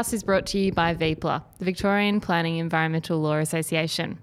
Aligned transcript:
Podcast 0.00 0.14
is 0.14 0.22
brought 0.22 0.46
to 0.46 0.58
you 0.58 0.72
by 0.72 0.94
VPLA, 0.94 1.42
the 1.58 1.64
Victorian 1.66 2.22
Planning 2.22 2.56
Environmental 2.56 3.18
Law 3.18 3.36
Association. 3.36 4.18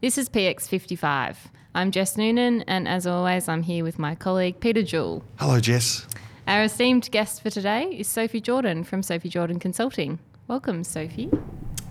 This 0.00 0.16
is 0.16 0.30
PX55. 0.30 1.36
I'm 1.74 1.90
Jess 1.90 2.16
Noonan, 2.16 2.62
and 2.62 2.88
as 2.88 3.06
always, 3.06 3.46
I'm 3.46 3.62
here 3.62 3.84
with 3.84 3.98
my 3.98 4.14
colleague 4.14 4.58
Peter 4.58 4.82
Jewell. 4.82 5.22
Hello, 5.38 5.60
Jess. 5.60 6.06
Our 6.46 6.62
esteemed 6.62 7.10
guest 7.10 7.42
for 7.42 7.50
today 7.50 7.94
is 7.94 8.08
Sophie 8.08 8.40
Jordan 8.40 8.84
from 8.84 9.02
Sophie 9.02 9.28
Jordan 9.28 9.58
Consulting. 9.58 10.18
Welcome, 10.48 10.82
Sophie. 10.82 11.28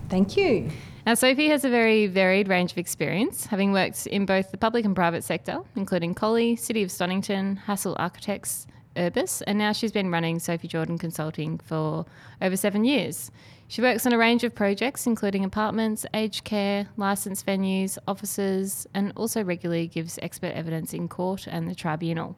Thank 0.08 0.36
you. 0.36 0.72
Now, 1.06 1.14
Sophie 1.14 1.46
has 1.46 1.64
a 1.64 1.70
very 1.70 2.08
varied 2.08 2.48
range 2.48 2.72
of 2.72 2.78
experience, 2.78 3.46
having 3.46 3.70
worked 3.70 4.08
in 4.08 4.26
both 4.26 4.50
the 4.50 4.58
public 4.58 4.84
and 4.84 4.96
private 4.96 5.22
sector, 5.22 5.60
including 5.76 6.14
Collie, 6.14 6.56
City 6.56 6.82
of 6.82 6.90
Stonington, 6.90 7.60
Hassell 7.68 7.94
Architects, 8.00 8.66
Urbis, 8.96 9.42
and 9.46 9.58
now 9.58 9.72
she's 9.72 9.92
been 9.92 10.10
running 10.10 10.38
Sophie 10.38 10.68
Jordan 10.68 10.98
Consulting 10.98 11.58
for 11.58 12.04
over 12.40 12.56
seven 12.56 12.84
years. 12.84 13.30
She 13.68 13.80
works 13.80 14.04
on 14.04 14.12
a 14.12 14.18
range 14.18 14.44
of 14.44 14.54
projects, 14.54 15.06
including 15.06 15.44
apartments, 15.44 16.04
aged 16.12 16.44
care, 16.44 16.88
licensed 16.96 17.46
venues, 17.46 17.96
offices, 18.06 18.86
and 18.92 19.12
also 19.16 19.42
regularly 19.42 19.86
gives 19.86 20.18
expert 20.20 20.52
evidence 20.52 20.92
in 20.92 21.08
court 21.08 21.46
and 21.46 21.68
the 21.68 21.74
tribunal. 21.74 22.36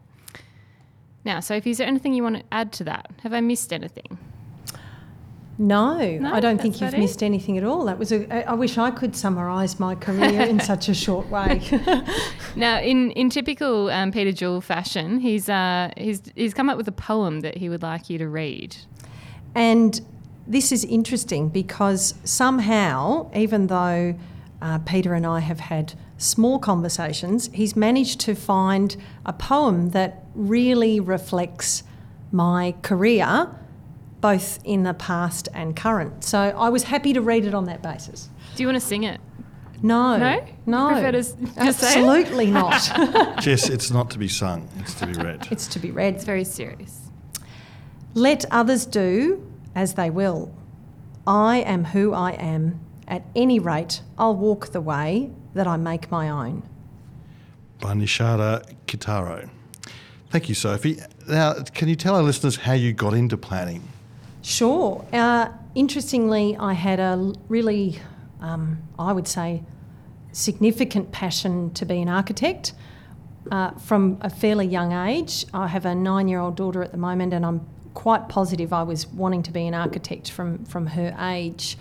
Now, 1.24 1.40
Sophie, 1.40 1.70
is 1.70 1.78
there 1.78 1.88
anything 1.88 2.14
you 2.14 2.22
want 2.22 2.36
to 2.36 2.44
add 2.52 2.72
to 2.74 2.84
that? 2.84 3.10
Have 3.22 3.32
I 3.32 3.40
missed 3.40 3.72
anything? 3.72 4.18
No, 5.56 6.18
No, 6.18 6.34
I 6.34 6.40
don't 6.40 6.60
think 6.60 6.74
you've 6.80 6.88
about 6.88 6.94
it. 6.98 7.00
missed 7.00 7.22
anything 7.22 7.56
at 7.58 7.64
all. 7.64 7.84
That 7.84 7.98
was 7.98 8.10
a. 8.12 8.32
I 8.34 8.52
I 8.52 8.54
wish 8.54 8.76
I 8.78 8.90
could 8.90 9.14
summarise 9.14 9.78
my 9.78 9.94
career 9.94 10.42
in 10.52 10.58
such 10.60 10.88
a 10.88 10.94
short 10.94 11.28
way. 11.30 11.60
Now, 12.56 12.78
in, 12.80 13.10
in 13.12 13.30
typical 13.30 13.90
um, 13.90 14.12
Peter 14.12 14.30
Jewell 14.30 14.60
fashion, 14.60 15.18
he's, 15.18 15.48
uh, 15.48 15.90
he's, 15.96 16.22
he's 16.36 16.54
come 16.54 16.68
up 16.70 16.76
with 16.76 16.86
a 16.86 16.92
poem 16.92 17.40
that 17.40 17.56
he 17.56 17.68
would 17.68 17.82
like 17.82 18.08
you 18.08 18.16
to 18.18 18.28
read. 18.28 18.76
and 19.56 20.00
this 20.46 20.70
is 20.70 20.84
interesting 20.84 21.48
because 21.48 22.14
somehow, 22.22 23.30
even 23.34 23.66
though 23.68 24.14
uh, 24.62 24.78
Peter 24.80 25.14
and 25.14 25.26
I 25.26 25.40
have 25.40 25.58
had 25.58 25.94
small 26.18 26.58
conversations, 26.58 27.48
he's 27.54 27.74
managed 27.74 28.20
to 28.20 28.34
find 28.34 28.94
a 29.26 29.32
poem 29.32 29.90
that 29.90 30.22
really 30.34 31.00
reflects 31.00 31.82
my 32.30 32.74
career, 32.82 33.48
both 34.24 34.58
in 34.64 34.84
the 34.84 34.94
past 34.94 35.50
and 35.52 35.76
current. 35.76 36.24
So 36.24 36.38
I 36.38 36.70
was 36.70 36.84
happy 36.84 37.12
to 37.12 37.20
read 37.20 37.44
it 37.44 37.52
on 37.52 37.66
that 37.66 37.82
basis. 37.82 38.30
Do 38.56 38.62
you 38.62 38.66
want 38.66 38.80
to 38.80 38.86
sing 38.86 39.02
it? 39.04 39.20
No, 39.82 40.16
No? 40.16 40.46
No, 40.64 40.88
prefer 40.92 41.12
to 41.12 41.18
s- 41.18 41.34
say 41.34 41.48
absolutely 41.58 42.46
not. 42.50 42.80
Jess, 43.42 43.68
it's 43.68 43.90
not 43.90 44.10
to 44.12 44.18
be 44.18 44.28
sung, 44.28 44.66
it's 44.78 44.94
to 44.94 45.06
be 45.06 45.12
read. 45.12 45.46
it's 45.50 45.66
to 45.66 45.78
be 45.78 45.90
read. 45.90 46.14
It's 46.14 46.24
very 46.24 46.44
serious. 46.44 47.10
Let 48.14 48.46
others 48.50 48.86
do 48.86 49.46
as 49.74 49.92
they 49.92 50.08
will. 50.08 50.50
I 51.26 51.58
am 51.58 51.84
who 51.84 52.14
I 52.14 52.30
am. 52.30 52.80
At 53.06 53.24
any 53.36 53.58
rate, 53.58 54.00
I'll 54.16 54.34
walk 54.36 54.68
the 54.68 54.80
way 54.80 55.32
that 55.52 55.66
I 55.66 55.76
make 55.76 56.10
my 56.10 56.30
own. 56.30 56.62
By 57.78 57.92
Nishida 57.92 58.64
Kitaro. 58.86 59.50
Thank 60.30 60.48
you, 60.48 60.54
Sophie. 60.54 60.96
Now, 61.28 61.52
can 61.74 61.88
you 61.90 61.96
tell 61.96 62.16
our 62.16 62.22
listeners 62.22 62.56
how 62.56 62.72
you 62.72 62.94
got 62.94 63.12
into 63.12 63.36
planning? 63.36 63.86
Sure. 64.44 65.02
Uh, 65.10 65.48
interestingly, 65.74 66.54
I 66.58 66.74
had 66.74 67.00
a 67.00 67.32
really, 67.48 67.98
um, 68.42 68.82
I 68.98 69.10
would 69.10 69.26
say, 69.26 69.62
significant 70.32 71.12
passion 71.12 71.72
to 71.72 71.86
be 71.86 72.02
an 72.02 72.10
architect. 72.10 72.74
Uh, 73.50 73.70
from 73.70 74.18
a 74.20 74.28
fairly 74.28 74.66
young 74.66 74.92
age, 74.92 75.46
I 75.54 75.68
have 75.68 75.86
a 75.86 75.94
nine 75.94 76.28
year 76.28 76.40
old 76.40 76.56
daughter 76.56 76.82
at 76.82 76.92
the 76.92 76.98
moment, 76.98 77.32
and 77.32 77.44
I'm 77.46 77.66
quite 77.94 78.28
positive 78.28 78.70
I 78.70 78.82
was 78.82 79.06
wanting 79.06 79.42
to 79.44 79.50
be 79.50 79.66
an 79.66 79.72
architect 79.72 80.30
from, 80.30 80.62
from 80.66 80.88
her 80.88 81.16
age 81.18 81.78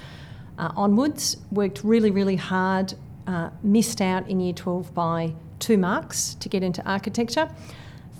uh, 0.58 0.72
onwards. 0.78 1.36
Worked 1.52 1.84
really, 1.84 2.12
really 2.12 2.38
hard, 2.38 2.94
uh, 3.28 3.50
missed 3.62 4.00
out 4.00 4.30
in 4.30 4.40
year 4.40 4.54
12 4.54 4.94
by 4.94 5.36
two 5.60 5.78
marks 5.78 6.36
to 6.36 6.48
get 6.48 6.64
into 6.64 6.82
architecture. 6.90 7.50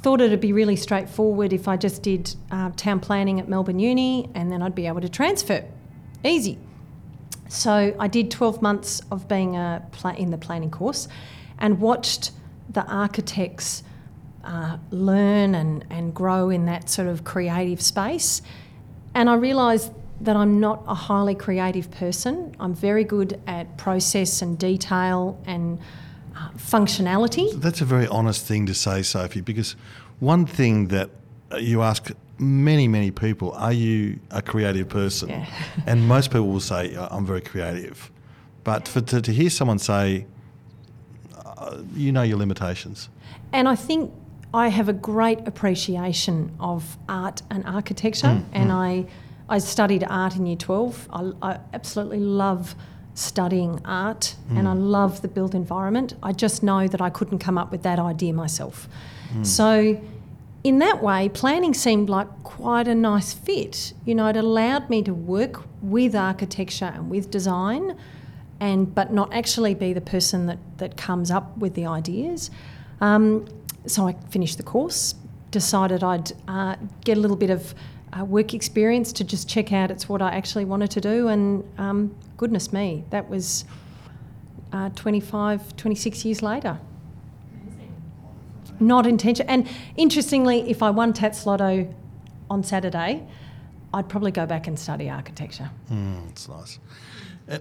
Thought 0.04 0.20
it'd 0.20 0.42
be 0.42 0.52
really 0.52 0.76
straightforward 0.76 1.54
if 1.54 1.70
I 1.70 1.78
just 1.78 2.04
did 2.04 2.36
uh, 2.52 2.72
town 2.76 3.00
planning 3.00 3.40
at 3.40 3.48
Melbourne 3.48 3.80
Uni 3.80 4.30
and 4.36 4.52
then 4.52 4.62
I'd 4.62 4.76
be 4.76 4.86
able 4.86 5.00
to 5.00 5.08
transfer. 5.08 5.64
Easy. 6.26 6.60
So 7.48 7.96
I 7.98 8.08
did 8.10 8.30
12 8.30 8.62
months 8.62 9.02
of 9.12 9.30
being 9.30 9.56
a 9.56 9.82
pla- 9.94 10.12
in 10.12 10.30
the 10.30 10.38
planning 10.38 10.72
course 10.72 11.08
and 11.58 11.80
watched 11.80 12.32
the 12.70 12.86
architects 12.86 13.84
uh, 14.44 14.78
learn 14.92 15.56
and, 15.56 15.86
and 15.90 16.14
grow 16.14 16.50
in 16.50 16.66
that 16.66 16.90
sort 16.90 17.08
of 17.08 17.24
creative 17.24 17.82
space. 17.82 18.42
And 19.16 19.30
I 19.30 19.36
realised 19.36 19.94
that 20.20 20.36
I'm 20.36 20.60
not 20.60 20.84
a 20.86 20.96
highly 20.96 21.36
creative 21.36 21.90
person. 21.92 22.56
I'm 22.60 22.74
very 22.74 23.06
good 23.06 23.40
at 23.48 23.78
process 23.78 24.42
and 24.42 24.60
detail 24.60 25.40
and 25.46 25.80
uh, 26.36 26.50
functionality. 26.58 27.52
That's 27.54 27.82
a 27.82 27.86
very 27.86 28.08
honest 28.08 28.46
thing 28.46 28.66
to 28.68 28.74
say, 28.74 29.02
Sophie, 29.04 29.42
because 29.42 29.76
one 30.20 30.46
thing 30.46 30.88
that 30.88 31.10
uh, 31.52 31.58
you 31.58 31.82
ask 31.82 32.12
many, 32.38 32.88
many 32.88 33.12
people, 33.12 33.52
are 33.54 33.74
you 33.74 34.20
a 34.32 34.42
creative 34.42 34.90
person? 34.90 35.30
Yeah. 35.30 35.46
and 35.86 36.08
most 36.08 36.32
people 36.32 36.48
will 36.48 36.60
say, 36.60 36.96
"Uh, 36.96 37.08
I'm 37.12 37.26
very 37.26 37.42
creative. 37.42 38.12
But 38.64 38.88
for, 38.88 39.02
to, 39.02 39.22
to 39.22 39.32
hear 39.32 39.50
someone 39.50 39.80
say, 39.80 40.26
uh, 41.64 41.78
you 41.96 42.12
know 42.12 42.24
your 42.24 42.38
limitations. 42.38 43.10
And 43.52 43.68
I 43.68 43.76
think 43.76 44.12
I 44.54 44.68
have 44.68 44.90
a 44.90 44.94
great 44.94 45.48
appreciation 45.48 46.52
of 46.60 46.98
art 47.08 47.42
and 47.50 47.66
architecture, 47.66 48.44
and 48.52 48.72
I, 48.72 49.06
I 49.50 49.60
studied 49.60 50.04
art 50.10 50.36
in 50.36 50.46
year 50.46 50.56
12. 50.56 51.08
I, 51.12 51.32
I 51.42 51.60
absolutely 51.74 52.20
love 52.20 52.76
studying 53.16 53.80
art 53.86 54.36
and 54.58 54.68
I 54.68 54.74
love 54.74 55.22
the 55.22 55.28
built 55.28 55.54
environment. 55.54 56.16
I 56.24 56.32
just 56.32 56.64
know 56.64 56.88
that 56.88 57.02
I 57.02 57.10
couldn't 57.10 57.40
come 57.40 57.58
up 57.58 57.72
with 57.72 57.84
that 57.84 58.00
idea 58.00 58.34
myself. 58.34 58.88
So, 59.44 60.00
in 60.64 60.80
that 60.80 61.02
way, 61.04 61.28
planning 61.30 61.74
seemed 61.74 62.08
like 62.08 62.28
quite 62.44 62.88
a 62.88 62.96
nice 62.96 63.34
fit. 63.34 63.94
You 64.06 64.16
know, 64.16 64.28
it 64.28 64.38
allowed 64.38 64.90
me 64.90 65.02
to 65.04 65.14
work 65.14 65.64
with 65.82 66.16
architecture 66.16 66.92
and 66.94 67.10
with 67.10 67.32
design, 67.32 67.98
and 68.60 68.94
but 68.94 69.12
not 69.12 69.34
actually 69.34 69.74
be 69.74 69.92
the 69.92 70.02
person 70.02 70.46
that, 70.46 70.60
that 70.78 70.96
comes 70.98 71.32
up 71.32 71.58
with 71.58 71.74
the 71.74 71.86
ideas. 71.86 72.52
Um, 73.02 73.46
so 73.88 74.08
I 74.08 74.14
finished 74.30 74.58
the 74.58 74.64
course, 74.64 75.16
decided 75.52 76.04
I'd 76.04 76.32
uh, 76.48 76.76
get 77.04 77.18
a 77.18 77.20
little 77.20 77.38
bit 77.38 77.50
of 77.50 77.74
uh, 78.18 78.24
work 78.24 78.54
experience 78.54 79.12
to 79.14 79.24
just 79.24 79.50
check 79.50 79.72
out 79.72 79.92
it's 79.92 80.08
what 80.08 80.22
I 80.22 80.32
actually 80.32 80.66
wanted 80.66 80.92
to 80.92 81.02
do, 81.02 81.28
and 81.28 81.64
um, 81.78 82.16
goodness 82.38 82.72
me, 82.72 83.04
that 83.10 83.30
was 83.30 83.66
uh, 84.72 84.90
25, 84.90 85.76
26 85.76 86.26
years 86.26 86.42
later. 86.42 86.80
Not 88.80 89.06
intentional. 89.06 89.52
And 89.52 89.70
interestingly, 89.98 90.70
if 90.70 90.84
I 90.84 90.90
won 90.90 91.14
Tattslotto 91.14 91.94
on 92.50 92.64
Saturday, 92.64 93.26
I'd 93.94 94.10
probably 94.10 94.32
go 94.32 94.46
back 94.46 94.68
and 94.68 94.78
study 94.78 95.10
architecture. 95.10 95.70
Mm, 95.92 96.30
it's 96.30 96.50
nice. 96.50 96.80
Uh, 97.48 97.60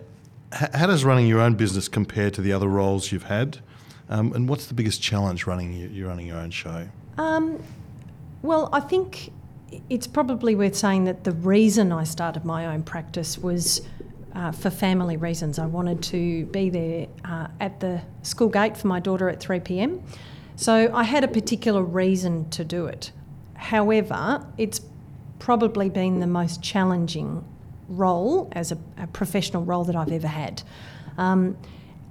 how 0.50 0.86
does 0.86 1.04
running 1.04 1.26
your 1.26 1.40
own 1.40 1.54
business 1.54 1.88
compare 1.88 2.30
to 2.30 2.40
the 2.40 2.52
other 2.52 2.68
roles 2.68 3.12
you've 3.12 3.24
had? 3.24 3.58
Um, 4.08 4.32
and 4.32 4.48
what's 4.48 4.66
the 4.66 4.74
biggest 4.74 5.02
challenge 5.02 5.46
running 5.46 5.72
your, 5.72 5.88
you 5.90 6.08
running 6.08 6.26
your 6.26 6.38
own 6.38 6.50
show? 6.50 6.88
Um, 7.18 7.62
well, 8.42 8.68
I 8.72 8.80
think 8.80 9.32
it's 9.88 10.06
probably 10.06 10.54
worth 10.54 10.76
saying 10.76 11.04
that 11.04 11.24
the 11.24 11.32
reason 11.32 11.92
I 11.92 12.04
started 12.04 12.44
my 12.44 12.66
own 12.66 12.82
practice 12.82 13.38
was 13.38 13.82
uh, 14.34 14.52
for 14.52 14.70
family 14.70 15.16
reasons. 15.16 15.58
I 15.58 15.66
wanted 15.66 16.02
to 16.04 16.46
be 16.46 16.70
there 16.70 17.06
uh, 17.24 17.48
at 17.60 17.80
the 17.80 18.00
school 18.22 18.48
gate 18.48 18.76
for 18.76 18.86
my 18.86 19.00
daughter 19.00 19.28
at 19.28 19.40
3 19.40 19.60
pm. 19.60 20.02
So 20.56 20.90
I 20.94 21.04
had 21.04 21.24
a 21.24 21.28
particular 21.28 21.82
reason 21.82 22.48
to 22.50 22.64
do 22.64 22.86
it. 22.86 23.12
However, 23.54 24.46
it's 24.58 24.80
probably 25.38 25.88
been 25.88 26.20
the 26.20 26.26
most 26.26 26.62
challenging 26.62 27.44
role 27.88 28.48
as 28.52 28.72
a, 28.72 28.78
a 28.96 29.06
professional 29.08 29.64
role 29.64 29.84
that 29.84 29.96
I've 29.96 30.12
ever 30.12 30.28
had. 30.28 30.62
Um, 31.18 31.56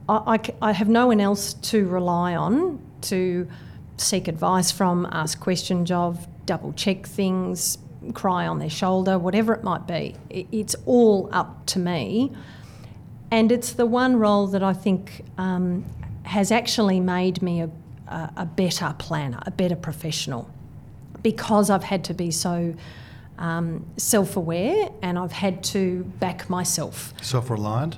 I, 0.08 0.38
I 0.62 0.70
I 0.70 0.72
have 0.74 0.90
no 0.90 1.08
one 1.08 1.20
else 1.20 1.54
to 1.54 1.88
rely 1.88 2.36
on 2.36 2.80
to 3.02 3.48
seek 3.98 4.28
advice 4.28 4.72
from, 4.72 5.08
ask 5.12 5.40
questions 5.40 5.92
of, 5.92 6.28
double 6.52 6.74
check 6.74 7.08
things, 7.08 7.78
cry 8.14 8.46
on 8.46 8.60
their 8.60 8.70
shoulder, 8.70 9.18
whatever 9.18 9.54
it 9.54 9.64
might 9.64 9.88
be. 9.88 10.16
It's 10.30 10.76
all 10.86 11.30
up 11.32 11.66
to 11.68 11.80
me. 11.80 12.30
And 13.32 13.54
it's 13.54 13.72
the 13.72 13.86
one 13.86 14.18
role 14.18 14.48
that 14.48 14.62
I 14.62 14.74
think 14.74 15.24
um, 15.38 15.86
has 16.24 16.52
actually 16.52 17.00
made 17.00 17.42
me 17.42 17.62
a, 17.62 17.70
a, 18.36 18.46
better 18.46 18.94
planner, 19.00 19.40
a 19.46 19.52
better 19.52 19.78
professional, 19.78 20.50
because 21.24 21.70
I've 21.70 21.86
had 21.86 22.04
to 22.06 22.14
be 22.14 22.32
so 22.32 22.76
um, 23.38 23.86
self 23.96 24.36
aware 24.36 24.90
and 25.02 25.18
I've 25.18 25.32
had 25.32 25.64
to 25.76 26.04
back 26.20 26.50
myself 26.50 27.14
Self 27.22 27.50
reliant? 27.50 27.98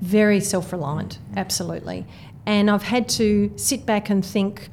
very 0.00 0.38
self-reliant 0.38 1.18
absolutely 1.36 2.04
and 2.44 2.70
i've 2.70 2.82
had 2.82 3.08
to 3.08 3.50
sit 3.56 3.86
back 3.86 4.10
and 4.10 4.26
think 4.26 4.68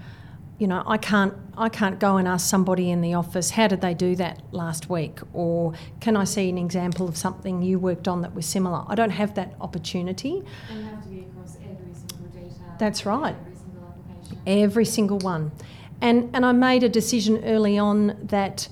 you 0.62 0.68
know 0.68 0.84
i 0.86 0.96
can't 0.96 1.34
i 1.58 1.68
can't 1.68 2.00
go 2.00 2.18
and 2.18 2.28
ask 2.28 2.48
somebody 2.48 2.92
in 2.92 3.02
the 3.02 3.16
office 3.16 3.50
how 3.50 3.68
did 3.68 3.82
they 3.82 3.96
do 3.96 4.16
that 4.16 4.36
last 4.52 4.90
week? 4.92 5.20
Or 5.34 5.74
can 6.00 6.16
i 6.16 6.24
see 6.24 6.50
an 6.50 6.60
example 6.60 7.08
of 7.10 7.18
something 7.18 7.64
you 7.64 7.80
worked 7.80 8.08
on 8.08 8.22
that 8.22 8.36
was 8.36 8.46
similar? 8.46 8.84
I 8.88 8.94
don't 8.94 9.10
have 9.22 9.34
that 9.40 9.56
opportunity. 9.60 10.44
And 10.70 10.86
have 10.86 11.02
to 11.04 11.10
be 11.10 11.22
across 11.22 11.58
every 11.72 11.94
single 11.96 12.28
detail. 12.28 12.76
That's 12.78 13.06
right. 13.08 13.36
Every 13.36 13.56
single 13.56 13.88
application. 13.90 14.64
every 14.64 14.86
single 14.86 15.18
one. 15.18 15.52
And 16.00 16.30
and 16.36 16.46
i 16.46 16.52
made 16.52 16.84
a 16.84 16.90
decision 16.90 17.44
early 17.44 17.80
on 17.80 17.98
that 18.22 18.68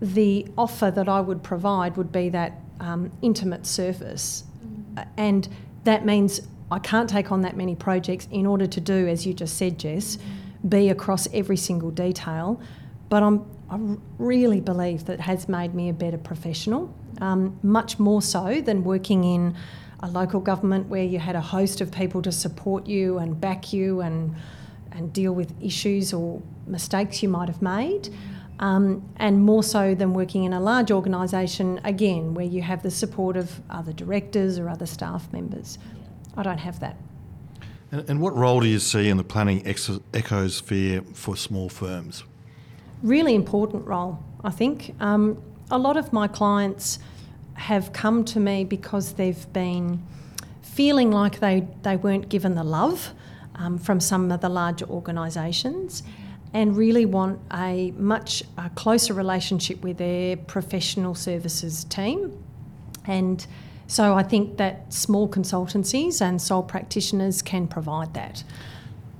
the 0.00 0.46
offer 0.56 0.92
that 0.92 1.08
i 1.08 1.20
would 1.20 1.42
provide 1.42 1.96
would 1.96 2.12
be 2.12 2.28
that 2.28 2.52
um, 2.78 3.10
intimate 3.20 3.66
service 3.66 4.44
Uh, 4.96 5.04
and 5.16 5.48
that 5.84 6.04
means 6.04 6.40
I 6.70 6.78
can't 6.78 7.08
take 7.08 7.30
on 7.32 7.42
that 7.42 7.56
many 7.56 7.74
projects 7.74 8.28
in 8.30 8.46
order 8.46 8.66
to 8.66 8.80
do, 8.80 9.08
as 9.08 9.26
you 9.26 9.34
just 9.34 9.56
said, 9.56 9.78
Jess, 9.78 10.18
be 10.68 10.88
across 10.88 11.28
every 11.32 11.56
single 11.56 11.90
detail. 11.90 12.60
But 13.08 13.22
I'm, 13.22 13.44
I 13.68 13.78
really 14.18 14.60
believe 14.60 15.04
that 15.06 15.20
has 15.20 15.48
made 15.48 15.74
me 15.74 15.88
a 15.88 15.92
better 15.92 16.18
professional, 16.18 16.94
um, 17.20 17.58
much 17.62 17.98
more 17.98 18.22
so 18.22 18.60
than 18.60 18.84
working 18.84 19.24
in 19.24 19.54
a 20.00 20.08
local 20.08 20.40
government 20.40 20.88
where 20.88 21.04
you 21.04 21.18
had 21.18 21.36
a 21.36 21.40
host 21.40 21.80
of 21.80 21.92
people 21.92 22.22
to 22.22 22.32
support 22.32 22.86
you 22.86 23.18
and 23.18 23.40
back 23.40 23.72
you 23.72 24.00
and, 24.00 24.34
and 24.92 25.12
deal 25.12 25.32
with 25.32 25.52
issues 25.62 26.12
or 26.12 26.42
mistakes 26.66 27.22
you 27.22 27.28
might 27.28 27.48
have 27.48 27.62
made. 27.62 28.08
Um, 28.58 29.08
and 29.16 29.42
more 29.42 29.62
so 29.62 29.94
than 29.94 30.12
working 30.12 30.44
in 30.44 30.52
a 30.52 30.60
large 30.60 30.90
organisation, 30.90 31.80
again, 31.84 32.34
where 32.34 32.44
you 32.44 32.62
have 32.62 32.82
the 32.82 32.90
support 32.90 33.36
of 33.36 33.60
other 33.70 33.92
directors 33.92 34.58
or 34.58 34.68
other 34.68 34.86
staff 34.86 35.32
members. 35.32 35.78
I 36.36 36.42
don't 36.42 36.58
have 36.58 36.78
that. 36.80 36.96
And, 37.92 38.08
and 38.08 38.20
what 38.20 38.34
role 38.34 38.60
do 38.60 38.66
you 38.66 38.80
see 38.80 39.08
in 39.08 39.18
the 39.18 39.24
planning 39.24 39.64
ex- 39.66 39.88
ecosphere 40.12 41.06
for 41.14 41.36
small 41.36 41.68
firms? 41.68 42.24
Really 43.02 43.34
important 43.34 43.86
role, 43.86 44.18
I 44.42 44.50
think. 44.50 44.94
Um, 44.98 45.40
a 45.70 45.78
lot 45.78 45.96
of 45.96 46.12
my 46.12 46.26
clients 46.26 46.98
have 47.54 47.92
come 47.92 48.24
to 48.24 48.40
me 48.40 48.64
because 48.64 49.12
they've 49.12 49.52
been 49.52 50.02
feeling 50.62 51.10
like 51.10 51.38
they, 51.40 51.68
they 51.82 51.96
weren't 51.96 52.28
given 52.28 52.54
the 52.54 52.64
love 52.64 53.12
um, 53.54 53.78
from 53.78 54.00
some 54.00 54.32
of 54.32 54.40
the 54.40 54.48
larger 54.48 54.86
organisations 54.86 56.02
and 56.54 56.76
really 56.76 57.04
want 57.04 57.38
a 57.52 57.90
much 57.92 58.42
uh, 58.58 58.68
closer 58.70 59.14
relationship 59.14 59.82
with 59.82 59.98
their 59.98 60.36
professional 60.36 61.14
services 61.14 61.84
team. 61.84 62.42
And 63.06 63.46
so 63.92 64.14
I 64.14 64.22
think 64.22 64.56
that 64.56 64.90
small 64.90 65.28
consultancies 65.28 66.22
and 66.22 66.40
sole 66.40 66.62
practitioners 66.62 67.42
can 67.42 67.68
provide 67.68 68.14
that. 68.14 68.42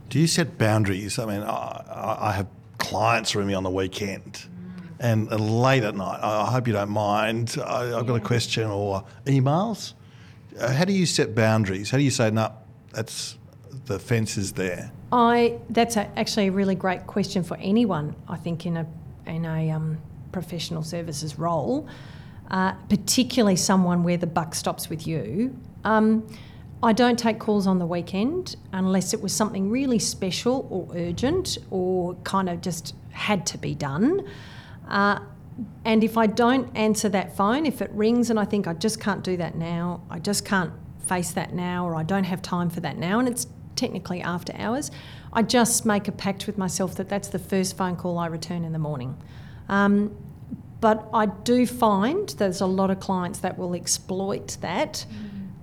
Do 0.08 0.18
you 0.18 0.26
set 0.26 0.56
boundaries? 0.56 1.18
I 1.18 1.26
mean, 1.26 1.42
I, 1.42 2.18
I- 2.20 2.32
have 2.32 2.46
clients 2.78 3.36
ring 3.36 3.46
me 3.46 3.54
on 3.54 3.64
the 3.64 3.70
weekend 3.70 4.46
and 4.98 5.30
late 5.30 5.82
at 5.82 5.94
night. 5.94 6.20
I 6.22 6.50
hope 6.50 6.66
you 6.66 6.72
don't 6.72 6.88
mind. 6.90 7.56
I, 7.62 7.96
I've 7.98 8.06
got 8.06 8.14
a 8.14 8.20
question 8.20 8.70
or 8.70 9.04
emails. 9.26 9.92
Uh, 10.58 10.72
how 10.72 10.86
do 10.86 10.92
you 10.94 11.04
set 11.04 11.34
boundaries? 11.34 11.90
How 11.90 11.98
do 11.98 12.02
you 12.04 12.10
say, 12.10 12.30
no, 12.30 12.50
that's 12.92 13.36
the 13.84 13.98
fence 13.98 14.38
is 14.38 14.52
there? 14.52 14.90
I 15.12 15.58
that's 15.68 15.96
a, 15.96 16.08
actually 16.18 16.46
a 16.46 16.52
really 16.52 16.74
great 16.74 17.06
question 17.06 17.42
for 17.42 17.58
anyone. 17.58 18.16
I 18.26 18.36
think 18.36 18.64
in 18.64 18.78
a 18.78 18.86
in 19.26 19.44
a 19.44 19.70
um, 19.70 19.98
professional 20.32 20.82
services 20.82 21.38
role, 21.38 21.86
uh, 22.52 22.72
particularly 22.88 23.56
someone 23.56 24.04
where 24.04 24.16
the 24.16 24.26
buck 24.26 24.54
stops 24.54 24.88
with 24.88 25.06
you. 25.06 25.58
Um, 25.84 26.26
I 26.82 26.92
don't 26.92 27.18
take 27.18 27.38
calls 27.38 27.66
on 27.66 27.78
the 27.78 27.86
weekend 27.86 28.56
unless 28.72 29.14
it 29.14 29.22
was 29.22 29.32
something 29.32 29.70
really 29.70 29.98
special 29.98 30.66
or 30.70 30.94
urgent 30.96 31.58
or 31.70 32.14
kind 32.24 32.48
of 32.48 32.60
just 32.60 32.94
had 33.10 33.46
to 33.46 33.58
be 33.58 33.74
done. 33.74 34.28
Uh, 34.88 35.20
and 35.84 36.02
if 36.02 36.16
I 36.16 36.26
don't 36.26 36.76
answer 36.76 37.08
that 37.10 37.36
phone, 37.36 37.66
if 37.66 37.80
it 37.82 37.90
rings 37.92 38.30
and 38.30 38.38
I 38.38 38.44
think 38.44 38.66
I 38.66 38.74
just 38.74 39.00
can't 39.00 39.22
do 39.22 39.36
that 39.36 39.54
now, 39.54 40.02
I 40.10 40.18
just 40.18 40.44
can't 40.44 40.72
face 41.06 41.32
that 41.32 41.52
now, 41.52 41.86
or 41.86 41.94
I 41.94 42.02
don't 42.02 42.24
have 42.24 42.42
time 42.42 42.70
for 42.70 42.80
that 42.80 42.96
now, 42.96 43.18
and 43.18 43.28
it's 43.28 43.46
technically 43.76 44.20
after 44.20 44.54
hours, 44.56 44.90
I 45.32 45.42
just 45.42 45.84
make 45.84 46.08
a 46.08 46.12
pact 46.12 46.46
with 46.46 46.58
myself 46.58 46.94
that 46.96 47.08
that's 47.08 47.28
the 47.28 47.38
first 47.38 47.76
phone 47.76 47.96
call 47.96 48.18
I 48.18 48.26
return 48.26 48.64
in 48.64 48.72
the 48.72 48.78
morning. 48.78 49.16
Um, 49.68 50.16
but 50.82 51.08
I 51.14 51.26
do 51.26 51.64
find 51.64 52.28
there's 52.30 52.60
a 52.60 52.66
lot 52.66 52.90
of 52.90 52.98
clients 52.98 53.38
that 53.38 53.56
will 53.56 53.72
exploit 53.72 54.56
that 54.62 55.06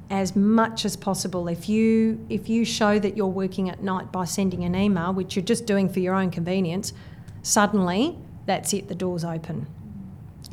as 0.09 0.33
much 0.33 0.85
as 0.85 0.95
possible. 0.95 1.49
If 1.49 1.67
you 1.67 2.25
if 2.29 2.47
you 2.47 2.63
show 2.63 2.97
that 2.99 3.17
you're 3.17 3.27
working 3.27 3.69
at 3.69 3.83
night 3.83 4.13
by 4.13 4.23
sending 4.23 4.63
an 4.63 4.75
email, 4.75 5.13
which 5.13 5.35
you're 5.35 5.43
just 5.43 5.65
doing 5.65 5.89
for 5.89 5.99
your 5.99 6.15
own 6.15 6.31
convenience, 6.31 6.93
suddenly 7.41 8.17
that's 8.45 8.73
it. 8.73 8.87
The 8.87 8.95
door's 8.95 9.25
open. 9.25 9.67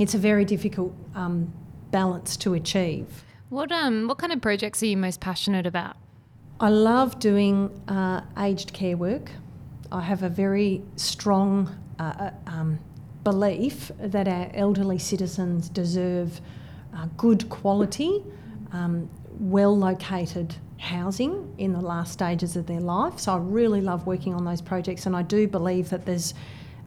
It's 0.01 0.15
a 0.15 0.19
very 0.19 0.45
difficult 0.45 0.93
um, 1.15 1.53
balance 1.93 2.37
to 2.39 2.55
achieve. 2.55 3.25
What 3.51 3.71
um 3.71 4.09
what 4.09 4.19
kind 4.19 4.33
of 4.33 4.41
projects 4.41 4.83
are 4.83 4.87
you 4.87 4.97
most 4.97 5.21
passionate 5.21 5.67
about? 5.67 5.97
I 6.59 6.71
love 6.71 7.21
doing 7.21 7.71
uh, 7.87 8.23
aged 8.37 8.73
care 8.73 8.97
work. 8.97 9.31
I 9.93 10.01
have 10.01 10.25
a 10.25 10.29
very 10.29 10.83
strong 10.97 11.71
uh, 12.01 12.03
uh, 12.03 12.31
um, 12.49 12.81
belief 13.27 13.91
that 13.99 14.29
our 14.29 14.49
elderly 14.55 15.01
citizens 15.01 15.69
deserve 15.69 16.41
uh, 16.97 17.07
good 17.17 17.49
quality, 17.49 18.23
um, 18.71 19.11
well 19.41 19.77
located 19.77 20.55
housing 20.79 21.53
in 21.59 21.73
the 21.73 21.81
last 21.81 22.13
stages 22.13 22.55
of 22.55 22.69
their 22.69 22.79
life. 22.79 23.19
So 23.19 23.33
I 23.33 23.39
really 23.39 23.81
love 23.81 24.07
working 24.07 24.33
on 24.33 24.45
those 24.45 24.63
projects, 24.63 25.07
and 25.07 25.17
I 25.17 25.23
do 25.23 25.49
believe 25.49 25.91
that 25.91 26.07
there's 26.07 26.35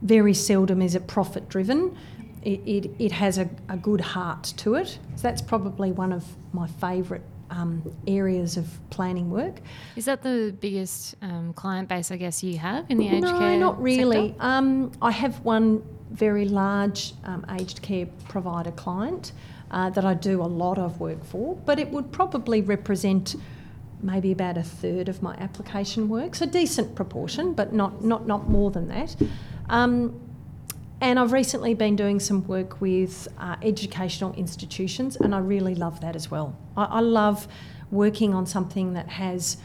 very 0.00 0.32
seldom 0.32 0.80
is 0.80 0.94
it 0.94 1.06
profit 1.06 1.46
driven. 1.50 1.94
It, 2.42 2.60
it, 2.64 2.90
it 2.98 3.12
has 3.12 3.36
a, 3.36 3.46
a 3.68 3.76
good 3.76 4.00
heart 4.00 4.54
to 4.56 4.76
it. 4.76 4.98
So 5.16 5.22
that's 5.22 5.42
probably 5.42 5.92
one 5.92 6.10
of 6.10 6.24
my 6.54 6.68
favourite 6.68 7.22
um, 7.50 7.82
areas 8.06 8.56
of 8.56 8.66
planning 8.88 9.28
work. 9.28 9.60
Is 9.94 10.06
that 10.06 10.22
the 10.22 10.56
biggest 10.58 11.16
um, 11.20 11.52
client 11.52 11.90
base 11.90 12.10
I 12.10 12.16
guess 12.16 12.42
you 12.42 12.56
have 12.56 12.86
in 12.88 12.96
the 12.96 13.08
aged 13.08 13.24
no, 13.24 13.38
care? 13.38 13.50
No, 13.50 13.58
not 13.58 13.82
really. 13.82 14.34
Um, 14.40 14.90
I 15.02 15.10
have 15.10 15.38
one 15.40 15.82
very 16.10 16.46
large 16.48 17.14
um, 17.24 17.44
aged 17.58 17.82
care 17.82 18.06
provider 18.28 18.72
client 18.72 19.32
uh, 19.70 19.90
that 19.90 20.04
I 20.04 20.14
do 20.14 20.42
a 20.42 20.44
lot 20.46 20.78
of 20.78 21.00
work 21.00 21.24
for, 21.24 21.56
but 21.64 21.78
it 21.78 21.90
would 21.90 22.10
probably 22.12 22.60
represent 22.60 23.36
maybe 24.02 24.32
about 24.32 24.56
a 24.56 24.62
third 24.62 25.08
of 25.08 25.22
my 25.22 25.34
application 25.36 26.08
work, 26.08 26.34
so 26.34 26.46
decent 26.46 26.94
proportion, 26.94 27.52
but 27.52 27.72
not 27.72 28.02
not 28.04 28.26
not 28.26 28.48
more 28.48 28.70
than 28.70 28.88
that. 28.88 29.16
Um, 29.68 30.20
and 31.02 31.18
I've 31.18 31.32
recently 31.32 31.72
been 31.72 31.96
doing 31.96 32.20
some 32.20 32.46
work 32.46 32.80
with 32.80 33.28
uh, 33.38 33.56
educational 33.62 34.34
institutions, 34.34 35.16
and 35.16 35.34
I 35.34 35.38
really 35.38 35.74
love 35.74 36.00
that 36.00 36.14
as 36.16 36.30
well. 36.30 36.56
I, 36.76 36.84
I 36.84 37.00
love 37.00 37.48
working 37.90 38.34
on 38.34 38.46
something 38.46 38.92
that 38.94 39.08
has 39.08 39.56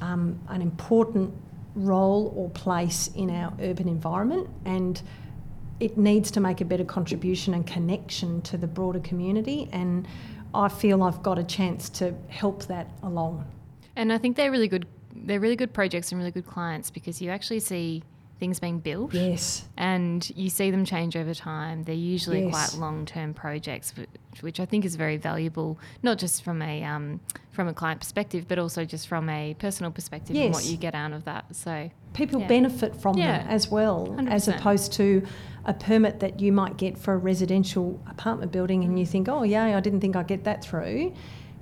um, 0.00 0.38
an 0.48 0.62
important 0.62 1.34
role 1.74 2.32
or 2.36 2.48
place 2.50 3.10
in 3.16 3.30
our 3.30 3.52
urban 3.60 3.88
environment, 3.88 4.48
and 4.64 5.02
it 5.80 5.98
needs 5.98 6.30
to 6.32 6.40
make 6.40 6.60
a 6.60 6.64
better 6.64 6.84
contribution 6.84 7.54
and 7.54 7.66
connection 7.66 8.40
to 8.42 8.56
the 8.56 8.66
broader 8.66 9.00
community. 9.00 9.68
And 9.72 10.06
I 10.54 10.68
feel 10.68 11.02
I've 11.02 11.22
got 11.22 11.38
a 11.38 11.44
chance 11.44 11.88
to 11.90 12.14
help 12.28 12.64
that 12.66 12.88
along. 13.02 13.44
And 13.96 14.12
I 14.12 14.18
think 14.18 14.36
they're 14.36 14.50
really 14.50 14.68
good. 14.68 14.86
They're 15.14 15.40
really 15.40 15.56
good 15.56 15.72
projects 15.72 16.12
and 16.12 16.18
really 16.18 16.30
good 16.30 16.46
clients 16.46 16.90
because 16.90 17.20
you 17.20 17.30
actually 17.30 17.60
see 17.60 18.02
things 18.44 18.60
being 18.60 18.78
built 18.78 19.14
Yes. 19.14 19.64
and 19.78 20.30
you 20.36 20.50
see 20.50 20.70
them 20.70 20.84
change 20.84 21.16
over 21.16 21.32
time. 21.32 21.82
They're 21.84 21.94
usually 21.94 22.42
Yes. 22.44 22.50
quite 22.74 22.78
long-term 22.80 23.32
projects, 23.32 23.94
which, 23.96 24.42
which 24.42 24.60
I 24.60 24.66
think 24.66 24.84
is 24.84 24.96
very 24.96 25.16
valuable, 25.16 25.78
not 26.02 26.18
just 26.18 26.42
from 26.44 26.60
a 26.60 26.84
um, 26.84 27.20
from 27.52 27.68
a 27.68 27.72
client 27.72 28.00
perspective, 28.00 28.46
but 28.48 28.58
also 28.58 28.84
just 28.84 29.06
from 29.08 29.30
a 29.30 29.54
personal 29.54 29.90
perspective 29.92 30.34
and 30.36 30.52
what 30.52 30.64
you 30.66 30.76
get 30.76 30.94
out 30.94 31.12
of 31.12 31.24
that. 31.24 31.44
So 31.54 31.88
people 32.12 32.40
Yeah. 32.40 32.48
benefit 32.48 32.96
from 32.96 33.16
Yeah. 33.16 33.38
them 33.38 33.46
as 33.48 33.70
well, 33.70 34.14
as 34.28 34.46
100%. 34.48 34.56
opposed 34.58 34.92
to 34.94 35.22
a 35.64 35.72
permit 35.72 36.20
that 36.20 36.40
you 36.40 36.52
might 36.52 36.76
get 36.76 36.98
for 36.98 37.14
a 37.14 37.16
residential 37.16 37.98
apartment 38.10 38.52
building 38.52 38.84
and 38.84 38.98
you 38.98 39.06
think, 39.06 39.28
oh, 39.28 39.44
yay, 39.44 39.72
I 39.74 39.80
didn't 39.80 40.00
think 40.00 40.16
I'd 40.16 40.26
get 40.26 40.44
that 40.44 40.62
through. 40.64 41.12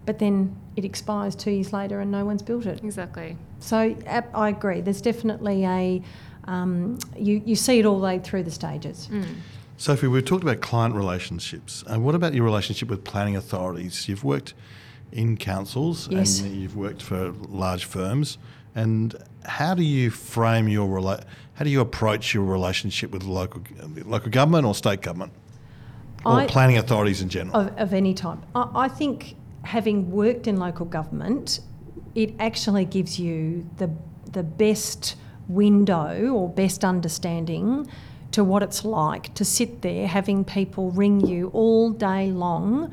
But 0.07 0.19
then 0.19 0.57
it 0.75 0.85
expires 0.85 1.37
two 1.37 1.53
years 1.53 1.73
later 1.73 2.01
and 2.01 2.11
no 2.11 2.25
one's 2.25 2.43
built 2.43 2.67
it. 2.67 2.83
exactly. 2.83 3.37
So 3.61 3.95
I 4.35 4.49
agree, 4.49 4.81
there's 4.81 5.01
definitely 5.03 5.65
a, 5.65 6.03
um, 6.45 6.99
you, 7.17 7.43
you 7.45 7.55
see 7.57 7.79
it 7.79 7.87
all 7.87 7.99
the 7.99 8.05
way 8.05 8.19
through 8.19 8.43
the 8.43 8.51
stages. 8.51 9.09
Mm. 9.11 9.27
Sophie, 9.77 10.07
we've 10.07 10.25
talked 10.25 10.43
about 10.43 10.61
client 10.61 10.95
relationships. 10.95 11.83
And 11.87 12.05
what 12.05 12.15
about 12.15 12.35
your 12.35 12.45
relationship 12.45 12.89
with 12.89 13.05
planning 13.05 13.37
authorities? 13.37 14.09
You've 14.09 14.25
worked 14.25 14.55
in 15.13 15.37
councils 15.37 16.09
Yes. 16.11 16.41
and 16.41 16.55
you've 16.55 16.77
worked 16.77 17.03
for 17.03 17.33
large 17.49 17.85
firms. 17.85 18.39
And 18.75 19.15
how 19.45 19.75
do 19.75 19.83
you 19.83 20.11
frame 20.11 20.69
your 20.69 20.89
rela- 20.89 21.25
how 21.55 21.65
do 21.65 21.71
you 21.71 21.81
approach 21.81 22.33
your 22.33 22.45
relationship 22.45 23.11
with 23.11 23.25
local 23.25 23.63
local 24.07 24.31
government 24.31 24.65
or 24.67 24.75
state 24.75 25.03
government 25.03 25.33
or 26.25 26.41
I- 26.41 26.47
planning 26.47 26.79
authorities 26.79 27.21
in 27.21 27.29
general? 27.29 27.57
of, 27.57 27.77
of 27.79 27.93
any 27.93 28.15
type. 28.15 28.39
I, 28.55 28.69
I 28.75 28.89
think 28.89 29.37
having 29.65 30.11
worked 30.11 30.47
in 30.47 30.57
local 30.59 30.87
government, 30.87 31.61
it 32.15 32.35
actually 32.39 32.85
gives 32.87 33.19
you 33.19 33.69
the 33.77 33.91
the 34.33 34.43
best 34.43 35.17
window 35.49 36.29
or 36.33 36.49
best 36.49 36.85
understanding 36.85 37.89
to 38.33 38.43
what 38.45 38.63
it's 38.63 38.85
like 38.85 39.35
to 39.35 39.45
sit 39.45 39.83
there 39.83 40.07
having 40.07 40.45
people 40.45 40.91
ring 40.91 41.27
you 41.27 41.49
all 41.53 41.91
day 41.91 42.31
long, 42.31 42.93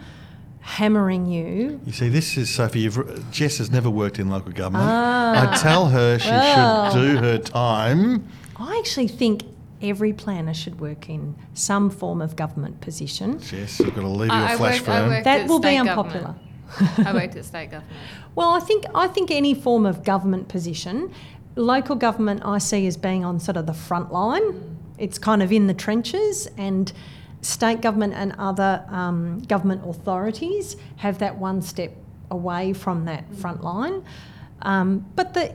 hammering 0.62 1.26
you. 1.26 1.80
You 1.86 1.92
see, 1.94 2.10
this 2.10 2.36
is 2.38 2.50
Sophie. 2.54 2.82
You've, 2.82 3.32
Jess 3.32 3.58
has 3.60 3.72
never 3.72 3.90
worked 3.90 4.20
in 4.20 4.30
local 4.30 4.52
government. 4.52 4.86
Ah. 4.88 5.54
I 5.54 5.56
tell 5.58 5.88
her 5.88 6.20
she 6.20 6.30
Well. 6.30 6.92
should 6.92 7.00
do 7.00 7.18
her 7.20 7.38
time. 7.38 8.28
I 8.58 8.78
actually 8.78 9.08
think 9.08 9.44
every 9.82 10.12
planner 10.12 10.54
should 10.54 10.82
work 10.82 11.08
in 11.10 11.36
some 11.54 11.90
form 11.90 12.22
of 12.22 12.36
government 12.36 12.82
position. 12.82 13.40
Jess, 13.40 13.80
you've 13.80 13.96
got 13.96 14.02
to 14.02 14.08
leave 14.08 14.30
I- 14.32 14.40
your 14.42 14.50
I 14.50 14.56
flash 14.58 14.80
worked- 14.82 14.90
I 14.90 15.22
That 15.22 15.42
at 15.42 15.48
will 15.48 15.60
be 15.60 15.78
unpopular. 15.78 16.36
I 16.98 17.14
worked 17.14 17.36
at 17.38 17.46
state 17.46 17.72
government. 17.72 17.94
Well, 18.36 18.50
I 18.52 18.60
think 18.60 18.86
I 18.96 19.08
think 19.08 19.32
any 19.32 19.54
form 19.54 19.86
of 19.86 20.04
government 20.04 20.48
position, 20.50 21.12
local 21.60 21.96
government, 21.96 22.42
I 22.46 22.58
see 22.58 22.88
as 22.88 22.98
being 22.98 23.26
on 23.26 23.40
sort 23.40 23.58
of 23.58 23.66
the 23.66 23.74
front 23.74 24.12
line. 24.12 24.78
It's 24.98 25.18
kind 25.18 25.44
of 25.44 25.52
in 25.52 25.68
the 25.68 25.74
trenches, 25.74 26.48
and 26.58 26.92
state 27.42 27.82
government 27.82 28.14
and 28.14 28.34
other 28.38 28.84
um, 28.90 29.40
government 29.40 29.82
authorities 29.88 30.76
have 30.98 31.20
that 31.20 31.38
one 31.38 31.62
step 31.62 31.92
away 32.32 32.74
from 32.74 33.06
that 33.06 33.24
front 33.36 33.64
line. 33.64 34.04
Um, 34.62 35.06
but 35.16 35.34
the 35.34 35.54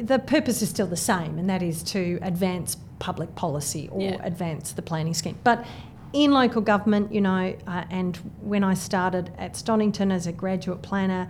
the 0.00 0.20
purpose 0.20 0.62
is 0.62 0.68
still 0.68 0.86
the 0.86 0.96
same, 0.96 1.38
and 1.38 1.50
that 1.50 1.60
is 1.60 1.82
to 1.82 2.20
advance 2.22 2.76
public 3.00 3.34
policy 3.34 3.88
or 3.90 4.00
Yeah. 4.00 4.16
advance 4.22 4.70
the 4.72 4.82
planning 4.82 5.12
scheme. 5.14 5.36
But 5.42 5.64
in 6.12 6.30
local 6.30 6.62
government, 6.62 7.12
you 7.12 7.20
know, 7.20 7.52
uh, 7.66 7.82
and 7.90 8.16
when 8.40 8.62
I 8.62 8.74
started 8.74 9.32
at 9.36 9.56
Stonington 9.56 10.12
as 10.12 10.28
a 10.28 10.32
graduate 10.32 10.82
planner, 10.82 11.28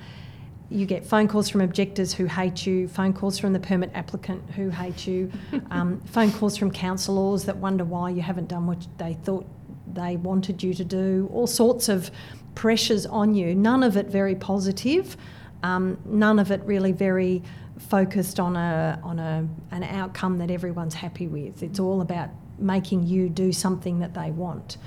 you 0.68 0.86
get 0.86 1.04
phone 1.06 1.28
calls 1.28 1.48
from 1.48 1.60
objectors 1.60 2.12
who 2.12 2.26
hate 2.26 2.66
you, 2.66 2.88
phone 2.88 3.12
calls 3.12 3.38
from 3.38 3.52
the 3.52 3.60
permit 3.60 3.90
applicant 3.94 4.50
who 4.50 4.70
hate 4.70 5.06
you, 5.06 5.30
um, 5.70 6.00
phone 6.02 6.32
calls 6.32 6.56
from 6.56 6.70
councillors 6.70 7.44
that 7.44 7.56
wonder 7.56 7.84
why 7.84 8.10
you 8.10 8.22
haven't 8.22 8.48
done 8.48 8.66
what 8.66 8.86
they 8.98 9.14
thought 9.14 9.46
they 9.92 10.16
wanted 10.16 10.62
you 10.62 10.74
to 10.74 10.84
do, 10.84 11.30
all 11.32 11.46
sorts 11.46 11.88
of 11.88 12.10
pressures 12.54 13.06
on 13.06 13.34
you, 13.34 13.54
none 13.54 13.82
of 13.82 13.96
it 13.96 14.06
very 14.06 14.34
positive, 14.34 15.16
um, 15.62 15.98
none 16.04 16.38
of 16.38 16.50
it 16.50 16.60
really 16.64 16.92
very 16.92 17.42
focused 17.78 18.40
on 18.40 18.56
a 18.56 18.98
on 19.02 19.18
a 19.18 19.46
an 19.70 19.84
outcome 19.84 20.38
that 20.38 20.50
everyone's 20.50 20.94
happy 20.94 21.26
with. 21.26 21.62
It's 21.62 21.78
all 21.78 22.00
about 22.00 22.30
making 22.58 23.06
you 23.06 23.28
do 23.28 23.52
something 23.52 24.00
that 24.00 24.14
they 24.14 24.30
want. 24.30 24.78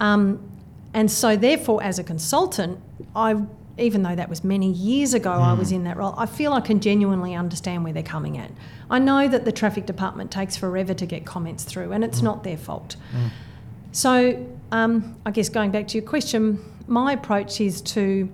Um, 0.00 0.50
and 0.92 1.10
so, 1.10 1.36
therefore, 1.36 1.82
as 1.82 1.98
a 1.98 2.04
consultant, 2.04 2.80
I, 3.14 3.36
even 3.80 4.02
though 4.02 4.14
that 4.14 4.28
was 4.28 4.44
many 4.44 4.70
years 4.70 5.14
ago, 5.14 5.32
I 5.32 5.54
was 5.54 5.72
in 5.72 5.84
that 5.84 5.96
role, 5.96 6.14
I 6.16 6.26
feel 6.26 6.52
I 6.52 6.60
can 6.60 6.80
genuinely 6.80 7.34
understand 7.34 7.82
where 7.84 7.92
they're 7.92 8.02
coming 8.02 8.38
at. 8.38 8.50
I 8.90 8.98
know 8.98 9.26
that 9.28 9.44
the 9.44 9.52
traffic 9.52 9.86
department 9.86 10.30
takes 10.30 10.56
forever 10.56 10.94
to 10.94 11.06
get 11.06 11.24
comments 11.24 11.64
through, 11.64 11.92
and 11.92 12.04
it's 12.04 12.22
not 12.22 12.44
their 12.44 12.56
fault. 12.56 12.96
So, 13.92 14.46
um, 14.70 15.16
I 15.26 15.30
guess 15.30 15.48
going 15.48 15.70
back 15.70 15.88
to 15.88 15.98
your 15.98 16.06
question, 16.06 16.58
my 16.86 17.12
approach 17.12 17.60
is 17.60 17.80
to, 17.82 18.30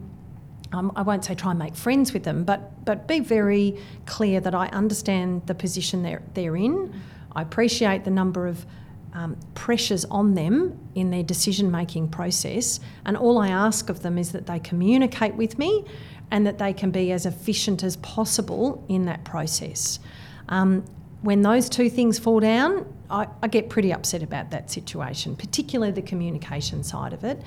um, 0.73 0.93
I 0.97 1.03
won't 1.03 1.25
say 1.25 1.35
try 1.35 1.50
and 1.50 1.59
make 1.59 1.76
friends 1.76 2.12
with 2.12 2.25
them, 2.25 2.45
but 2.45 2.85
but 2.85 3.07
be 3.09 3.21
very 3.21 3.79
clear 4.05 4.41
that 4.41 4.55
I 4.55 4.67
understand 4.69 5.47
the 5.47 5.55
position 5.55 6.03
they're 6.03 6.23
they're 6.35 6.57
in. 6.57 6.93
I 7.35 7.43
appreciate 7.43 8.05
the 8.05 8.11
number 8.11 8.47
of 8.47 8.67
um, 9.16 9.37
pressures 9.54 10.04
on 10.04 10.35
them 10.35 10.78
in 10.94 11.11
their 11.11 11.23
decision 11.23 11.70
making 11.70 12.08
process, 12.08 12.80
and 13.06 13.16
all 13.16 13.38
I 13.38 13.49
ask 13.49 13.88
of 13.88 14.02
them 14.02 14.18
is 14.18 14.32
that 14.32 14.46
they 14.46 14.58
communicate 14.58 15.35
with 15.35 15.58
me, 15.58 15.85
and 16.30 16.46
that 16.46 16.58
they 16.58 16.73
can 16.73 16.90
be 16.90 17.12
as 17.12 17.25
efficient 17.25 17.82
as 17.82 17.96
possible 17.96 18.85
in 18.88 19.06
that 19.06 19.25
process. 19.25 20.00
Um, 20.49 20.85
when 21.23 21.42
those 21.42 21.68
two 21.68 21.88
things 21.88 22.18
fall 22.18 22.40
down, 22.40 22.85
I, 23.08 23.26
I 23.42 23.49
get 23.49 23.70
pretty 23.70 23.92
upset 23.92 24.23
about 24.23 24.50
that 24.50 24.70
situation, 24.70 25.35
particularly 25.35 25.92
the 25.92 26.02
communication 26.02 26.85
side 26.85 27.12
of 27.12 27.25
it. 27.25 27.40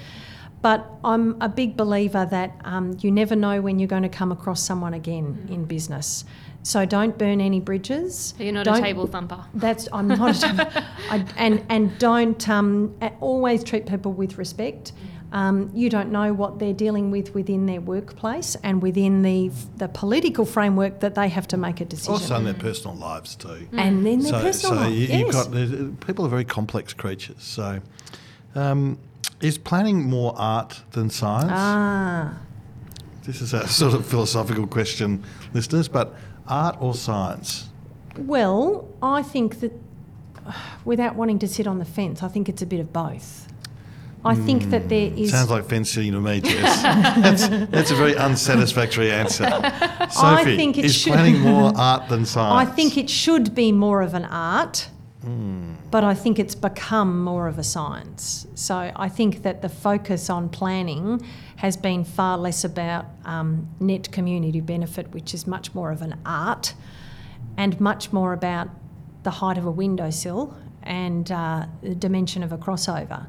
But 0.62 0.90
I'm 1.04 1.42
a 1.42 1.48
big 1.48 1.78
believer 1.78 2.26
that 2.32 2.60
um, 2.66 2.98
you 3.00 3.12
never 3.12 3.36
know 3.36 3.62
when 3.62 3.80
you're 3.80 3.88
going 3.88 4.04
to 4.04 4.10
come 4.10 4.32
across 4.32 4.62
someone 4.62 4.94
again 4.94 5.48
in 5.50 5.66
business. 5.66 6.26
So 6.64 6.86
don't 6.86 7.18
burn 7.18 7.40
any 7.42 7.60
bridges. 7.60 8.34
So 8.38 8.44
you're 8.44 8.54
not 8.54 8.66
Don't- 8.66 8.78
a 8.80 8.82
table 8.82 9.08
thumper. 9.08 9.46
That's 9.54 9.88
I'm 9.94 10.08
not. 10.10 10.36
A 10.36 10.40
table, 10.42 10.66
I, 11.10 11.26
and 11.38 11.66
and 11.70 11.98
don't 12.00 12.48
um, 12.50 12.96
always 13.22 13.64
treat 13.64 13.86
people 13.88 14.12
with 14.14 14.38
respect. 14.38 14.92
Um, 15.32 15.70
you 15.76 15.90
don't 15.92 16.12
know 16.12 16.34
what 16.34 16.58
they're 16.58 16.74
dealing 16.74 17.12
with 17.12 17.36
within 17.36 17.68
their 17.68 17.80
workplace 17.82 18.56
and 18.64 18.82
within 18.82 19.22
the 19.22 19.52
the 19.78 19.88
political 19.88 20.44
framework 20.44 21.00
that 21.02 21.14
they 21.16 21.30
have 21.30 21.48
to 21.50 21.58
make 21.58 21.80
a 21.82 21.86
decision. 21.86 22.14
Also 22.14 22.36
in 22.36 22.44
their 22.46 22.54
personal 22.56 22.96
lives 22.98 23.36
too. 23.36 23.68
and 23.74 24.06
then 24.06 24.20
their 24.22 24.34
So, 24.34 24.42
personal 24.42 24.76
so 24.76 24.82
life. 24.82 24.92
you, 24.94 25.08
yes. 25.08 25.20
you've 25.20 25.32
got 25.32 26.06
people 26.08 26.26
are 26.26 26.30
very 26.30 26.46
complex 26.46 26.94
creatures. 26.94 27.38
So, 27.44 27.80
um, 28.56 28.98
is 29.40 29.58
planning 29.60 30.04
more 30.10 30.34
art 30.36 30.82
than 30.92 31.10
science? 31.10 31.52
ah. 31.54 32.38
This 33.24 33.42
is 33.42 33.54
a 33.54 33.68
sort 33.68 33.94
of 33.94 34.08
philosophical 34.08 34.66
question, 34.66 35.24
listeners. 35.54 35.88
But 35.88 36.16
art 36.50 36.78
or 36.80 36.94
science? 36.94 37.70
Well, 38.18 38.88
I 39.02 39.22
think 39.22 39.60
that 39.62 39.72
without 40.86 41.16
wanting 41.16 41.40
to 41.40 41.48
sit 41.48 41.68
on 41.68 41.80
the 41.80 41.86
fence, 41.86 42.24
I 42.24 42.28
think 42.28 42.50
it's 42.50 42.62
a 42.62 42.66
bit 42.66 42.80
of 42.80 42.92
both. 42.92 43.48
I 44.26 44.36
think 44.36 44.64
that 44.72 44.90
there 44.90 45.14
is. 45.16 45.30
Hmm. 45.32 45.38
Sounds 45.38 45.50
like 45.50 45.66
fence 45.70 45.92
sitting 45.92 46.12
to 46.12 46.20
me, 46.20 46.42
Jess. 46.42 46.84
that's, 46.84 47.48
that's 47.72 47.92
a 47.92 47.96
very 47.96 48.18
unsatisfactory 48.18 49.12
answer. 49.14 49.46
Sophie, 50.12 50.18
I 50.20 50.44
think 50.58 50.78
it 50.78 50.84
is 50.84 50.94
should- 50.94 51.14
planning 51.14 51.40
more 51.52 51.72
art 51.78 52.10
than 52.10 52.26
science? 52.26 52.70
I 52.70 52.74
think 52.74 52.98
it 52.98 53.10
should 53.10 53.56
be 53.56 53.72
more 53.72 54.02
of 54.02 54.14
an 54.14 54.26
art, 54.26 54.90
but 55.92 56.04
I 56.04 56.14
think 56.14 56.40
it's 56.40 56.56
become 56.56 57.24
more 57.24 57.48
of 57.48 57.60
a 57.60 57.64
science. 57.64 58.48
So 58.56 58.92
I 58.96 59.10
think 59.10 59.44
that 59.44 59.62
the 59.62 59.68
focus 59.68 60.30
on 60.30 60.48
planning 60.48 61.22
has 61.58 61.76
been 61.76 62.06
far 62.06 62.38
less 62.38 62.64
about 62.64 63.06
um, 63.26 63.68
net 63.82 64.12
community 64.12 64.62
benefit, 64.62 65.12
which 65.12 65.34
is 65.34 65.46
much 65.46 65.74
more 65.76 65.92
of 65.92 66.02
an 66.02 66.20
art, 66.26 66.74
and 67.58 67.80
much 67.82 68.14
more 68.14 68.32
about 68.32 68.70
the 69.24 69.32
height 69.32 69.58
of 69.58 69.66
a 69.66 69.72
windowsill 69.72 70.56
and 70.84 71.30
uh, 71.32 71.66
the 71.82 71.96
dimension 71.96 72.42
of 72.42 72.54
a 72.54 72.58
crossover. 72.58 73.28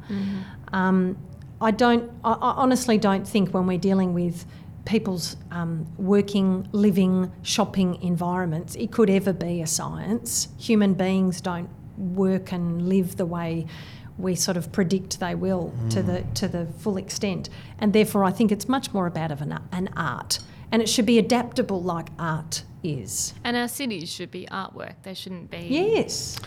Um, 0.73 1.18
I 1.61 1.73
don't. 1.73 2.11
I, 2.23 2.32
I 2.32 2.50
honestly 2.52 2.99
don't 2.99 3.26
think 3.26 3.52
when 3.52 3.66
we're 3.66 3.78
dealing 3.78 4.14
with 4.14 4.47
people's 4.85 5.37
um, 5.50 5.87
working, 5.99 6.68
living, 6.73 7.32
shopping 7.42 8.00
environments, 8.02 8.76
it 8.76 8.92
could 8.92 9.11
ever 9.11 9.32
be 9.32 9.61
a 9.61 9.66
science. 9.66 10.49
Human 10.59 10.94
beings 10.94 11.40
don't 11.40 11.68
work 12.00 12.52
and 12.52 12.88
live 12.88 13.16
the 13.16 13.26
way 13.26 13.66
we 14.19 14.35
sort 14.35 14.57
of 14.57 14.71
predict 14.73 15.21
they 15.21 15.35
will 15.35 15.73
to 15.90 16.02
the 16.02 16.23
to 16.35 16.49
the 16.49 16.66
full 16.78 16.97
extent, 16.99 17.49
and 17.78 17.92
therefore 17.92 18.25
I 18.25 18.30
think 18.33 18.52
it's 18.52 18.69
much 18.69 18.92
more 18.92 19.07
about 19.07 19.30
of 19.30 19.40
an, 19.40 19.59
an 19.73 19.88
art, 19.97 20.40
and 20.73 20.83
it 20.83 20.88
should 20.88 21.07
be 21.07 21.19
adaptable 21.19 21.83
like 21.83 22.09
art 22.19 22.64
is. 22.83 23.35
And 23.45 23.57
our 23.57 23.69
cities 23.69 24.11
should 24.12 24.30
be 24.30 24.47
artwork. 24.50 24.95
They 25.04 25.14
shouldn't 25.14 25.50
be 25.50 25.59
Yes. 25.71 26.38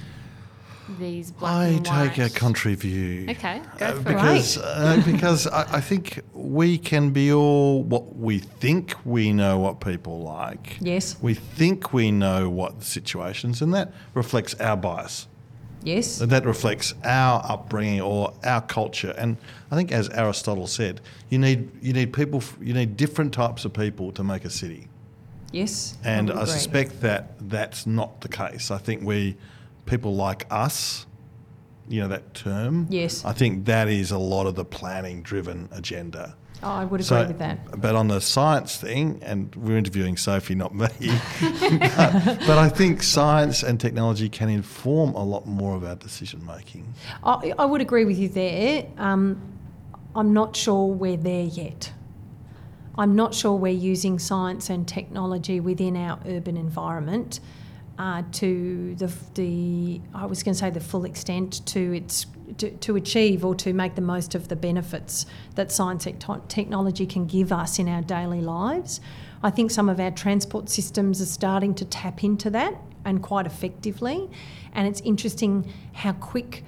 these 0.99 1.31
black 1.31 1.51
I 1.51 1.65
and 1.67 1.85
take 1.85 2.17
a 2.17 2.29
country 2.29 2.75
view. 2.75 3.25
Okay, 3.29 3.61
go 3.79 3.85
Uh, 3.87 3.91
for 3.93 3.97
it. 3.99 4.03
because 4.15 4.57
uh, 4.57 5.01
because 5.05 5.47
I, 5.47 5.77
I 5.77 5.81
think 5.81 6.19
we 6.33 6.77
can 6.77 7.09
be 7.11 7.31
all 7.31 7.81
what 7.83 8.15
we 8.17 8.39
think 8.39 8.93
we 9.05 9.31
know 9.33 9.57
what 9.57 9.79
people 9.79 10.19
like. 10.21 10.77
Yes. 10.81 11.15
We 11.21 11.33
think 11.33 11.91
we 11.93 12.11
know 12.11 12.49
what 12.49 12.79
the 12.79 12.85
situations, 12.85 13.61
and 13.63 13.73
that 13.73 13.93
reflects 14.13 14.53
our 14.59 14.75
bias. 14.77 15.27
Yes. 15.83 16.21
And 16.21 16.31
that 16.31 16.45
reflects 16.45 16.93
our 17.03 17.43
upbringing 17.47 18.01
or 18.01 18.33
our 18.43 18.61
culture. 18.61 19.13
And 19.17 19.37
I 19.71 19.75
think, 19.75 19.91
as 19.91 20.09
Aristotle 20.09 20.67
said, 20.67 21.01
you 21.29 21.37
need 21.37 21.69
you 21.81 21.93
need 21.93 22.13
people, 22.13 22.43
you 22.61 22.73
need 22.73 22.97
different 22.97 23.33
types 23.33 23.65
of 23.65 23.73
people 23.73 24.11
to 24.13 24.23
make 24.23 24.45
a 24.45 24.49
city. 24.49 24.87
Yes. 25.51 25.97
And 26.03 26.29
would 26.29 26.37
I, 26.37 26.45
suspect 26.45 27.01
that 27.01 27.33
that's 27.49 27.85
not 27.85 28.21
the 28.21 28.29
case. 28.29 28.71
I 28.71 28.77
think 28.79 29.03
we, 29.03 29.37
people 29.85 30.15
like 30.15 30.47
us, 30.49 31.05
you 31.87 32.01
know 32.01 32.07
that 32.07 32.33
term. 32.33 32.87
Yes. 32.89 33.23
I 33.23 33.33
think 33.33 33.65
that 33.65 33.87
is 33.87 34.11
a 34.11 34.17
lot 34.17 34.47
of 34.47 34.55
the 34.55 34.65
planning-driven 34.65 35.69
agenda. 35.71 36.35
Oh, 36.63 36.69
I 36.69 36.85
would 36.85 37.01
agree 37.01 37.05
So, 37.05 37.27
with 37.27 37.39
that. 37.39 37.79
But 37.81 37.95
on 37.95 38.07
the 38.07 38.21
science 38.21 38.77
thing, 38.77 39.19
and 39.21 39.53
we're 39.55 39.77
interviewing 39.77 40.15
Sophie, 40.17 40.55
not 40.55 40.73
me, 40.73 40.87
but, 41.41 42.39
but 42.47 42.57
I 42.57 42.69
think 42.69 43.03
science 43.03 43.63
and 43.63 43.79
technology 43.79 44.29
can 44.29 44.49
inform 44.49 45.13
a 45.15 45.23
lot 45.23 45.45
more 45.45 45.75
of 45.75 45.83
our 45.83 45.95
decision 45.95 46.45
making. 46.45 46.93
I, 47.23 47.53
I 47.59 47.65
would 47.65 47.81
agree 47.81 48.05
with 48.05 48.17
you 48.17 48.29
there. 48.29 48.85
Um, 48.97 49.41
I'm 50.15 50.33
not 50.33 50.55
sure 50.55 50.87
we're 50.87 51.17
there 51.17 51.45
yet. 51.45 51.91
I'm 52.97 53.15
not 53.15 53.33
sure 53.33 53.53
we're 53.53 53.73
using 53.73 54.19
science 54.19 54.69
and 54.69 54.87
technology 54.87 55.59
within 55.59 55.97
our 55.97 56.19
urban 56.25 56.55
environment 56.55 57.39
uh, 57.97 58.23
to 58.33 58.95
the, 58.95 59.11
the 59.33 60.01
I 60.13 60.25
was 60.25 60.43
going 60.43 60.53
to 60.53 60.59
say 60.59 60.69
the 60.69 60.79
full 60.79 61.05
extent 61.05 61.65
to 61.67 61.93
its 61.93 62.25
to, 62.57 62.71
to 62.71 62.95
achieve 62.95 63.43
or 63.43 63.55
to 63.55 63.73
make 63.73 63.95
the 63.95 64.01
most 64.01 64.35
of 64.35 64.47
the 64.47 64.55
benefits 64.55 65.25
that 65.55 65.71
science 65.71 66.05
and 66.05 66.19
te- 66.19 66.33
technology 66.47 67.05
can 67.05 67.25
give 67.25 67.51
us 67.51 67.79
in 67.79 67.87
our 67.87 68.01
daily 68.01 68.41
lives. 68.41 69.01
I 69.41 69.49
think 69.49 69.71
some 69.71 69.89
of 69.89 69.99
our 69.99 70.11
transport 70.11 70.69
systems 70.69 71.21
are 71.21 71.25
starting 71.25 71.75
to 71.75 71.85
tap 71.85 72.23
into 72.23 72.49
that 72.51 72.75
and 73.05 73.21
quite 73.21 73.45
effectively. 73.45 74.29
And 74.73 74.87
it's 74.87 75.01
interesting 75.01 75.71
how 75.93 76.13
quick 76.13 76.63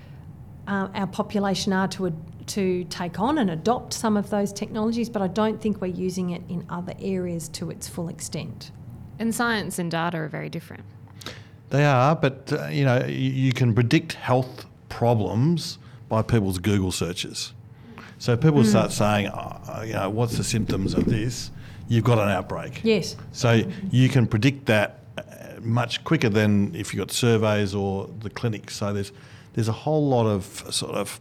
uh, 0.68 0.90
our 0.94 1.08
population 1.08 1.74
are 1.74 1.88
to 1.90 2.08
ad- 2.08 2.48
to 2.48 2.84
take 2.86 3.20
on 3.20 3.40
and 3.40 3.50
adopt 3.50 3.94
some 3.94 4.16
of 4.16 4.30
those 4.30 4.54
technologies, 4.54 5.10
but 5.10 5.22
I 5.22 5.28
don't 5.28 5.60
think 5.60 5.82
we're 5.82 5.88
using 5.88 6.30
it 6.30 6.44
in 6.48 6.66
other 6.70 6.94
areas 7.00 7.50
to 7.50 7.72
its 7.72 7.88
full 7.88 8.08
extent. 8.08 8.72
And 9.18 9.34
science 9.34 9.80
and 9.80 9.90
data 9.90 10.18
are 10.18 10.28
very 10.28 10.50
different. 10.50 10.84
They 11.70 11.86
are, 11.86 12.16
but 12.16 12.54
uh, 12.54 12.68
you 12.68 12.86
know, 12.86 13.04
you, 13.06 13.32
you 13.32 13.52
can 13.52 13.74
predict 13.74 14.14
health 14.14 14.66
problems 14.90 15.78
by 16.10 16.22
people's 16.22 16.58
Google 16.58 16.92
searches. 16.92 17.54
So 18.18 18.38
people 18.38 18.64
start 18.64 18.92
saying, 18.92 19.28
oh, 19.28 19.84
you 19.84 19.94
know, 19.94 20.10
what's 20.10 20.38
the 20.38 20.44
symptoms 20.44 20.94
of 20.94 21.06
this? 21.06 21.52
You've 21.88 22.06
got 22.06 22.18
an 22.18 22.30
outbreak. 22.30 22.82
Yes. 22.84 23.16
So 23.32 23.64
you 23.92 24.10
can 24.10 24.26
predict 24.26 24.66
that 24.68 25.02
uh, 25.18 25.60
much 25.62 26.04
quicker 26.04 26.30
than 26.30 26.74
if 26.76 26.94
you 26.94 27.00
got 27.00 27.12
surveys 27.12 27.76
or 27.76 28.10
the 28.22 28.30
clinics. 28.30 28.78
So 28.78 28.94
there's 28.94 29.12
there's 29.54 29.68
a 29.68 29.74
whole 29.74 30.08
lot 30.08 30.26
of 30.26 30.44
sort 30.70 30.96
of 30.96 31.20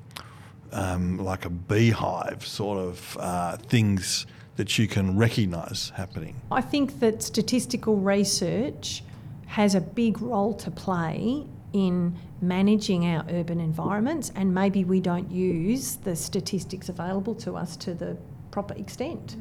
um, 0.73 1.19
like 1.19 1.45
a 1.45 1.51
beehive 1.51 2.45
sort 2.47 2.79
of 2.79 3.17
uh, 3.21 3.57
things 3.57 4.27
that 4.57 4.79
you 4.79 4.87
can 4.87 5.17
recognise 5.17 5.93
happening. 5.95 6.41
I 6.51 6.61
think 6.61 7.01
that 7.01 7.23
statistical 7.23 7.97
research 7.97 9.03
has 9.47 9.75
a 9.75 9.81
big 9.81 10.21
role 10.21 10.55
to 10.55 10.71
play 10.71 11.47
in 11.75 12.17
managing 12.41 13.05
our 13.05 13.27
urban 13.31 13.61
environments, 13.61 14.31
and 14.37 14.55
maybe 14.55 14.85
we 14.85 15.01
don't 15.01 15.31
use 15.31 15.97
the 15.97 16.15
statistics 16.15 16.89
available 16.89 17.35
to 17.35 17.57
us 17.57 17.77
to 17.77 17.93
the 17.93 18.17
proper 18.53 18.75
extent. 18.75 19.37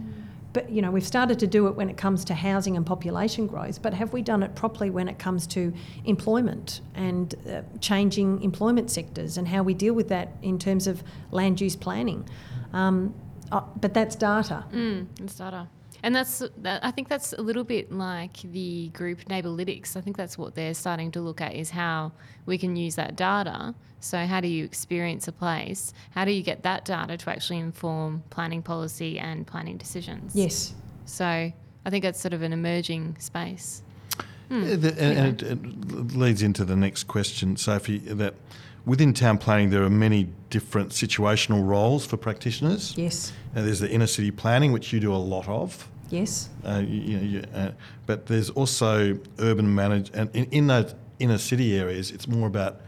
But 0.52 0.70
you 0.72 0.82
know, 0.82 0.90
we've 0.90 1.06
started 1.06 1.40
to 1.40 1.48
do 1.48 1.68
it 1.68 1.76
when 1.76 1.90
it 1.90 1.98
comes 1.98 2.26
to 2.26 2.34
housing 2.34 2.76
and 2.76 2.86
population 2.86 3.46
growth, 3.46 3.82
but 3.82 3.94
have 3.94 4.14
we 4.14 4.24
done 4.24 4.42
it 4.42 4.56
properly 4.56 4.90
when 4.90 5.08
it 5.08 5.20
comes 5.20 5.46
to 5.48 5.74
employment 6.06 6.82
and 6.96 7.36
uh, 7.48 7.62
changing 7.80 8.42
employment 8.42 8.90
sectors 8.90 9.38
and 9.38 9.48
how 9.48 9.62
we 9.62 9.76
deal 9.76 9.94
with 9.94 10.10
that 10.10 10.30
in 10.42 10.58
terms 10.58 10.88
of 10.88 11.04
land 11.32 11.62
use 11.62 11.76
planning? 11.76 12.28
Um, 12.74 13.14
uh, 13.52 13.62
but 13.80 13.94
that's 13.94 14.16
data. 14.16 14.66
Mm, 14.72 15.06
it's 15.22 15.36
data. 15.36 15.68
And 16.04 16.14
that's, 16.14 16.44
that, 16.58 16.84
I 16.84 16.92
think 16.92 17.08
that's 17.08 17.32
a 17.34 17.42
little 17.42 17.64
bit 17.64 17.92
like 17.92 18.42
the 18.42 18.90
group 18.90 19.20
Neighbourlytics. 19.26 19.96
I 19.96 20.02
think 20.02 20.18
that's 20.18 20.38
what 20.38 20.54
they're 20.54 20.74
starting 20.74 21.12
to 21.14 21.22
look 21.22 21.40
at 21.40 21.56
is 21.56 21.70
how 21.70 22.12
we 22.46 22.58
can 22.58 22.76
use 22.76 22.96
that 22.96 23.16
data. 23.16 23.74
So, 24.02 24.26
how 24.26 24.42
do 24.42 24.50
you 24.50 24.66
experience 24.66 25.30
a 25.30 25.32
place? 25.32 25.94
How 26.12 26.26
do 26.26 26.32
you 26.32 26.44
get 26.44 26.64
that 26.64 26.84
data 26.84 27.16
to 27.16 27.30
actually 27.30 27.60
inform 27.60 28.22
planning 28.30 28.62
policy 28.62 29.18
and 29.18 29.48
planning 29.48 29.78
decisions? 29.78 30.36
Yes. 30.36 30.74
So, 31.06 31.26
I 31.26 31.90
think 31.90 32.04
that's 32.04 32.20
sort 32.20 32.34
of 32.34 32.42
an 32.42 32.52
emerging 32.52 33.16
space. 33.20 33.82
Yeah, 34.50 34.76
the- 34.76 35.02
and, 35.02 35.42
and 35.42 35.42
it, 35.42 35.52
it 35.54 36.18
leads 36.18 36.44
into 36.44 36.66
the 36.66 36.76
next 36.76 37.06
question, 37.06 37.56
Sophie, 37.56 38.00
that 38.00 38.36
within 38.86 39.14
town 39.14 39.38
planning 39.38 39.70
there 39.70 39.84
are 39.84 39.90
many 39.90 40.28
different 40.50 40.90
situational 40.90 41.66
roles 41.66 42.06
for 42.06 42.18
practitioners. 42.18 42.94
Yes. 42.98 43.32
And 43.56 43.66
there's 43.66 43.80
the 43.80 43.90
inner 43.90 44.08
city 44.08 44.32
planning, 44.32 44.74
which 44.74 44.92
you 44.92 45.00
do 45.00 45.14
a 45.14 45.16
lot 45.16 45.48
of. 45.48 45.90
Yes. 46.14 46.50
Uh, 46.66 46.84
you, 46.86 47.02
you 47.02 47.18
know, 47.18 47.24
you, 47.24 47.44
uh, 47.54 47.72
but 48.06 48.28
there's 48.28 48.50
also 48.52 49.18
urban 49.40 49.74
manage, 49.74 50.12
and 50.14 50.30
in, 50.36 50.46
in 50.46 50.68
those 50.68 50.94
inner 51.20 51.38
city 51.38 51.78
areas, 51.78 52.12
it's 52.12 52.28
more 52.28 52.48
about 52.48 52.82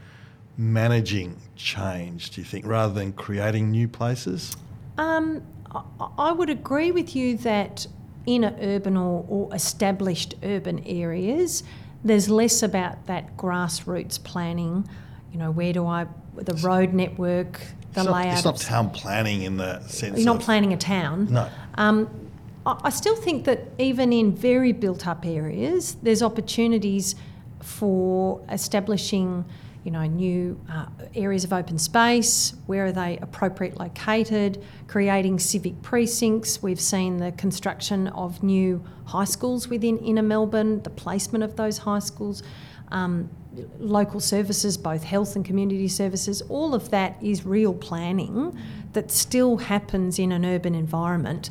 managing 0.56 1.36
change. 1.56 2.30
Do 2.30 2.40
you 2.40 2.44
think, 2.46 2.66
rather 2.66 2.94
than 2.94 3.12
creating 3.12 3.70
new 3.70 3.88
places? 3.88 4.56
Um, 4.98 5.42
I, 5.74 5.82
I 6.18 6.32
would 6.32 6.50
agree 6.50 6.92
with 6.92 7.16
you 7.16 7.36
that 7.38 7.86
in 8.26 8.44
a 8.44 8.56
urban 8.60 8.96
or, 8.96 9.24
or 9.28 9.54
established 9.54 10.34
urban 10.42 10.84
areas, 10.84 11.62
there's 12.04 12.28
less 12.28 12.62
about 12.62 13.06
that 13.06 13.36
grassroots 13.36 14.22
planning. 14.22 14.88
You 15.32 15.38
know, 15.38 15.50
where 15.50 15.72
do 15.72 15.86
I 15.86 16.06
the 16.34 16.54
road 16.54 16.92
network, 16.92 17.60
the 17.92 18.00
it's 18.00 18.04
not, 18.04 18.12
layout. 18.12 18.34
It's 18.34 18.44
not 18.44 18.56
town 18.58 18.90
planning 18.90 19.42
in 19.42 19.56
the 19.56 19.80
sense. 19.86 20.18
you're 20.18 20.26
not 20.26 20.40
planning 20.40 20.72
a 20.72 20.76
town. 20.76 21.32
No. 21.32 21.48
Um, 21.76 22.25
I 22.66 22.90
still 22.90 23.14
think 23.14 23.44
that 23.44 23.60
even 23.78 24.12
in 24.12 24.34
very 24.34 24.72
built 24.72 25.06
up 25.06 25.24
areas, 25.24 25.96
there's 26.02 26.20
opportunities 26.20 27.14
for 27.62 28.44
establishing, 28.50 29.44
you 29.84 29.92
know, 29.92 30.02
new 30.02 30.60
uh, 30.68 30.86
areas 31.14 31.44
of 31.44 31.52
open 31.52 31.78
space. 31.78 32.54
Where 32.66 32.86
are 32.86 32.92
they 32.92 33.18
appropriate 33.18 33.78
located? 33.78 34.64
Creating 34.88 35.38
civic 35.38 35.80
precincts. 35.82 36.60
We've 36.60 36.80
seen 36.80 37.18
the 37.18 37.30
construction 37.32 38.08
of 38.08 38.42
new 38.42 38.84
high 39.04 39.24
schools 39.24 39.68
within 39.68 39.98
inner 39.98 40.22
Melbourne, 40.22 40.82
the 40.82 40.90
placement 40.90 41.44
of 41.44 41.54
those 41.54 41.78
high 41.78 42.00
schools. 42.00 42.42
Um, 42.88 43.30
local 43.78 44.20
services, 44.20 44.76
both 44.76 45.02
health 45.04 45.34
and 45.34 45.44
community 45.44 45.88
services, 45.88 46.42
all 46.48 46.74
of 46.74 46.90
that 46.90 47.16
is 47.22 47.46
real 47.46 47.72
planning 47.72 48.58
that 48.92 49.10
still 49.10 49.56
happens 49.56 50.18
in 50.18 50.30
an 50.30 50.44
urban 50.44 50.74
environment 50.74 51.48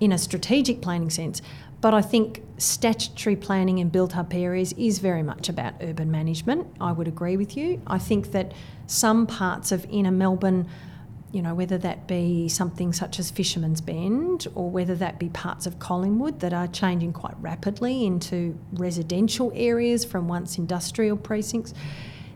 in 0.00 0.12
a 0.12 0.18
strategic 0.18 0.80
planning 0.80 1.10
sense. 1.10 1.42
But 1.80 1.92
I 1.92 2.00
think 2.00 2.42
statutory 2.56 3.36
planning 3.36 3.78
in 3.78 3.90
built 3.90 4.16
up 4.16 4.34
areas 4.34 4.72
is 4.74 5.00
very 5.00 5.22
much 5.22 5.48
about 5.48 5.74
urban 5.82 6.10
management. 6.10 6.66
I 6.80 6.92
would 6.92 7.08
agree 7.08 7.36
with 7.36 7.56
you. 7.56 7.82
I 7.86 7.98
think 7.98 8.32
that 8.32 8.52
some 8.86 9.26
parts 9.26 9.70
of 9.70 9.86
inner 9.90 10.10
Melbourne, 10.10 10.66
you 11.30 11.42
know, 11.42 11.54
whether 11.54 11.76
that 11.78 12.06
be 12.06 12.48
something 12.48 12.92
such 12.92 13.18
as 13.18 13.30
Fisherman's 13.30 13.82
Bend 13.82 14.46
or 14.54 14.70
whether 14.70 14.94
that 14.94 15.18
be 15.18 15.28
parts 15.28 15.66
of 15.66 15.78
Collingwood 15.78 16.40
that 16.40 16.54
are 16.54 16.68
changing 16.68 17.12
quite 17.12 17.34
rapidly 17.40 18.06
into 18.06 18.58
residential 18.72 19.52
areas 19.54 20.04
from 20.06 20.26
once 20.26 20.56
industrial 20.56 21.18
precincts, 21.18 21.74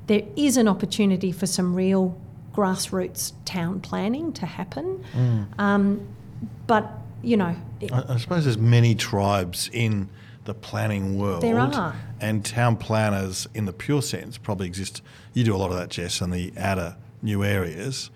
there 0.09 0.23
is 0.37 0.57
an 0.57 0.69
opportunity 0.69 1.33
for 1.33 1.47
some 1.47 1.75
real 1.75 2.21
grassroots 2.53 3.33
town 3.45 3.81
planning 3.81 4.33
to 4.33 4.45
happen. 4.45 5.05
Um, 5.59 6.07
but, 6.67 6.91
you 7.23 7.37
know, 7.37 7.55
it- 7.81 7.93
I, 7.93 8.05
I 8.15 8.17
suppose 8.19 8.45
there's 8.45 8.59
many 8.59 8.95
tribes 8.95 9.69
in 9.73 10.09
the 10.45 10.55
planning 10.55 11.19
world. 11.19 11.43
There 11.43 11.59
are. 11.59 11.95
And 12.21 12.45
town 12.45 12.77
planners, 12.77 13.47
in 13.55 13.67
the 13.67 13.73
pure 13.73 14.01
sense, 14.03 14.39
probably 14.39 14.67
exist. 14.67 15.03
You 15.35 15.45
do 15.45 15.55
a 15.55 15.59
lot 15.59 15.71
of 15.71 15.77
that, 15.77 15.91
Jess, 15.91 16.21
in 16.21 16.31
the 16.31 16.53
outer 16.57 16.97
new 17.23 17.45
areas. 17.45 18.11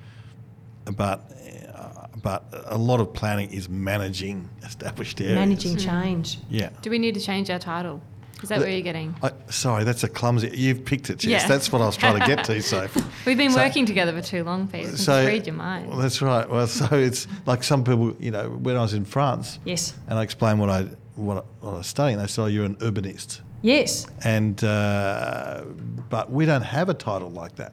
But, 0.84 1.30
uh, 1.74 2.06
but 2.22 2.44
a 2.66 2.78
lot 2.78 3.00
of 3.00 3.12
planning 3.12 3.50
is 3.52 3.68
managing 3.68 4.48
established 4.64 5.20
areas. 5.20 5.36
managing 5.36 5.76
change. 5.76 6.38
Yeah. 6.48 6.70
Do 6.80 6.90
we 6.90 6.98
need 6.98 7.14
to 7.14 7.20
change 7.20 7.50
our 7.50 7.58
title? 7.58 8.00
Is 8.42 8.48
that 8.48 8.58
where 8.58 8.68
you're 8.70 8.80
getting? 8.82 9.14
I, 9.22 9.30
sorry, 9.50 9.84
that's 9.84 10.02
a 10.04 10.08
clumsy. 10.08 10.50
You've 10.54 10.84
picked 10.84 11.10
it, 11.10 11.18
Jess. 11.18 11.30
Yeah. 11.30 11.46
That's 11.48 11.70
what 11.70 11.80
I 11.80 11.86
was 11.86 11.96
trying 11.96 12.18
to 12.20 12.26
get 12.26 12.44
to, 12.46 12.60
So 12.62 12.88
We've 13.26 13.36
been 13.38 13.50
So- 13.52 13.58
working 13.58 13.86
together 13.86 14.12
for 14.12 14.20
too 14.26 14.42
long, 14.44 14.66
Pete. 14.68 14.86
Just 14.86 15.04
So 15.04 15.24
read 15.24 15.46
your 15.46 15.54
mind. 15.56 15.88
Well, 15.88 15.98
that's 15.98 16.20
right. 16.20 16.48
Well, 16.48 16.66
so 16.66 16.86
it's 16.96 17.26
like 17.46 17.62
some 17.62 17.84
people, 17.84 18.16
you 18.18 18.30
know, 18.30 18.50
when 18.50 18.76
I 18.76 18.82
was 18.82 18.94
in 18.94 19.04
France, 19.04 19.58
Yes. 19.64 19.94
and 20.08 20.18
I 20.18 20.22
explained 20.22 20.58
what 20.60 20.70
I 20.70 20.86
what, 21.14 21.44
what 21.60 21.74
I 21.74 21.76
was 21.78 21.86
studying, 21.86 22.18
they 22.18 22.26
said, 22.26 22.42
"Oh, 22.42 22.46
you're 22.46 22.64
an 22.64 22.76
urbanist." 22.76 23.40
Yes. 23.60 24.06
and 24.24 24.62
uh, 24.64 25.62
but 26.08 26.32
we 26.32 26.46
don't 26.46 26.62
have 26.62 26.88
a 26.88 26.94
title 26.94 27.30
like 27.30 27.54
that. 27.56 27.72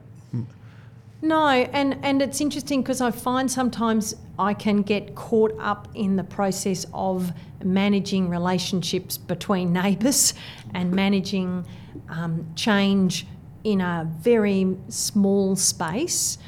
No, 1.22 1.48
and, 1.48 1.98
and 2.02 2.22
it's 2.22 2.40
interesting 2.40 2.82
because 2.82 3.00
I 3.00 3.10
find 3.10 3.50
sometimes 3.50 4.14
I 4.38 4.54
can 4.54 4.82
get 4.82 5.14
caught 5.14 5.54
up 5.60 5.88
in 5.94 6.16
the 6.16 6.24
process 6.24 6.86
of 6.94 7.32
managing 7.62 8.28
relationships 8.28 9.18
between 9.18 9.72
neighbours 9.82 10.34
and 10.72 10.92
managing 10.92 11.66
um, 12.08 12.46
change 12.56 13.26
in 13.64 13.80
a 13.80 14.10
very 14.20 14.76
small 14.88 15.56
space. 15.56 16.38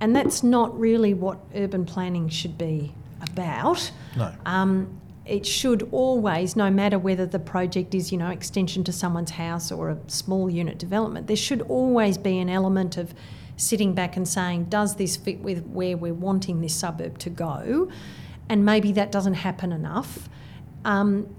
And 0.00 0.14
that's 0.14 0.42
not 0.42 0.78
really 0.78 1.14
what 1.14 1.38
urban 1.54 1.84
planning 1.84 2.28
should 2.28 2.56
be 2.58 2.92
about. 3.20 3.90
No. 4.16 4.32
Um, 4.46 5.00
it 5.24 5.46
should 5.46 5.88
always, 5.92 6.56
no 6.56 6.70
matter 6.70 6.98
whether 6.98 7.26
the 7.26 7.38
project 7.38 7.94
is, 7.94 8.10
you 8.10 8.18
know, 8.18 8.30
extension 8.30 8.82
to 8.84 8.92
someone's 8.92 9.30
house 9.32 9.70
or 9.70 9.90
a 9.90 9.98
small 10.08 10.50
unit 10.50 10.78
development, 10.78 11.28
there 11.28 11.36
should 11.36 11.62
always 11.62 12.18
be 12.18 12.38
an 12.38 12.48
element 12.48 12.96
of 12.96 13.14
sitting 13.62 13.94
back 13.94 14.16
and 14.16 14.26
saying, 14.26 14.64
does 14.64 14.96
this 14.96 15.16
fit 15.16 15.40
with 15.40 15.64
where 15.66 15.96
we're 15.96 16.14
wanting 16.14 16.60
this 16.60 16.74
suburb 16.74 17.18
to 17.18 17.30
go? 17.30 17.88
and 18.48 18.66
maybe 18.66 18.92
that 18.92 19.10
doesn't 19.10 19.34
happen 19.34 19.72
enough. 19.72 20.28
Um, 20.84 21.34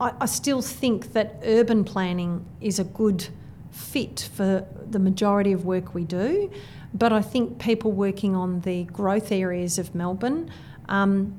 I, 0.00 0.12
I 0.20 0.26
still 0.26 0.60
think 0.62 1.12
that 1.12 1.40
urban 1.44 1.84
planning 1.84 2.44
is 2.60 2.80
a 2.80 2.84
good 2.84 3.28
fit 3.70 4.28
for 4.34 4.66
the 4.90 4.98
majority 4.98 5.52
of 5.52 5.64
work 5.64 5.94
we 5.94 6.04
do, 6.04 6.50
but 6.92 7.12
I 7.12 7.22
think 7.22 7.60
people 7.60 7.92
working 7.92 8.34
on 8.34 8.60
the 8.62 8.84
growth 8.84 9.30
areas 9.30 9.78
of 9.78 9.94
Melbourne, 9.94 10.50
um, 10.88 11.34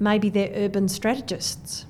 maybe 0.00 0.30
they're 0.30 0.52
urban 0.54 0.88
strategists. 0.88 1.86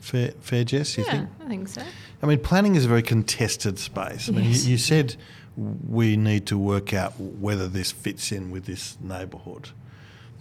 Fair, 0.00 0.32
fair 0.40 0.64
Jess, 0.64 0.96
you 0.96 1.04
yeah, 1.04 1.10
think? 1.10 1.28
I 1.44 1.48
think 1.48 1.68
so. 1.68 1.82
I 2.22 2.26
mean, 2.26 2.38
planning 2.38 2.76
is 2.76 2.86
a 2.86 2.88
very 2.88 3.02
contested 3.02 3.78
space. 3.78 4.28
I 4.28 4.32
mean, 4.32 4.44
Yes. 4.44 4.64
you, 4.64 4.72
you 4.72 4.78
said 4.78 5.16
we 5.56 6.16
need 6.16 6.46
to 6.46 6.58
work 6.58 6.92
out 6.92 7.18
whether 7.18 7.68
this 7.68 7.92
fits 7.92 8.32
in 8.32 8.50
with 8.50 8.64
this 8.64 8.96
neighbourhood. 9.00 9.70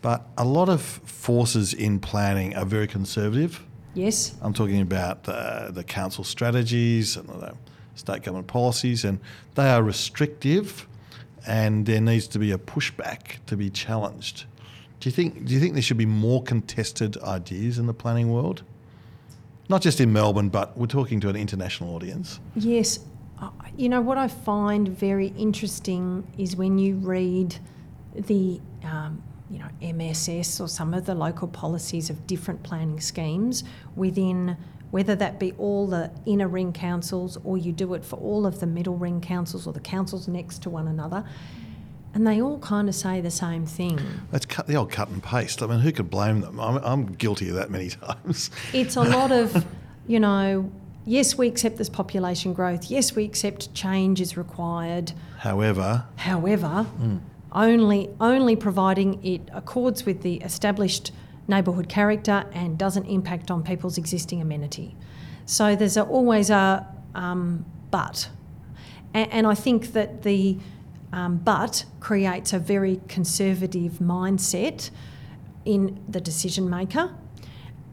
But 0.01 0.27
a 0.37 0.43
lot 0.43 0.69
of 0.69 0.81
forces 0.81 1.73
in 1.73 1.99
planning 1.99 2.55
are 2.55 2.65
very 2.65 2.87
conservative. 2.87 3.63
Yes, 3.93 4.35
I'm 4.41 4.53
talking 4.53 4.81
about 4.81 5.27
uh, 5.29 5.69
the 5.71 5.83
council 5.83 6.23
strategies 6.23 7.15
and 7.15 7.29
the 7.29 7.53
state 7.95 8.23
government 8.23 8.47
policies, 8.47 9.05
and 9.05 9.19
they 9.55 9.69
are 9.69 9.83
restrictive, 9.83 10.87
and 11.45 11.85
there 11.85 12.01
needs 12.01 12.27
to 12.29 12.39
be 12.39 12.51
a 12.51 12.57
pushback 12.57 13.37
to 13.45 13.55
be 13.55 13.69
challenged. 13.69 14.45
Do 14.99 15.09
you 15.09 15.13
think? 15.13 15.45
Do 15.45 15.53
you 15.53 15.59
think 15.59 15.73
there 15.73 15.81
should 15.81 15.97
be 15.97 16.05
more 16.05 16.41
contested 16.41 17.17
ideas 17.17 17.77
in 17.77 17.85
the 17.85 17.93
planning 17.93 18.31
world? 18.31 18.63
Not 19.69 19.81
just 19.81 20.01
in 20.01 20.11
Melbourne, 20.11 20.49
but 20.49 20.77
we're 20.77 20.87
talking 20.87 21.19
to 21.21 21.29
an 21.29 21.35
international 21.35 21.95
audience. 21.95 22.39
yes. 22.55 22.99
You 23.75 23.89
know, 23.89 24.01
what 24.01 24.17
I 24.17 24.27
find 24.27 24.87
very 24.87 25.27
interesting 25.37 26.27
is 26.37 26.55
when 26.55 26.77
you 26.77 26.95
read 26.95 27.57
the, 28.13 28.61
um, 28.83 29.23
you 29.49 29.59
know, 29.59 29.67
MSS 29.81 30.59
or 30.59 30.67
some 30.67 30.93
of 30.93 31.05
the 31.05 31.15
local 31.15 31.47
policies 31.47 32.09
of 32.11 32.27
different 32.27 32.61
planning 32.61 32.99
schemes 32.99 33.63
within, 33.95 34.57
whether 34.91 35.15
that 35.15 35.39
be 35.39 35.53
all 35.53 35.87
the 35.87 36.11
inner 36.27 36.47
ring 36.47 36.71
councils 36.71 37.37
or 37.43 37.57
you 37.57 37.71
do 37.71 37.95
it 37.95 38.05
for 38.05 38.17
all 38.17 38.45
of 38.45 38.59
the 38.59 38.67
middle 38.67 38.95
ring 38.95 39.19
councils 39.21 39.65
or 39.65 39.73
the 39.73 39.79
councils 39.79 40.27
next 40.27 40.61
to 40.63 40.69
one 40.69 40.87
another, 40.87 41.23
and 42.13 42.27
they 42.27 42.41
all 42.41 42.59
kind 42.59 42.87
of 42.87 42.93
say 42.93 43.21
the 43.21 43.31
same 43.31 43.65
thing. 43.65 43.99
That's 44.31 44.45
cut, 44.45 44.67
the 44.67 44.75
old 44.75 44.91
cut 44.91 45.09
and 45.09 45.21
paste. 45.21 45.63
I 45.63 45.67
mean, 45.67 45.79
who 45.79 45.91
could 45.91 46.11
blame 46.11 46.41
them? 46.41 46.59
I'm, 46.59 46.77
I'm 46.77 47.05
guilty 47.07 47.49
of 47.49 47.55
that 47.55 47.71
many 47.71 47.89
times. 47.89 48.51
It's 48.71 48.95
a 48.95 49.01
lot 49.01 49.31
of, 49.31 49.65
you 50.05 50.19
know, 50.19 50.71
yes, 51.05 51.37
we 51.37 51.47
accept 51.47 51.77
this 51.77 51.89
population 51.89 52.53
growth. 52.53 52.89
Yes, 52.89 53.15
we 53.15 53.25
accept 53.25 53.73
change 53.73 54.21
is 54.21 54.37
required. 54.37 55.13
However, 55.37 56.05
However, 56.15 56.85
only 57.51 58.09
only 58.19 58.55
providing 58.55 59.23
it 59.23 59.41
accords 59.53 60.05
with 60.05 60.21
the 60.21 60.35
established 60.37 61.11
neighbourhood 61.47 61.89
character 61.89 62.45
and 62.53 62.77
doesn't 62.77 63.05
impact 63.05 63.51
on 63.51 63.63
people's 63.63 63.97
existing 63.97 64.41
amenity. 64.41 64.95
So 65.45 65.75
there's 65.75 65.97
a, 65.97 66.03
always 66.03 66.49
a 66.49 66.87
um, 67.13 67.65
but, 67.91 68.29
and, 69.13 69.31
and 69.31 69.47
I 69.47 69.53
think 69.53 69.93
that 69.93 70.23
the 70.23 70.57
um, 71.11 71.37
but 71.37 71.85
creates 71.99 72.53
a 72.53 72.59
very 72.59 72.99
conservative 73.07 73.93
mindset 73.93 74.89
in 75.63 76.03
the 76.09 76.19
decision 76.19 76.69
maker 76.69 77.13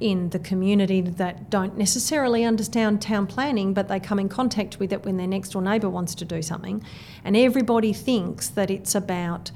in 0.00 0.30
the 0.30 0.38
community 0.38 1.02
that 1.02 1.50
don't 1.50 1.76
necessarily 1.76 2.42
understand 2.44 3.02
town 3.02 3.26
planning, 3.26 3.74
but 3.74 3.88
they 3.88 4.00
come 4.00 4.18
in 4.18 4.28
contact 4.28 4.78
with 4.80 4.92
it 4.92 5.04
when 5.04 5.18
their 5.18 5.26
next 5.26 5.50
door 5.50 5.62
neighbour 5.62 5.88
wants 5.88 6.14
to 6.16 6.24
do 6.24 6.40
something. 6.40 6.82
And 7.22 7.36
everybody 7.36 7.92
thinks 7.92 8.48
that 8.48 8.70
it's 8.70 8.94
about 8.94 9.50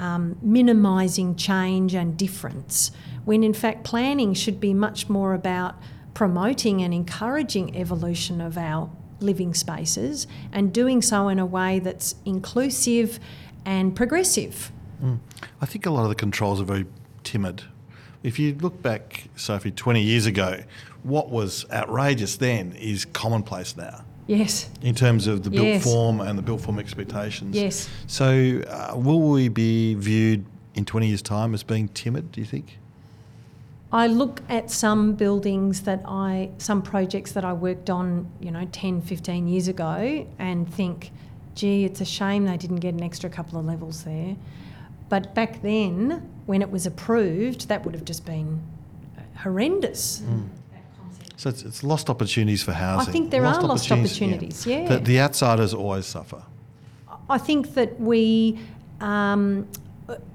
um, 0.00 0.36
minimising 0.42 1.36
change 1.36 1.94
and 1.94 2.16
difference, 2.16 2.90
when 3.24 3.44
in 3.44 3.52
fact 3.52 3.84
planning 3.84 4.34
should 4.34 4.58
be 4.58 4.74
much 4.74 5.08
more 5.08 5.34
about 5.34 5.76
promoting 6.14 6.82
and 6.82 6.92
encouraging 6.92 7.76
evolution 7.76 8.40
of 8.40 8.58
our 8.58 8.90
living 9.20 9.54
spaces 9.54 10.26
and 10.50 10.72
doing 10.72 11.00
so 11.00 11.28
in 11.28 11.38
a 11.38 11.46
way 11.46 11.78
that's 11.78 12.16
inclusive 12.24 13.20
and 13.64 13.94
progressive. 13.94 14.72
I 15.60 15.66
think 15.66 15.86
a 15.86 15.90
lot 15.90 16.02
of 16.02 16.08
the 16.08 16.14
controls 16.14 16.60
are 16.60 16.64
very 16.64 16.86
timid. 17.22 17.62
If 18.22 18.38
you 18.38 18.54
look 18.54 18.80
back, 18.82 19.24
Sophie, 19.36 19.70
20 19.72 20.00
years 20.02 20.26
ago, 20.26 20.60
what 21.02 21.30
was 21.30 21.66
outrageous 21.72 22.36
then 22.36 22.72
is 22.72 23.04
commonplace 23.04 23.76
now 23.76 24.04
Yes. 24.28 24.70
in 24.80 24.94
terms 24.94 25.26
of 25.26 25.42
the 25.42 25.50
built 25.50 25.66
Yes. 25.66 25.82
form 25.84 26.20
and 26.20 26.38
the 26.38 26.42
built 26.42 26.60
form 26.60 26.78
expectations. 26.78 27.56
Yes. 27.56 27.88
So, 28.06 28.62
uh, 28.68 28.96
will 28.96 29.20
we 29.20 29.48
be 29.48 29.94
viewed 29.94 30.44
in 30.74 30.84
20 30.84 31.08
years' 31.08 31.22
time 31.22 31.52
as 31.52 31.62
being 31.64 31.88
timid, 31.88 32.30
do 32.32 32.40
you 32.40 32.46
think? 32.46 32.78
I 33.90 34.06
look 34.06 34.40
at 34.48 34.70
some 34.70 35.14
buildings 35.14 35.82
that 35.82 36.02
I, 36.06 36.50
some 36.58 36.80
projects 36.80 37.32
that 37.32 37.44
I 37.44 37.52
worked 37.52 37.90
on, 37.90 38.26
you 38.40 38.50
know, 38.50 38.66
10, 38.72 39.02
15 39.02 39.48
years 39.48 39.68
ago 39.68 40.26
and 40.38 40.72
think, 40.72 41.10
gee, 41.54 41.84
it's 41.84 42.00
a 42.00 42.04
shame 42.06 42.46
they 42.46 42.56
didn't 42.56 42.76
get 42.76 42.94
an 42.94 43.02
extra 43.02 43.28
couple 43.28 43.58
of 43.58 43.66
levels 43.66 44.04
there. 44.04 44.36
But 45.12 45.34
back 45.34 45.60
then, 45.60 46.26
when 46.46 46.62
it 46.62 46.70
was 46.70 46.86
approved, 46.86 47.68
that 47.68 47.84
would 47.84 47.94
have 47.94 48.06
just 48.06 48.24
been 48.24 48.62
horrendous. 49.36 50.22
So, 51.36 51.50
it's, 51.50 51.64
it's 51.64 51.84
lost 51.84 52.08
opportunities 52.08 52.62
for 52.62 52.72
housing. 52.72 53.10
I 53.10 53.12
think 53.12 53.30
there 53.30 53.44
are 53.44 53.60
lost 53.60 53.92
opportunities, 53.92 54.66
yeah. 54.66 54.88
The, 54.88 55.00
the 55.00 55.20
outsiders 55.20 55.74
always 55.74 56.06
suffer. 56.06 56.42
I 57.28 57.36
think 57.36 57.74
that 57.74 58.00
we, 58.00 58.58
um, 59.02 59.68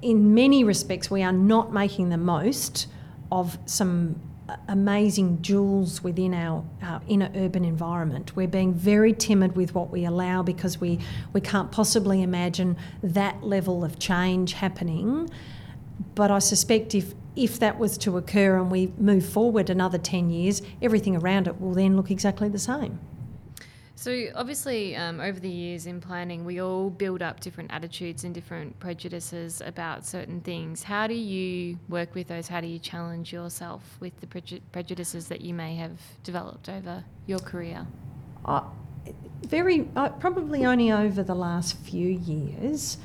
in 0.04 0.36
many 0.36 0.63
respects, 0.63 1.10
we 1.10 1.24
are 1.24 1.34
not 1.34 1.74
making 1.74 2.10
the 2.10 2.20
most 2.20 2.86
of 3.32 3.58
some 3.66 4.22
amazing 4.68 5.42
jewels 5.42 6.04
within 6.04 6.34
our, 6.34 6.64
our 6.82 7.02
inner 7.08 7.32
urban 7.36 7.66
environment. 7.66 8.36
We're 8.36 8.48
being 8.48 8.74
very 8.74 9.14
timid 9.14 9.56
with 9.56 9.76
what 9.76 9.90
we 9.90 10.06
allow 10.06 10.44
because 10.44 10.80
we, 10.80 11.00
we 11.34 11.42
can't 11.42 11.72
possibly 11.72 12.22
imagine 12.22 12.78
that 13.04 13.44
level 13.44 13.84
of 13.84 14.00
change 14.00 14.54
happening. 14.54 15.30
But 16.16 16.32
I 16.32 16.40
suspect 16.40 16.96
if, 16.96 17.14
if 17.36 17.60
that 17.60 17.78
was 17.78 17.98
to 18.00 18.18
occur 18.18 18.58
and 18.58 18.72
we 18.72 18.94
move 18.98 19.26
forward 19.26 19.70
another 19.70 19.98
10 19.98 20.30
years, 20.30 20.62
everything 20.82 21.16
around 21.16 21.48
it 21.48 21.60
will 21.60 21.74
then 21.74 21.96
look 21.96 22.12
exactly 22.12 22.50
the 22.50 22.60
same. 22.60 23.00
So 23.98 24.28
obviously, 24.36 24.96
um, 24.96 25.20
over 25.20 25.40
the 25.40 25.50
years 25.50 25.88
in 25.88 26.00
planning, 26.00 26.46
we 26.46 26.62
all 26.62 26.92
build 26.92 27.24
up 27.24 27.40
different 27.40 27.74
attitudes 27.74 28.26
and 28.26 28.34
different 28.34 28.80
prejudices 28.80 29.60
about 29.60 30.06
certain 30.06 30.40
things. 30.40 30.84
How 30.84 31.08
do 31.08 31.16
you 31.16 31.80
work 31.90 32.14
with 32.14 32.28
those? 32.28 32.48
How 32.48 32.62
do 32.62 32.68
you 32.68 32.78
challenge 32.78 33.34
yourself 33.34 33.82
with 34.00 34.20
the 34.22 34.28
preju- 34.28 34.62
prejudices 34.72 35.30
that 35.30 35.42
you 35.42 35.56
may 35.56 35.76
have 35.78 36.00
developed 36.24 36.70
over 36.70 37.04
your 37.26 37.40
career? 37.40 37.88
I, 38.46 38.62
very 39.48 39.90
uh, 39.96 40.10
probably 40.10 40.64
only 40.64 40.92
over 40.92 41.24
the 41.24 41.36
last 41.36 41.76
few 41.80 42.08
years, 42.08 43.00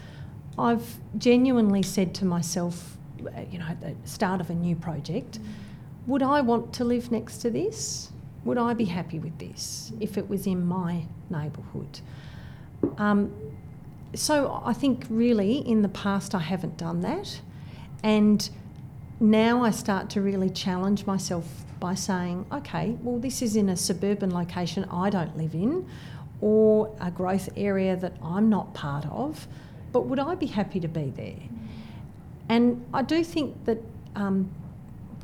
I've 0.58 0.98
genuinely 1.16 1.82
said 1.82 2.14
to 2.16 2.26
myself, 2.26 2.98
uh, 3.24 3.40
you 3.50 3.58
know, 3.58 3.66
at 3.66 3.80
the 3.80 3.94
start 4.04 4.42
of 4.42 4.50
a 4.50 4.54
new 4.54 4.76
project, 4.76 5.38
would 6.06 6.22
I 6.22 6.42
want 6.42 6.74
to 6.74 6.84
live 6.84 7.10
next 7.10 7.38
to 7.38 7.50
this? 7.50 8.11
Would 8.44 8.58
I 8.58 8.74
be 8.74 8.86
happy 8.86 9.18
with 9.18 9.38
this 9.38 9.92
if 10.00 10.18
it 10.18 10.28
was 10.28 10.46
in 10.46 10.66
my 10.66 11.04
neighbourhood? 11.30 12.00
Um, 12.98 13.32
so 14.14 14.60
I 14.64 14.72
think 14.72 15.06
really 15.08 15.58
in 15.58 15.82
the 15.82 15.88
past 15.88 16.34
I 16.34 16.40
haven't 16.40 16.76
done 16.76 17.00
that, 17.02 17.40
and 18.02 18.48
now 19.20 19.62
I 19.62 19.70
start 19.70 20.10
to 20.10 20.20
really 20.20 20.50
challenge 20.50 21.06
myself 21.06 21.64
by 21.78 21.94
saying, 21.94 22.46
okay, 22.52 22.96
well, 23.02 23.18
this 23.18 23.42
is 23.42 23.56
in 23.56 23.68
a 23.68 23.76
suburban 23.76 24.32
location 24.32 24.84
I 24.90 25.10
don't 25.10 25.36
live 25.36 25.54
in, 25.54 25.88
or 26.40 26.94
a 27.00 27.10
growth 27.10 27.48
area 27.56 27.96
that 27.96 28.16
I'm 28.22 28.48
not 28.48 28.74
part 28.74 29.06
of, 29.06 29.46
but 29.92 30.06
would 30.06 30.18
I 30.18 30.34
be 30.34 30.46
happy 30.46 30.80
to 30.80 30.88
be 30.88 31.10
there? 31.10 31.42
And 32.48 32.84
I 32.92 33.02
do 33.02 33.22
think 33.22 33.64
that 33.64 33.78
um, 34.16 34.50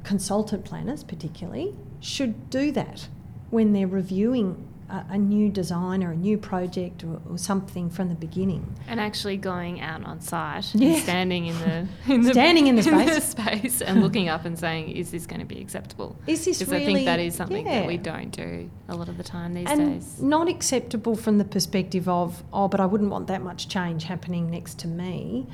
consultant 0.09 0.65
planners, 0.65 1.05
particularly, 1.05 1.75
should 2.01 2.49
do 2.49 2.73
that 2.73 3.09
when 3.51 3.75
they're 3.75 3.87
reviewing 3.87 4.67
a, 4.89 5.05
a 5.11 5.19
new 5.19 5.51
design 5.51 6.03
or 6.03 6.13
a 6.13 6.17
new 6.17 6.39
project 6.39 7.05
or, 7.05 7.21
or 7.29 7.37
something 7.37 7.91
from 7.91 8.09
the 8.09 8.15
beginning. 8.15 8.65
And 8.89 8.99
actually 9.01 9.37
going 9.37 9.83
out 9.83 10.03
on 10.05 10.23
site 10.23 10.75
Yeah. 10.75 10.95
and 10.95 11.03
standing 11.03 11.45
in 11.47 11.59
the, 11.59 11.87
in 12.15 12.23
the 12.23 12.33
Standing 12.33 12.67
in 12.71 12.77
the 12.77 12.83
space. 12.83 13.25
space 13.25 13.83
and 13.83 14.01
looking 14.01 14.31
up 14.31 14.47
and 14.47 14.59
saying, 14.59 14.89
"Is 14.91 15.11
this 15.11 15.27
going 15.27 15.41
to 15.41 15.47
be 15.47 15.61
acceptable?" 15.61 16.17
Is 16.27 16.43
this 16.47 16.59
Because 16.61 16.73
really? 16.73 16.85
I 16.87 16.95
think 16.95 17.05
that 17.07 17.21
is 17.21 17.35
something 17.35 17.67
yeah. 17.67 17.81
that 17.81 17.87
we 17.87 17.99
don't 17.99 18.31
do 18.31 18.71
a 18.89 18.97
lot 18.97 19.11
of 19.11 19.19
the 19.19 19.25
time 19.25 19.53
these 19.53 19.69
and 19.69 20.01
days. 20.01 20.23
not 20.23 20.49
acceptable 20.49 21.17
from 21.17 21.37
the 21.37 21.45
perspective 21.45 22.09
of 22.09 22.43
oh 22.55 22.67
but 22.69 22.81
i 22.81 22.87
wouldn't 22.87 23.11
want 23.11 23.27
that 23.27 23.43
much 23.43 23.69
change 23.69 24.05
happening 24.05 24.51
next 24.51 24.79
to 24.79 24.89
me 24.89 25.47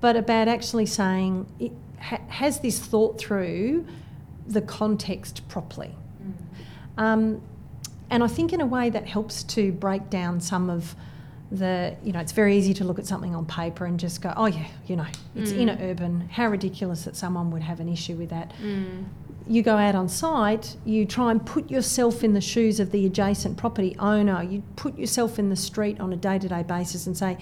but 0.00 0.16
about 0.16 0.48
actually 0.48 0.86
saying 0.86 1.46
it, 1.58 1.72
ha- 2.00 2.20
has 2.28 2.60
this 2.60 2.78
thought 2.78 3.18
through 3.18 3.86
the 4.46 4.60
context 4.62 5.46
properly 5.48 5.94
um, 6.96 7.40
and 8.10 8.22
i 8.24 8.26
think 8.26 8.52
in 8.52 8.60
a 8.60 8.66
way 8.66 8.88
that 8.90 9.06
helps 9.06 9.42
to 9.42 9.72
break 9.72 10.08
down 10.10 10.40
some 10.40 10.70
of 10.70 10.94
the 11.50 11.96
you 12.04 12.12
know 12.12 12.20
it's 12.20 12.32
very 12.32 12.56
easy 12.56 12.74
to 12.74 12.84
look 12.84 12.98
at 12.98 13.06
something 13.06 13.34
on 13.34 13.44
paper 13.46 13.86
and 13.86 13.98
just 13.98 14.20
go 14.20 14.32
oh 14.36 14.46
yeah 14.46 14.66
you 14.86 14.96
know 14.96 15.06
it's 15.34 15.52
Mm. 15.52 15.58
inner 15.60 15.78
urban 15.80 16.28
how 16.30 16.46
ridiculous 16.48 17.04
that 17.04 17.16
someone 17.16 17.50
would 17.50 17.62
have 17.62 17.80
an 17.80 17.88
issue 17.88 18.16
with 18.16 18.28
that 18.30 18.52
Mm. 18.62 19.04
you 19.46 19.62
go 19.62 19.76
out 19.78 19.94
on 19.94 20.08
site 20.10 20.76
you 20.84 21.06
try 21.06 21.30
and 21.30 21.44
put 21.44 21.70
yourself 21.70 22.22
in 22.22 22.34
the 22.34 22.40
shoes 22.42 22.80
of 22.80 22.90
the 22.90 23.06
adjacent 23.06 23.56
property 23.56 23.96
owner 23.98 24.42
you 24.42 24.62
put 24.76 24.98
yourself 24.98 25.38
in 25.38 25.48
the 25.48 25.56
street 25.56 25.98
on 26.00 26.12
a 26.12 26.16
day-to-day 26.16 26.64
basis 26.64 27.06
and 27.06 27.16
say 27.16 27.38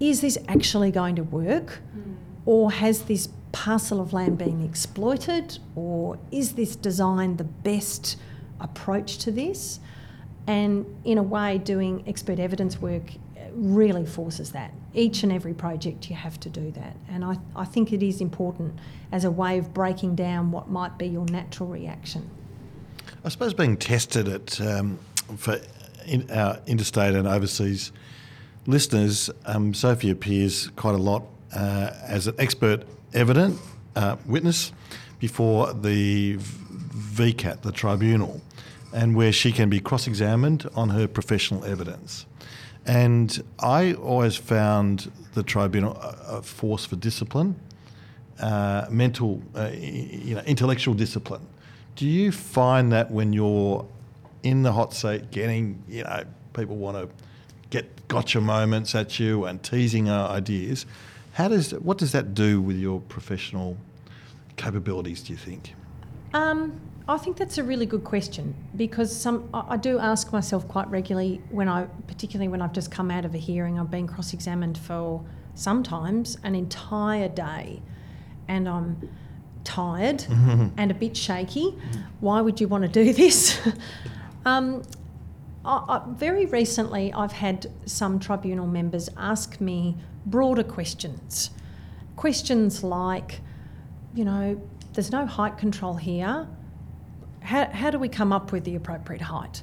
is 0.00 0.20
this 0.20 0.38
actually 0.48 0.90
going 0.90 1.16
to 1.16 1.24
work 1.24 1.80
hmm. 1.92 2.14
or 2.44 2.72
has 2.72 3.02
this 3.02 3.28
parcel 3.52 4.00
of 4.00 4.12
land 4.12 4.38
been 4.38 4.64
exploited 4.64 5.58
or 5.74 6.18
is 6.30 6.52
this 6.52 6.76
design 6.76 7.36
the 7.36 7.44
best 7.44 8.16
approach 8.60 9.18
to 9.18 9.30
this 9.30 9.80
and 10.48 10.86
in 11.04 11.18
a 11.18 11.22
way, 11.22 11.58
doing 11.58 12.02
expert 12.06 12.38
evidence 12.38 12.80
work 12.80 13.02
uh, 13.36 13.40
really 13.52 14.06
forces 14.06 14.52
that. 14.52 14.72
Each 14.94 15.22
and 15.22 15.30
every 15.30 15.52
project, 15.52 16.08
you 16.08 16.16
have 16.16 16.40
to 16.40 16.48
do 16.48 16.70
that. 16.70 16.96
And 17.06 17.22
I, 17.22 17.36
I 17.54 17.66
think 17.66 17.92
it 17.92 18.02
is 18.02 18.22
important 18.22 18.78
as 19.12 19.24
a 19.24 19.30
way 19.30 19.58
of 19.58 19.74
breaking 19.74 20.14
down 20.14 20.50
what 20.50 20.70
might 20.70 20.96
be 20.96 21.06
your 21.06 21.26
natural 21.26 21.68
reaction. 21.68 22.30
I 23.26 23.28
suppose 23.28 23.52
being 23.52 23.76
tested 23.76 24.26
at 24.26 24.58
um, 24.62 24.98
for 25.36 25.60
in, 26.06 26.30
our 26.30 26.58
interstate 26.66 27.14
and 27.14 27.28
overseas 27.28 27.92
listeners, 28.68 29.30
um, 29.46 29.72
Sophie 29.72 30.10
appears 30.10 30.68
quite 30.76 30.94
a 30.94 30.98
lot 30.98 31.24
uh, 31.54 31.90
as 32.06 32.26
an 32.26 32.34
expert 32.38 32.84
evident 33.14 33.58
uh, 33.96 34.16
witness 34.26 34.72
before 35.18 35.72
the 35.72 36.36
VCAT, 36.36 37.62
the 37.62 37.72
tribunal, 37.72 38.42
and 38.92 39.16
where 39.16 39.32
she 39.32 39.52
can 39.52 39.70
be 39.70 39.80
cross-examined 39.80 40.68
on 40.74 40.90
her 40.90 41.08
professional 41.08 41.64
evidence. 41.64 42.26
And 42.84 43.42
I 43.58 43.94
always 43.94 44.36
found 44.36 45.10
the 45.32 45.42
tribunal 45.42 45.96
a, 45.96 46.36
a 46.36 46.42
force 46.42 46.84
for 46.84 46.96
discipline, 46.96 47.58
uh, 48.38 48.86
mental, 48.90 49.42
uh, 49.56 49.70
you 49.72 50.34
know, 50.34 50.42
intellectual 50.42 50.94
discipline. 50.94 51.46
Do 51.96 52.06
you 52.06 52.30
find 52.32 52.92
that 52.92 53.10
when 53.10 53.32
you're 53.32 53.86
in 54.42 54.62
the 54.62 54.72
hot 54.72 54.92
seat, 54.92 55.30
getting, 55.30 55.82
you 55.88 56.04
know, 56.04 56.24
people 56.52 56.76
want 56.76 56.96
to 56.98 57.24
get 57.70 58.08
gotcha 58.08 58.40
moments 58.40 58.94
at 58.94 59.18
you 59.18 59.44
and 59.44 59.62
teasing 59.62 60.10
ideas, 60.10 60.86
how 61.32 61.48
does 61.48 61.72
what 61.72 61.98
does 61.98 62.12
that 62.12 62.34
do 62.34 62.60
with 62.60 62.76
your 62.76 63.00
professional 63.00 63.76
capabilities? 64.56 65.22
Do 65.22 65.32
you 65.32 65.38
think? 65.38 65.74
Um, 66.34 66.80
I 67.08 67.16
think 67.16 67.36
that's 67.36 67.56
a 67.56 67.64
really 67.64 67.86
good 67.86 68.04
question 68.04 68.54
because 68.76 69.14
some 69.14 69.48
I 69.54 69.64
I 69.70 69.76
do 69.76 69.98
ask 69.98 70.32
myself 70.32 70.66
quite 70.68 70.88
regularly 70.90 71.40
when 71.50 71.68
I, 71.68 71.84
particularly 72.06 72.48
when 72.48 72.60
I've 72.60 72.72
just 72.72 72.90
come 72.90 73.10
out 73.10 73.24
of 73.24 73.34
a 73.34 73.38
hearing, 73.38 73.78
I've 73.78 73.90
been 73.90 74.06
cross-examined 74.06 74.76
for 74.78 75.24
sometimes 75.54 76.38
an 76.42 76.54
entire 76.54 77.28
day, 77.28 77.82
and 78.46 78.68
I'm 78.68 79.08
tired 79.64 80.24
and 80.76 80.90
a 80.90 80.94
bit 80.94 81.16
shaky. 81.16 81.76
Why 82.20 82.40
would 82.40 82.60
you 82.60 82.68
want 82.68 82.82
to 82.82 82.88
do 82.88 83.12
this? 83.12 83.58
um, 84.44 84.82
I, 85.68 85.84
I, 85.86 86.02
very 86.08 86.46
recently, 86.46 87.12
I've 87.12 87.32
had 87.32 87.70
some 87.84 88.18
tribunal 88.18 88.66
members 88.66 89.10
ask 89.18 89.60
me 89.60 89.96
broader 90.24 90.64
questions. 90.64 91.50
Questions 92.16 92.82
like, 92.82 93.40
you 94.14 94.24
know, 94.24 94.60
there's 94.94 95.12
no 95.12 95.26
height 95.26 95.58
control 95.58 95.94
here. 95.94 96.48
How, 97.40 97.66
how 97.66 97.90
do 97.90 97.98
we 97.98 98.08
come 98.08 98.32
up 98.32 98.50
with 98.50 98.64
the 98.64 98.74
appropriate 98.74 99.20
height? 99.22 99.62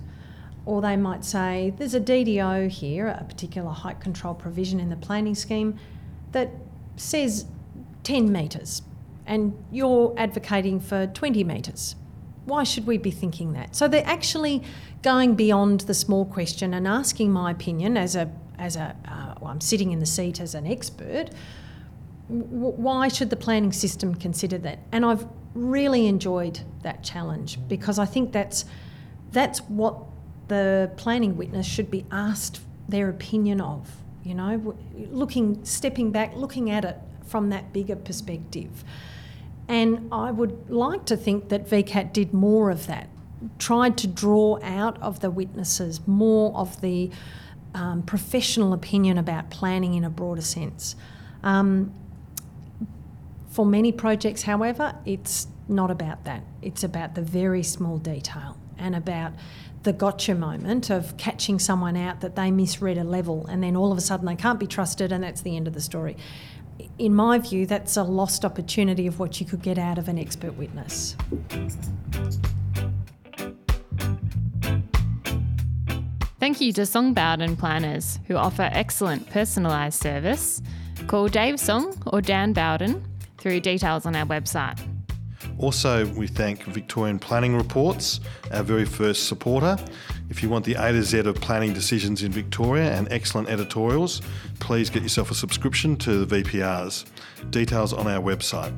Or 0.66 0.80
they 0.80 0.96
might 0.96 1.26
say, 1.26 1.74
there's 1.78 1.96
a 1.96 2.00
DDO 2.00 2.70
here, 2.70 3.08
a 3.08 3.24
particular 3.24 3.72
height 3.72 4.00
control 4.00 4.36
provision 4.36 4.80
in 4.80 4.90
the 4.90 4.96
planning 4.96 5.36
scheme, 5.36 5.78
that 6.32 6.52
says 6.98 7.46
10 8.04 8.32
metres, 8.32 8.84
and 9.26 9.58
you're 9.72 10.14
advocating 10.18 10.80
for 10.80 11.08
20 11.08 11.44
metres. 11.44 11.96
Why 12.46 12.64
should 12.64 12.86
we 12.86 12.98
be 12.98 13.12
thinking 13.12 13.54
that? 13.54 13.76
So 13.76 13.88
they're 13.88 14.06
actually 14.06 14.64
going 15.02 15.36
beyond 15.36 15.82
the 15.82 15.94
small 15.94 16.26
question 16.26 16.74
and 16.74 16.88
asking 16.88 17.32
my 17.32 17.52
opinion 17.52 17.98
as 17.98 18.16
a 18.16 18.32
as 18.58 18.76
a 18.76 18.96
uh, 19.08 19.36
well, 19.42 19.52
I'm 19.52 19.62
sitting 19.62 19.92
in 19.92 20.00
the 20.00 20.06
seat 20.06 20.40
as 20.40 20.56
an 20.56 20.66
expert. 20.66 21.30
Why 22.28 23.08
should 23.08 23.30
the 23.30 23.36
planning 23.36 23.72
system 23.72 24.16
consider 24.16 24.58
that? 24.60 24.80
And 24.92 25.06
I've 25.06 25.28
really 25.54 26.08
enjoyed 26.08 26.62
that 26.84 27.04
challenge 27.04 27.60
because 27.68 28.00
I 28.00 28.06
think 28.06 28.32
that's 28.32 28.66
that's 29.32 29.60
what 29.62 29.98
the 30.48 30.92
planning 30.98 31.36
witness 31.38 31.66
should 31.66 31.92
be 31.92 32.06
asked 32.12 32.62
their 32.88 33.10
opinion 33.10 33.62
of. 33.62 33.90
You 34.24 34.34
know, 34.34 34.76
looking, 35.12 35.64
stepping 35.66 36.12
back, 36.12 36.36
looking 36.36 36.72
at 36.72 36.84
it 36.84 36.98
from 37.28 37.50
that 37.50 37.74
bigger 37.74 37.96
perspective. 37.96 38.84
And 39.68 40.08
I 40.12 40.32
would 40.32 40.70
like 40.70 41.06
to 41.06 41.18
think 41.18 41.50
that 41.50 41.68
VCAT 41.68 42.14
did 42.14 42.34
more 42.34 42.70
of 42.70 42.88
that, 42.88 43.10
tried 43.58 43.98
to 44.00 44.08
draw 44.08 44.60
out 44.62 45.02
of 45.02 45.22
the 45.22 45.32
witnesses 45.32 46.00
more 46.06 46.56
of 46.56 46.82
the 46.82 47.10
um, 47.74 48.04
professional 48.04 48.74
opinion 48.74 49.18
about 49.18 49.50
planning 49.50 49.96
in 49.96 50.04
a 50.04 50.10
broader 50.10 50.42
sense. 50.42 50.96
Um, 51.44 51.94
for 53.50 53.66
many 53.66 53.92
projects, 53.92 54.44
however, 54.44 54.96
it's 55.06 55.48
not 55.68 55.90
about 55.90 56.26
that. 56.26 56.44
It's 56.62 56.84
about 56.84 57.16
the 57.16 57.22
very 57.22 57.64
small 57.64 57.98
detail 57.98 58.58
and 58.78 58.96
about 58.96 59.34
the 59.84 59.94
gotcha 59.94 60.36
moment 60.36 60.90
of 60.90 61.16
catching 61.18 61.60
someone 61.60 61.96
out 61.96 62.22
that 62.22 62.36
they 62.36 62.52
misread 62.52 62.98
a 62.98 63.04
level 63.04 63.46
and 63.46 63.64
then 63.64 63.76
all 63.76 63.92
of 63.92 63.98
a 63.98 64.02
sudden 64.02 64.26
they 64.26 64.36
can't 64.36 64.60
be 64.60 64.68
trusted 64.68 65.12
and 65.12 65.24
that's 65.24 65.42
the 65.42 65.56
end 65.56 65.68
of 65.68 65.74
the 65.74 65.82
story. 65.82 66.18
In 66.98 67.14
my 67.14 67.40
view, 67.40 67.66
that's 67.66 67.98
a 67.98 68.04
lost 68.04 68.46
opportunity 68.46 69.08
of 69.08 69.20
what 69.20 69.40
you 69.40 69.46
could 69.46 69.62
get 69.62 69.78
out 69.78 69.98
of 69.98 70.08
an 70.08 70.18
expert 70.18 70.54
witness. 70.54 71.16
Thank 76.40 76.62
you 76.62 76.72
to 76.74 76.86
Song 76.86 77.14
Bowden 77.14 77.56
planners 77.56 78.20
who 78.28 78.36
offer 78.36 78.70
excellent 78.72 79.30
personalised 79.30 80.02
service. 80.02 80.62
Call 81.08 81.28
Dave 81.28 81.60
Song 81.60 81.96
or 82.08 82.22
Dan 82.22 82.54
Bowden 82.54 83.04
through 83.38 83.62
details 83.62 84.06
on 84.06 84.16
our 84.16 84.26
website. 84.26 84.80
Also, 85.58 86.06
we 86.14 86.28
thank 86.28 86.64
Victorian 86.66 87.18
Planning 87.18 87.56
Reports, 87.56 88.20
our 88.52 88.64
very 88.64 88.86
first 88.86 89.28
supporter. 89.28 89.78
If 90.30 90.42
you 90.42 90.50
want 90.50 90.66
the 90.66 90.74
A 90.74 90.92
to 90.92 91.04
Z 91.04 91.20
of 91.20 91.36
planning 91.36 91.72
decisions 91.74 92.24
in 92.24 92.32
Victoria 92.32 92.92
and 92.94 93.08
excellent 93.12 93.48
editorials, 93.48 94.22
please 94.60 94.90
get 94.90 95.04
yourself 95.04 95.30
a 95.30 95.36
subscription 95.36 95.96
to 95.98 96.26
the 96.26 96.44
VPRs. 96.44 97.06
Details 97.52 97.94
on 97.94 98.08
our 98.08 98.22
website. 98.22 98.74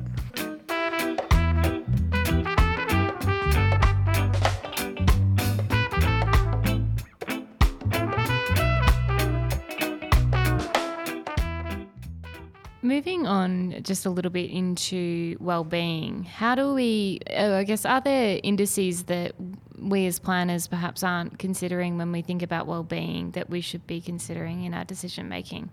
Moving 12.82 13.26
on 13.26 13.76
just 13.82 14.06
a 14.06 14.10
little 14.10 14.30
bit 14.30 14.50
into 14.50 15.36
well-being, 15.40 16.24
how 16.24 16.54
do 16.54 16.74
we? 16.74 17.20
Uh, 17.30 17.54
I 17.54 17.64
guess 17.64 17.84
are 17.84 18.00
there 18.00 18.40
indices 18.42 19.04
that 19.04 19.34
we 19.80 20.06
as 20.06 20.18
planners 20.18 20.66
perhaps 20.66 21.02
aren't 21.02 21.38
considering 21.38 21.98
when 21.98 22.12
we 22.12 22.22
think 22.22 22.42
about 22.42 22.66
well-being 22.66 23.32
that 23.32 23.48
we 23.50 23.60
should 23.60 23.86
be 23.86 24.00
considering 24.00 24.64
in 24.64 24.74
our 24.74 24.84
decision 24.84 25.28
making? 25.28 25.70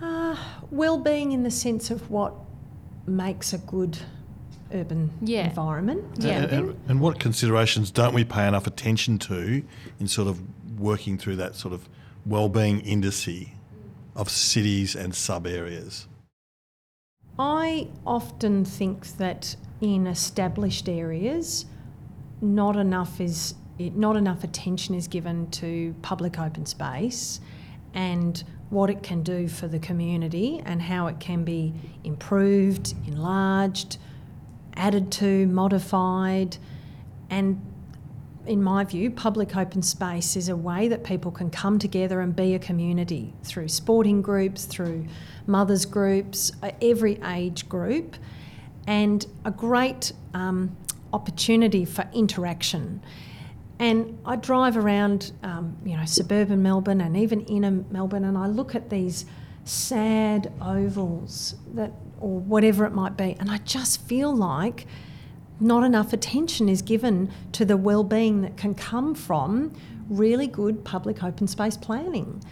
Uh, 0.00 0.36
well-being 0.70 1.32
in 1.32 1.42
the 1.42 1.50
sense 1.50 1.90
of 1.90 2.10
what 2.10 2.34
makes 3.06 3.52
a 3.52 3.58
good 3.58 3.98
urban 4.72 5.10
Yeah. 5.20 5.48
environment. 5.48 6.04
Yeah. 6.18 6.42
And, 6.42 6.52
and- 6.52 6.76
and 6.88 7.00
what 7.00 7.18
considerations 7.20 7.90
don't 7.90 8.14
we 8.14 8.24
pay 8.24 8.46
enough 8.48 8.66
attention 8.66 9.18
to 9.20 9.62
in 10.00 10.08
sort 10.08 10.28
of 10.28 10.40
working 10.80 11.18
through 11.18 11.36
that 11.36 11.54
sort 11.54 11.74
of 11.74 11.88
well-being 12.26 12.80
indice 12.80 13.50
of 14.16 14.28
cities 14.28 14.96
and 14.96 15.14
sub 15.14 15.46
areas? 15.46 16.08
I 17.38 17.88
often 18.06 18.64
think 18.64 19.06
that 19.18 19.56
in 19.80 20.06
established 20.06 20.88
areas, 20.88 21.64
not 22.42 22.76
enough 22.76 23.20
is 23.20 23.54
not 23.78 24.16
enough 24.16 24.44
attention 24.44 24.94
is 24.94 25.08
given 25.08 25.50
to 25.50 25.94
public 26.02 26.38
open 26.38 26.66
space 26.66 27.40
and 27.94 28.44
what 28.70 28.90
it 28.90 29.02
can 29.02 29.22
do 29.22 29.48
for 29.48 29.66
the 29.66 29.78
community 29.78 30.62
and 30.64 30.80
how 30.82 31.06
it 31.06 31.18
can 31.20 31.44
be 31.44 31.74
improved, 32.04 32.94
enlarged, 33.06 33.98
added 34.74 35.10
to, 35.12 35.46
modified, 35.46 36.56
and 37.30 37.60
in 38.46 38.62
my 38.62 38.82
view, 38.82 39.10
public 39.10 39.56
open 39.56 39.82
space 39.82 40.36
is 40.36 40.48
a 40.48 40.56
way 40.56 40.88
that 40.88 41.04
people 41.04 41.30
can 41.30 41.50
come 41.50 41.78
together 41.78 42.20
and 42.20 42.34
be 42.34 42.54
a 42.54 42.58
community 42.58 43.32
through 43.44 43.68
sporting 43.68 44.20
groups, 44.20 44.64
through 44.64 45.06
mothers' 45.46 45.86
groups, 45.86 46.50
uh, 46.62 46.70
every 46.80 47.20
age 47.22 47.68
group, 47.68 48.16
and 48.86 49.26
a 49.44 49.50
great 49.50 50.12
um, 50.34 50.76
opportunity 51.12 51.84
for 51.84 52.08
interaction. 52.12 53.02
And 53.78 54.18
I 54.24 54.36
drive 54.36 54.76
around, 54.76 55.32
um, 55.42 55.76
you 55.84 55.96
know, 55.96 56.04
suburban 56.04 56.62
Melbourne 56.62 57.00
and 57.00 57.16
even 57.16 57.40
inner 57.42 57.84
Melbourne, 57.90 58.24
and 58.24 58.38
I 58.38 58.46
look 58.46 58.74
at 58.74 58.90
these 58.90 59.24
sad 59.64 60.52
ovals 60.60 61.56
that, 61.74 61.92
or 62.20 62.38
whatever 62.38 62.84
it 62.84 62.92
might 62.92 63.16
be, 63.16 63.36
and 63.38 63.50
I 63.50 63.58
just 63.58 64.02
feel 64.02 64.34
like 64.34 64.86
not 65.60 65.84
enough 65.84 66.12
attention 66.12 66.68
is 66.68 66.82
given 66.82 67.30
to 67.52 67.64
the 67.64 67.76
well-being 67.76 68.42
that 68.42 68.56
can 68.56 68.74
come 68.74 69.14
from 69.14 69.72
really 70.08 70.46
good 70.46 70.84
public 70.84 71.22
open 71.22 71.46
space 71.46 71.76
planning. 71.76 72.42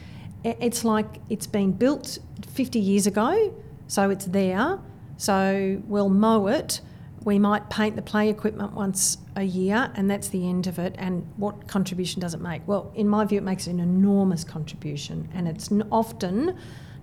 It's 0.45 0.85
like 0.85 1.21
it's 1.29 1.47
been 1.47 1.73
built 1.73 2.19
50 2.49 2.79
years 2.79 3.07
ago, 3.07 3.55
so 3.89 4.11
it's 4.11 4.27
there. 4.27 4.79
So 5.17 5.83
we'll 5.87 6.09
mow 6.09 6.47
it. 6.47 6.81
We 7.25 7.39
might 7.39 7.69
paint 7.69 7.97
the 7.97 8.03
play 8.03 8.31
equipment 8.31 8.73
once 8.73 9.19
a 9.37 9.43
year, 9.43 9.93
and 9.95 10.11
that's 10.11 10.29
the 10.29 10.49
end 10.49 10.67
of 10.67 10.79
it. 10.79 10.95
And 10.99 11.27
what 11.37 11.69
contribution 11.69 12.21
does 12.21 12.33
it 12.33 12.41
make? 12.41 12.67
Well, 12.67 12.91
in 12.95 13.09
my 13.09 13.25
view, 13.27 13.39
it 13.39 13.45
makes 13.45 13.67
an 13.67 13.79
enormous 13.79 14.43
contribution, 14.43 15.29
and 15.35 15.47
it's 15.47 15.71
often 15.93 16.57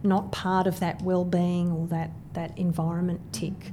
not 0.03 0.31
part 0.31 0.67
of 0.67 0.79
that 0.79 1.01
well-being 1.01 1.71
or 1.71 1.87
that 1.87 2.11
that 2.33 2.57
environment 2.57 3.21
tick. 3.31 3.71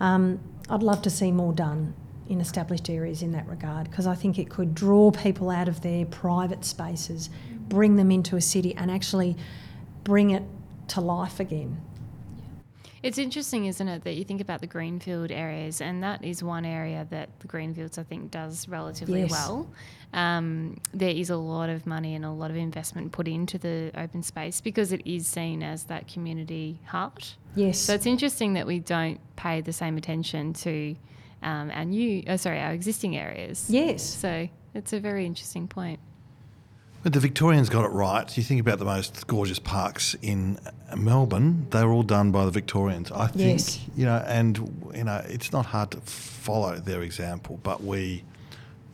Um, 0.00 0.40
I'd 0.68 0.82
love 0.82 1.02
to 1.02 1.10
see 1.10 1.30
more 1.32 1.52
done 1.52 1.94
in 2.28 2.40
established 2.40 2.88
areas 2.88 3.22
in 3.22 3.32
that 3.32 3.46
regard 3.48 3.90
because 3.90 4.06
I 4.06 4.14
think 4.14 4.38
it 4.38 4.48
could 4.48 4.74
draw 4.74 5.10
people 5.10 5.50
out 5.50 5.68
of 5.68 5.80
their 5.82 6.06
private 6.06 6.64
spaces, 6.64 7.30
bring 7.68 7.96
them 7.96 8.10
into 8.10 8.36
a 8.36 8.40
city, 8.40 8.74
and 8.76 8.90
actually 8.90 9.36
bring 10.04 10.30
it 10.30 10.42
to 10.88 11.00
life 11.00 11.40
again. 11.40 11.80
It's 13.02 13.16
interesting, 13.16 13.64
isn't 13.64 13.88
it, 13.88 14.04
that 14.04 14.14
you 14.16 14.24
think 14.24 14.42
about 14.42 14.60
the 14.60 14.66
greenfield 14.66 15.30
areas, 15.30 15.80
and 15.80 16.02
that 16.02 16.22
is 16.22 16.42
one 16.42 16.66
area 16.66 17.06
that 17.10 17.30
the 17.40 17.46
greenfields 17.48 17.96
I 17.96 18.02
think 18.02 18.30
does 18.30 18.68
relatively 18.68 19.20
Yes. 19.22 19.30
well. 19.30 19.70
Um, 20.12 20.76
there 20.92 21.08
is 21.10 21.30
a 21.30 21.36
lot 21.36 21.70
of 21.70 21.86
money 21.86 22.14
and 22.14 22.24
a 22.24 22.30
lot 22.30 22.50
of 22.50 22.56
investment 22.56 23.12
put 23.12 23.26
into 23.26 23.56
the 23.58 23.90
open 23.96 24.22
space 24.22 24.60
because 24.60 24.92
it 24.92 25.00
is 25.06 25.26
seen 25.26 25.62
as 25.62 25.84
that 25.84 26.08
community 26.08 26.80
heart. 26.84 27.36
Yes. 27.54 27.78
So 27.78 27.94
it's 27.94 28.06
interesting 28.06 28.52
that 28.54 28.66
we 28.66 28.80
don't 28.80 29.18
pay 29.36 29.60
the 29.62 29.72
same 29.72 29.96
attention 29.96 30.52
to 30.54 30.94
um, 31.42 31.70
our 31.70 31.84
new, 31.86 32.22
oh, 32.26 32.36
sorry, 32.36 32.60
our 32.60 32.72
existing 32.72 33.16
areas. 33.16 33.66
yes. 33.70 34.02
So 34.02 34.48
it's 34.74 34.92
a 34.92 35.00
very 35.00 35.24
interesting 35.24 35.68
point. 35.68 36.00
But 37.02 37.14
the 37.14 37.20
Victorians 37.20 37.70
got 37.70 37.84
it 37.86 37.92
right. 37.92 38.36
You 38.36 38.42
think 38.42 38.60
about 38.60 38.78
the 38.78 38.84
most 38.84 39.26
gorgeous 39.26 39.58
parks 39.58 40.14
in 40.20 40.58
Melbourne; 40.94 41.66
they 41.70 41.82
were 41.84 41.92
all 41.92 42.02
done 42.02 42.30
by 42.30 42.44
the 42.44 42.50
Victorians. 42.50 43.10
I 43.10 43.26
think 43.28 43.58
Yes. 43.58 43.80
you 43.96 44.04
know, 44.04 44.22
and 44.26 44.58
you 44.94 45.04
know, 45.04 45.22
it's 45.26 45.50
not 45.50 45.66
hard 45.66 45.92
to 45.92 45.98
follow 46.00 46.76
their 46.76 47.00
example, 47.02 47.58
but 47.62 47.82
we, 47.82 48.22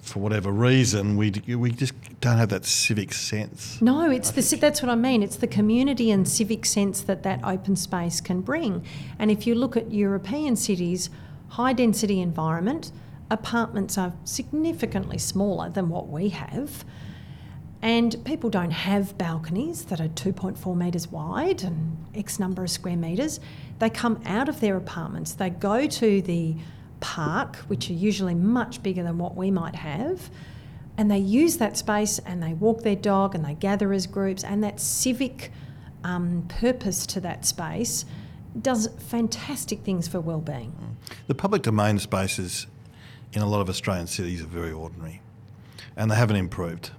for 0.02 0.20
whatever 0.20 0.52
reason, 0.52 1.16
we 1.16 1.32
we 1.48 1.72
just 1.72 1.94
don't 2.20 2.38
have 2.38 2.50
that 2.50 2.64
civic 2.64 3.12
sense. 3.12 3.82
No, 3.82 4.08
it's 4.08 4.30
the 4.30 4.42
ci- 4.42 4.56
that's 4.56 4.82
what 4.82 4.90
I 4.90 4.94
mean. 4.94 5.22
It's 5.24 5.36
the 5.36 5.48
community 5.48 6.12
and 6.12 6.28
civic 6.28 6.64
sense 6.64 7.00
that 7.00 7.24
that 7.24 7.40
open 7.42 7.74
space 7.74 8.20
can 8.20 8.40
bring. 8.40 8.84
And 9.18 9.32
if 9.32 9.48
you 9.48 9.56
look 9.56 9.76
at 9.76 9.90
European 9.92 10.54
cities, 10.54 11.10
high 11.48 11.72
density 11.72 12.20
environment, 12.20 12.92
apartments 13.32 13.98
are 13.98 14.12
significantly 14.24 15.18
smaller 15.18 15.68
than 15.70 15.88
what 15.88 16.08
we 16.08 16.28
have. 16.28 16.84
And 17.82 18.24
people 18.24 18.50
don't 18.50 18.70
have 18.70 19.16
balconies 19.18 19.84
that 19.86 20.00
are 20.00 20.08
2.4 20.08 20.76
metres 20.76 21.08
wide 21.08 21.62
and 21.62 21.96
X 22.14 22.38
number 22.38 22.64
of 22.64 22.70
square 22.70 22.96
metres. 22.96 23.38
They 23.78 23.90
come 23.90 24.20
out 24.24 24.48
of 24.48 24.60
their 24.60 24.76
apartments, 24.76 25.34
they 25.34 25.50
go 25.50 25.86
to 25.86 26.22
the 26.22 26.56
park, 27.00 27.56
which 27.68 27.90
are 27.90 27.94
usually 27.94 28.34
much 28.34 28.82
bigger 28.82 29.02
than 29.02 29.18
what 29.18 29.36
we 29.36 29.50
might 29.50 29.74
have, 29.74 30.30
and 30.96 31.10
they 31.10 31.18
use 31.18 31.58
that 31.58 31.76
space 31.76 32.18
and 32.20 32.42
they 32.42 32.54
walk 32.54 32.82
their 32.82 32.96
dog 32.96 33.34
and 33.34 33.44
they 33.44 33.54
gather 33.54 33.92
as 33.92 34.06
groups, 34.06 34.42
and 34.42 34.64
that 34.64 34.80
civic 34.80 35.52
um, 36.04 36.44
purpose 36.48 37.06
to 37.06 37.20
that 37.20 37.44
space 37.44 38.04
does 38.62 38.88
fantastic 38.98 39.80
things 39.80 40.08
for 40.08 40.20
well-being. 40.20 40.96
The 41.26 41.34
public 41.34 41.62
domain 41.62 41.98
spaces 41.98 42.66
in 43.32 43.42
a 43.42 43.46
lot 43.46 43.60
of 43.60 43.68
Australian 43.68 44.06
cities 44.06 44.42
are 44.42 44.46
very 44.46 44.72
ordinary, 44.72 45.20
and 45.96 46.10
they 46.10 46.16
haven't 46.16 46.36
improved. 46.36 46.92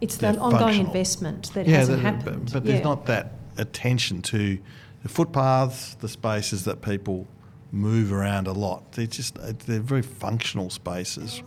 It's 0.00 0.16
the 0.16 0.28
ongoing 0.38 0.50
functional. 0.60 0.86
investment 0.86 1.52
that 1.54 1.66
hasn't 1.66 2.02
the- 2.02 2.10
happened. 2.10 2.44
But, 2.46 2.52
but 2.52 2.64
there's 2.64 2.78
Yeah. 2.80 2.84
not 2.84 3.06
that 3.06 3.32
attention 3.56 4.22
to 4.22 4.58
the 5.02 5.08
footpaths, 5.08 5.94
the 6.00 6.08
spaces 6.08 6.64
that 6.64 6.82
people 6.82 7.26
move 7.72 8.12
around 8.12 8.46
a 8.46 8.52
lot. 8.52 8.92
They're 8.92 9.06
just 9.06 9.38
uh, 9.38 9.52
they're 9.66 9.80
very 9.80 10.02
functional 10.02 10.70
spaces 10.70 11.42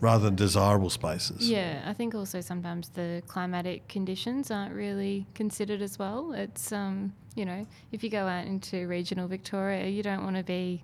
rather 0.00 0.24
than 0.24 0.34
desirable 0.36 0.90
spaces. 0.90 1.48
Yeah, 1.48 1.82
I 1.86 1.92
think 1.94 2.14
also 2.14 2.40
sometimes 2.40 2.90
the 2.90 3.22
climatic 3.26 3.88
conditions 3.88 4.50
aren't 4.50 4.74
really 4.74 5.26
considered 5.34 5.80
as 5.80 5.98
well. 5.98 6.32
It's 6.32 6.72
um, 6.72 7.12
you 7.34 7.44
know, 7.44 7.66
if 7.90 8.04
you 8.04 8.10
go 8.10 8.26
out 8.26 8.46
into 8.46 8.86
regional 8.86 9.26
Victoria, 9.28 9.88
you 9.88 10.02
don't 10.02 10.22
want 10.22 10.36
to 10.36 10.42
be 10.44 10.82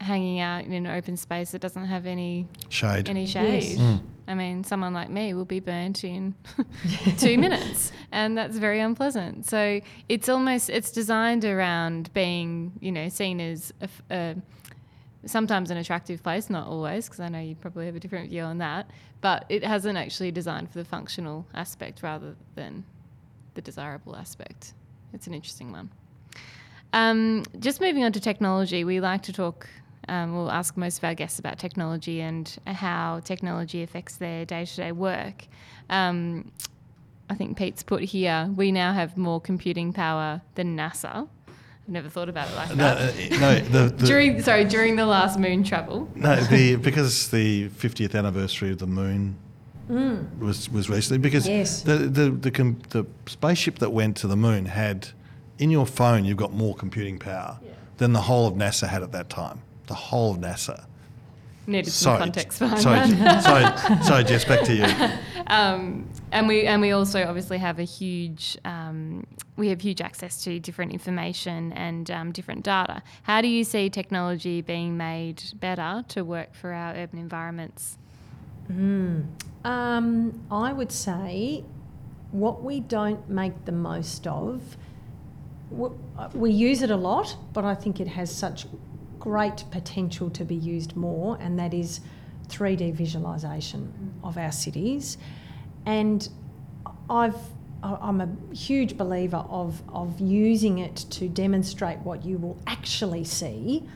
hanging 0.00 0.40
out 0.40 0.64
in 0.64 0.72
an 0.72 0.86
open 0.86 1.16
space 1.16 1.50
that 1.50 1.60
doesn't 1.60 1.84
have 1.86 2.06
any 2.06 2.46
Shade. 2.68 3.08
any 3.08 3.26
shade. 3.26 3.62
Yes. 3.64 3.78
Mm. 3.78 4.00
I 4.30 4.34
mean, 4.34 4.64
someone 4.64 4.94
like 4.94 5.10
me 5.10 5.34
will 5.34 5.44
be 5.44 5.60
burnt 5.60 6.04
in 6.04 6.34
two 7.18 7.36
minutes, 7.36 7.92
and 8.12 8.36
that's 8.38 8.56
very 8.56 8.80
unpleasant. 8.80 9.46
So 9.46 9.80
it's 10.08 10.28
almost 10.28 10.70
it's 10.70 10.90
designed 10.90 11.44
around 11.44 12.12
being, 12.14 12.72
you 12.80 12.92
know, 12.92 13.08
seen 13.08 13.40
as 13.40 13.72
a, 13.80 13.88
a- 14.10 14.36
sometimes 15.26 15.70
an 15.70 15.76
attractive 15.76 16.22
place, 16.22 16.48
not 16.48 16.66
always, 16.66 17.06
because 17.06 17.20
I 17.20 17.28
know 17.28 17.40
you 17.40 17.54
probably 17.54 17.86
have 17.86 17.96
a 17.96 18.00
different 18.00 18.30
view 18.30 18.42
on 18.42 18.58
that. 18.58 18.90
But 19.20 19.44
it 19.50 19.62
hasn't 19.64 19.98
actually 19.98 20.30
designed 20.30 20.70
for 20.70 20.78
the 20.78 20.84
functional 20.84 21.44
aspect 21.52 22.02
rather 22.02 22.36
than 22.54 22.84
the 23.54 23.60
desirable 23.60 24.16
aspect. 24.16 24.72
It's 25.12 25.26
an 25.26 25.34
interesting 25.34 25.72
one. 25.72 25.90
Um, 26.92 27.44
just 27.58 27.80
moving 27.80 28.02
on 28.04 28.12
to 28.12 28.20
technology, 28.20 28.84
we 28.84 29.00
like 29.00 29.22
to 29.24 29.32
talk. 29.32 29.68
Um, 30.08 30.34
we'll 30.34 30.50
ask 30.50 30.76
most 30.76 30.98
of 30.98 31.04
our 31.04 31.14
guests 31.14 31.38
about 31.38 31.58
technology 31.58 32.20
and 32.20 32.56
how 32.66 33.20
technology 33.24 33.82
affects 33.82 34.16
their 34.16 34.44
day-to-day 34.44 34.92
work. 34.92 35.46
Um, 35.88 36.50
I 37.28 37.34
think 37.34 37.56
Pete's 37.56 37.82
put 37.82 38.02
here. 38.02 38.50
We 38.56 38.72
now 38.72 38.92
have 38.92 39.16
more 39.16 39.40
computing 39.40 39.92
power 39.92 40.40
than 40.56 40.76
NASA. 40.76 41.28
I've 41.48 41.88
never 41.88 42.08
thought 42.08 42.28
about 42.28 42.48
it 42.50 42.56
like 42.56 42.68
No, 42.70 42.76
that. 42.76 43.32
uh, 43.32 43.38
no, 43.38 43.60
the, 43.88 43.94
the, 43.96 44.06
during 44.06 44.42
sorry, 44.42 44.64
during 44.64 44.96
the 44.96 45.06
last 45.06 45.38
moon 45.38 45.62
travel. 45.62 46.08
no, 46.14 46.36
the 46.36 46.76
because 46.76 47.30
the 47.30 47.68
50th 47.70 48.16
anniversary 48.18 48.72
of 48.72 48.78
the 48.78 48.86
moon 48.86 49.36
was 50.38 50.70
was 50.70 50.88
recently 50.88 51.18
because 51.18 51.48
Yes. 51.48 51.82
the 51.82 51.96
the 51.96 52.30
the, 52.30 52.76
the 52.90 53.04
spaceship 53.26 53.80
that 53.80 53.90
went 53.90 54.16
to 54.18 54.28
the 54.28 54.36
moon 54.36 54.66
had 54.66 55.08
in 55.58 55.68
your 55.70 55.84
phone 55.84 56.24
you've 56.24 56.36
got 56.36 56.52
more 56.52 56.76
computing 56.76 57.18
power 57.18 57.58
than 57.96 58.12
the 58.12 58.20
whole 58.22 58.46
of 58.46 58.54
NASA 58.54 58.86
had 58.88 59.02
at 59.02 59.10
that 59.12 59.28
time. 59.28 59.60
The 59.90 59.96
whole 59.96 60.30
of 60.34 60.38
NASA. 60.38 60.86
Needed 61.66 61.90
some 61.90 62.12
Sorry, 62.12 62.18
context 62.20 62.60
behind 62.60 62.80
sorry, 62.80 63.10
that. 63.10 63.42
sorry, 63.88 64.02
sorry, 64.04 64.22
Jess. 64.22 64.44
Back 64.44 64.64
to 64.66 64.74
you. 64.76 65.42
um, 65.48 66.08
and 66.30 66.46
we 66.46 66.64
and 66.64 66.80
we 66.80 66.92
also 66.92 67.26
obviously 67.26 67.58
have 67.58 67.80
a 67.80 67.82
huge 67.82 68.56
um, 68.64 69.26
we 69.56 69.66
have 69.70 69.80
huge 69.80 70.00
access 70.00 70.44
to 70.44 70.60
different 70.60 70.92
information 70.92 71.72
and 71.72 72.08
um, 72.08 72.30
different 72.30 72.62
data. 72.62 73.02
How 73.24 73.40
do 73.40 73.48
you 73.48 73.64
see 73.64 73.90
technology 73.90 74.60
being 74.60 74.96
made 74.96 75.42
better 75.56 76.04
to 76.10 76.22
work 76.22 76.54
for 76.54 76.72
our 76.72 76.94
urban 76.94 77.18
environments? 77.18 77.98
Um, 79.64 80.40
I 80.52 80.72
would 80.72 80.92
say 80.92 81.64
what 82.30 82.62
we 82.62 82.78
don't 82.78 83.28
make 83.28 83.64
the 83.64 83.72
most 83.72 84.28
of, 84.28 84.76
uh, 85.72 86.28
we 86.32 86.52
use 86.52 86.82
it 86.82 86.92
a 86.92 86.96
lot, 86.96 87.36
but 87.52 87.64
I 87.64 87.74
think 87.74 87.98
it 87.98 88.06
has 88.06 88.32
such 88.32 88.66
great 89.20 89.64
potential 89.70 90.30
to 90.30 90.44
be 90.44 90.56
used 90.56 90.96
more, 90.96 91.38
and 91.40 91.58
that 91.58 91.72
is 91.72 92.00
3D 92.48 92.92
visualisation 92.94 93.92
mm. 93.92 94.28
of 94.28 94.36
our 94.36 94.50
cities. 94.50 95.18
And 95.86 96.28
I've 97.08 97.36
I'm 97.82 98.20
a 98.20 98.54
huge 98.54 98.96
believer 98.98 99.44
of, 99.48 99.82
of 99.88 100.20
using 100.20 100.78
it 100.78 100.96
to 101.10 101.28
demonstrate 101.28 101.98
what 102.00 102.24
you 102.24 102.36
will 102.36 102.58
actually 102.66 103.24
see, 103.24 103.88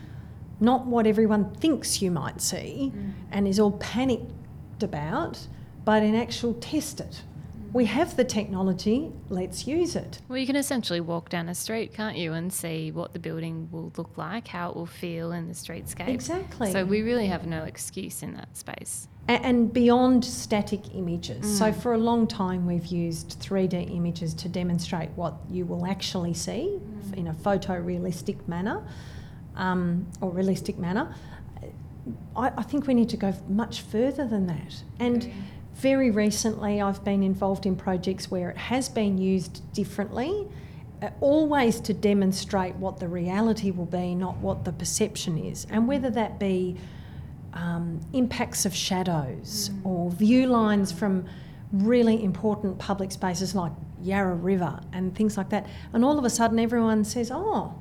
not 0.59 0.87
what 0.87 1.07
everyone 1.07 1.55
thinks 1.57 2.01
you 2.01 2.11
might 2.11 2.41
see 2.41 2.93
mm. 2.95 3.13
and 3.31 3.47
is 3.47 3.61
all 3.61 3.73
panicked 3.73 4.83
about, 4.83 5.47
but 5.85 6.03
in 6.03 6.15
actual 6.15 6.55
test 6.55 7.01
it. 7.01 7.23
We 7.75 7.87
have 7.87 8.17
the 8.17 8.23
technology, 8.23 9.11
let's 9.31 9.67
use 9.67 9.97
it. 9.97 10.21
Well, 10.29 10.39
you 10.39 10.47
can 10.47 10.55
essentially 10.55 11.01
walk 11.01 11.29
down 11.29 11.49
a 11.49 11.57
street, 11.57 11.93
can't 11.93 12.17
you, 12.17 12.33
and 12.33 12.53
see 12.53 12.93
what 12.93 13.13
the 13.13 13.19
building 13.19 13.69
will 13.73 13.93
look 13.97 14.17
like, 14.17 14.47
how 14.47 14.71
it 14.71 14.77
will 14.77 14.87
feel 14.87 15.33
in 15.33 15.49
the 15.49 15.55
streetscape. 15.55 16.07
Exactly. 16.07 16.71
So 16.71 16.85
we 16.85 17.03
really 17.03 17.27
have 17.27 17.49
no 17.49 17.65
excuse 17.65 18.23
in 18.23 18.35
that 18.35 18.57
space. 18.57 19.09
A- 19.29 19.33
and 19.33 19.73
beyond 19.73 20.25
static 20.25 20.95
images. 20.95 21.59
So, 21.59 21.73
for 21.73 21.95
a 21.95 21.99
long 21.99 22.29
time, 22.29 22.65
we've 22.65 22.87
used 22.87 23.41
3D 23.41 23.93
images 23.93 24.35
to 24.35 24.49
demonstrate 24.49 25.11
what 25.17 25.35
you 25.51 25.67
will 25.67 25.85
actually 25.85 26.35
see 26.35 26.79
in 27.17 27.27
a 27.27 27.35
photorealistic 27.35 28.47
manner 28.47 28.87
um, 29.57 30.07
or 30.21 30.31
realistic 30.31 30.79
manner. 30.79 31.13
I, 32.37 32.53
I 32.57 32.63
think 32.63 32.87
we 32.87 32.95
need 32.95 33.09
to 33.09 33.17
go 33.17 33.35
much 33.49 33.81
further 33.81 34.29
than 34.29 34.47
that. 34.47 34.83
And 35.01 35.33
very 35.75 36.11
recently, 36.11 36.81
I've 36.81 37.05
been 37.05 37.23
involved 37.23 37.67
in 37.67 37.77
projects 37.77 38.31
where 38.31 38.51
it 38.51 38.57
has 38.57 38.89
been 38.89 39.19
used 39.19 39.61
differently, 39.73 40.47
uh, 41.03 41.11
always 41.21 41.81
to 41.81 41.93
demonstrate 41.93 42.77
what 42.77 43.01
the 43.01 43.09
reality 43.09 43.71
will 43.71 43.87
be, 43.87 44.15
not 44.15 44.37
what 44.39 44.65
the 44.65 44.73
perception 44.73 45.37
is, 45.37 45.67
and 45.71 45.89
whether 45.89 46.11
that 46.11 46.39
be 46.39 46.77
um, 47.55 48.01
impacts 48.13 48.65
of 48.65 48.75
shadows 48.75 49.71
or 49.83 50.11
view 50.11 50.47
lines 50.47 50.93
from 50.93 51.27
really 51.73 52.23
important 52.23 52.79
public 52.79 53.11
spaces 53.11 53.55
like 53.55 53.73
Yarra 54.01 54.35
River 54.35 54.81
and 54.93 55.15
things 55.15 55.37
like 55.37 55.51
that. 55.51 55.67
And 55.93 56.05
all 56.05 56.19
of 56.19 56.25
a 56.25 56.31
sudden, 56.31 56.59
everyone 56.59 57.05
says, 57.05 57.31
"Oh, 57.33 57.75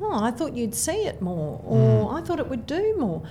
oh, 0.00 0.24
I 0.24 0.30
thought 0.32 0.54
you'd 0.54 0.74
see 0.74 1.04
it 1.06 1.22
more, 1.22 1.60
or 1.64 2.12
I 2.12 2.22
thought 2.22 2.40
it 2.40 2.48
would 2.48 2.66
do 2.66 2.96
more." 2.98 3.22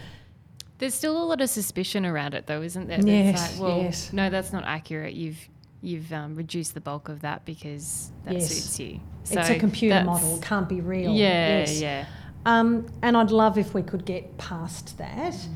There's 0.78 0.93
still 0.93 1.21
a 1.21 1.23
lot 1.26 1.41
of 1.41 1.49
suspicion 1.49 2.05
around 2.05 2.34
it, 2.34 2.47
though, 2.47 2.61
isn't 2.61 2.88
there? 2.88 2.97
It's 2.99 3.05
Yes, 3.07 3.59
like, 3.59 3.61
well, 3.67 3.82
yes. 3.84 4.11
no, 4.11 4.30
that's 4.30 4.51
not 4.51 4.63
accurate. 4.65 5.13
You've 5.13 5.38
you've 5.82 6.11
um, 6.11 6.34
reduced 6.36 6.73
the 6.73 6.82
bulk 6.82 7.09
of 7.09 7.21
that 7.21 7.45
because 7.45 8.11
that 8.26 8.34
Yes. 8.34 8.47
suits 8.49 8.80
you. 8.80 8.99
it's 9.30 9.49
a 9.49 9.59
computer 9.59 10.03
model; 10.03 10.38
it 10.38 10.41
can't 10.41 10.67
be 10.67 10.82
real. 10.82 11.13
Yeah, 11.13 11.59
Yes. 11.59 11.80
yeah. 11.80 12.05
Um, 12.45 12.88
and 13.01 13.15
I'd 13.15 13.32
love 13.32 13.57
if 13.57 13.73
we 13.73 13.82
could 13.84 14.05
get 14.05 14.38
past 14.38 14.97
that. 14.97 15.34
Mm. 15.34 15.47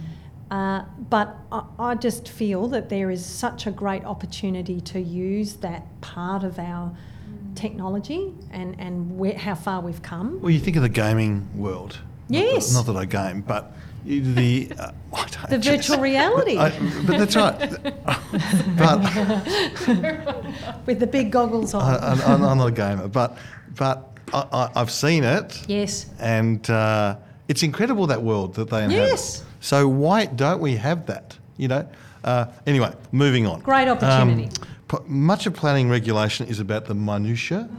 Uh, 0.51 0.85
but 1.09 1.35
I, 1.51 1.63
I 1.79 1.95
just 1.95 2.27
feel 2.29 2.67
that 2.69 2.89
there 2.89 3.11
is 3.11 3.23
such 3.25 3.67
a 3.67 3.71
great 3.71 4.03
opportunity 4.05 4.81
to 4.81 4.99
use 4.99 5.55
that 5.57 5.85
part 6.01 6.43
of 6.43 6.57
our 6.59 6.91
Mm. 7.29 7.55
technology 7.55 8.33
and, 8.51 8.75
and 8.79 9.17
where, 9.19 9.37
how 9.37 9.53
far 9.53 9.81
we've 9.81 10.01
come. 10.01 10.41
Well, 10.41 10.49
you 10.51 10.59
think 10.59 10.75
of 10.77 10.81
the 10.81 10.89
gaming 10.89 11.47
world. 11.55 11.99
Not 12.29 12.39
that- 12.39 12.53
Yes. 12.53 12.73
Not 12.73 12.85
that, 12.87 12.95
I 12.95 13.05
game, 13.05 13.41
but 13.41 13.65
you- 13.65 13.81
the 14.05 14.71
uh, 14.79 14.91
The 15.49 15.57
just- 15.57 15.87
virtual 15.87 15.99
reality 16.11 16.57
I, 16.57 16.69
but 17.05 17.17
that's 17.17 17.35
right. 17.35 17.59
but 18.77 20.45
with 20.85 20.99
the 20.99 21.07
big 21.07 21.31
goggles 21.31 21.73
on. 21.73 21.81
I, 21.81 22.13
I, 22.13 22.33
I'm 22.33 22.41
not 22.41 22.67
a 22.67 22.71
gamer, 22.71 23.07
but 23.07 23.37
but 23.75 24.17
I, 24.33 24.45
I, 24.51 24.69
I've 24.75 24.91
seen 24.91 25.23
it, 25.23 25.63
yes. 25.67 26.07
and 26.19 26.69
uh, 26.69 27.15
it's 27.47 27.63
incredible 27.63 28.07
that 28.07 28.21
world 28.21 28.53
that 28.55 28.69
they 28.69 28.83
inhabit. 28.83 29.09
Yes. 29.09 29.43
So 29.59 29.87
why 29.87 30.25
don't 30.25 30.61
we 30.61 30.75
have 30.75 31.05
that? 31.07 31.37
You 31.57 31.67
know. 31.69 31.87
Uh, 32.23 32.45
anyway, 32.67 32.93
moving 33.11 33.47
on. 33.47 33.61
Great 33.61 33.87
opportunity. 33.87 34.49
Um, 34.91 35.03
much 35.07 35.45
of 35.45 35.53
planning 35.53 35.89
regulation 35.89 36.47
is 36.47 36.59
about 36.59 36.85
the 36.85 36.93
minutiae, 36.95 37.69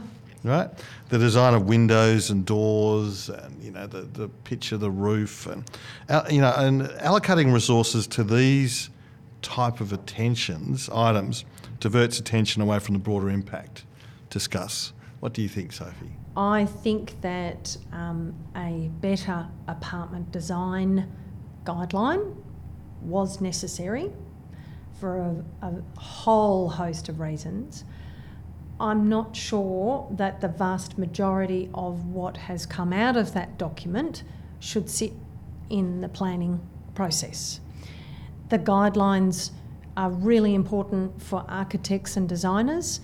right? 0.43 0.69
The 1.09 1.17
design 1.17 1.53
of 1.53 1.67
windows 1.67 2.29
and 2.29 2.45
doors, 2.45 3.29
and 3.29 3.61
you 3.63 3.71
know 3.71 3.87
the, 3.87 4.01
the 4.01 4.29
pitch 4.29 4.71
of 4.71 4.79
the 4.79 4.91
roof, 4.91 5.47
and 5.47 5.63
you 6.29 6.41
know, 6.41 6.53
and 6.55 6.83
allocating 6.83 7.53
resources 7.53 8.07
to 8.07 8.23
these 8.23 8.89
type 9.41 9.81
of 9.81 9.91
attentions 9.91 10.89
items 10.89 11.45
diverts 11.79 12.19
attention 12.19 12.61
away 12.61 12.79
from 12.79 12.93
the 12.93 12.99
broader 12.99 13.29
impact. 13.29 13.85
Discuss. 14.29 14.93
What 15.19 15.33
do 15.33 15.41
you 15.41 15.49
think, 15.49 15.73
Sophie? 15.73 16.13
I 16.35 16.65
think 16.65 17.19
that 17.21 17.75
um, 17.91 18.33
a 18.55 18.89
better 19.01 19.47
apartment 19.67 20.31
design 20.31 21.11
guideline 21.65 22.35
was 23.01 23.41
necessary 23.41 24.11
for 24.99 25.17
a, 25.17 25.67
a 25.67 25.99
whole 25.99 26.69
host 26.69 27.09
of 27.09 27.19
reasons. 27.19 27.83
I'm 28.81 29.07
not 29.07 29.35
sure 29.35 30.07
that 30.11 30.41
the 30.41 30.47
vast 30.47 30.97
majority 30.97 31.69
of 31.75 32.07
what 32.07 32.35
has 32.35 32.65
come 32.65 32.91
out 32.91 33.15
of 33.15 33.33
that 33.33 33.59
document 33.59 34.23
should 34.59 34.89
sit 34.89 35.13
in 35.69 36.01
the 36.01 36.09
planning 36.09 36.59
process. 36.95 37.59
The 38.49 38.57
guidelines 38.57 39.51
are 39.95 40.09
really 40.09 40.55
important 40.55 41.21
for 41.21 41.45
architects 41.47 42.17
and 42.17 42.27
designers, 42.27 43.01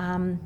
um, 0.00 0.40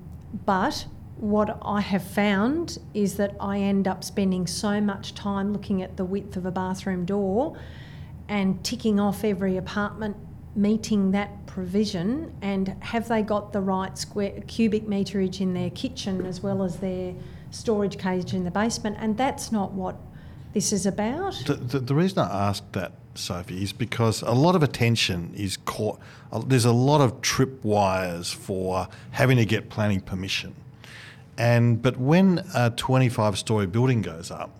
but 0.44 0.86
what 1.16 1.58
I 1.62 1.80
have 1.80 2.04
found 2.04 2.78
is 2.92 3.16
that 3.16 3.34
I 3.40 3.60
end 3.60 3.88
up 3.88 4.04
spending 4.04 4.46
so 4.46 4.82
much 4.82 5.14
time 5.14 5.50
looking 5.52 5.82
at 5.82 5.96
the 5.96 6.04
width 6.04 6.36
of 6.36 6.44
a 6.44 6.50
bathroom 6.50 7.06
door 7.06 7.58
and 8.28 8.62
ticking 8.62 9.00
off 9.00 9.24
every 9.24 9.56
apartment 9.56 10.16
meeting 10.54 11.12
that 11.12 11.46
provision 11.58 12.32
and 12.40 12.68
have 12.78 13.08
they 13.08 13.20
got 13.20 13.52
the 13.52 13.60
right 13.60 13.98
square 13.98 14.30
cubic 14.46 14.86
meterage 14.86 15.40
in 15.40 15.54
their 15.54 15.70
kitchen 15.70 16.24
as 16.24 16.40
well 16.40 16.62
as 16.62 16.76
their 16.76 17.12
storage 17.50 17.98
cage 17.98 18.32
in 18.32 18.44
the 18.44 18.50
basement 18.52 18.96
and 19.00 19.16
that's 19.16 19.50
not 19.50 19.72
what 19.72 19.96
this 20.52 20.72
is 20.72 20.86
about. 20.86 21.34
The, 21.46 21.54
the, 21.54 21.80
the 21.80 21.96
reason 21.96 22.20
I 22.20 22.48
asked 22.48 22.74
that, 22.74 22.92
Sophie, 23.16 23.60
is 23.60 23.72
because 23.72 24.22
a 24.22 24.30
lot 24.30 24.54
of 24.54 24.62
attention 24.62 25.32
is 25.34 25.56
caught. 25.56 25.98
uh, 26.30 26.38
There's 26.46 26.64
a 26.64 26.70
lot 26.72 27.00
of 27.00 27.20
tripwires 27.22 28.32
for 28.32 28.86
having 29.10 29.36
to 29.38 29.44
get 29.44 29.68
planning 29.68 30.00
permission, 30.00 30.54
and 31.36 31.82
but 31.82 31.96
when 31.96 32.38
a 32.54 32.70
25-story 32.70 33.66
building 33.66 34.00
goes 34.00 34.30
up, 34.30 34.50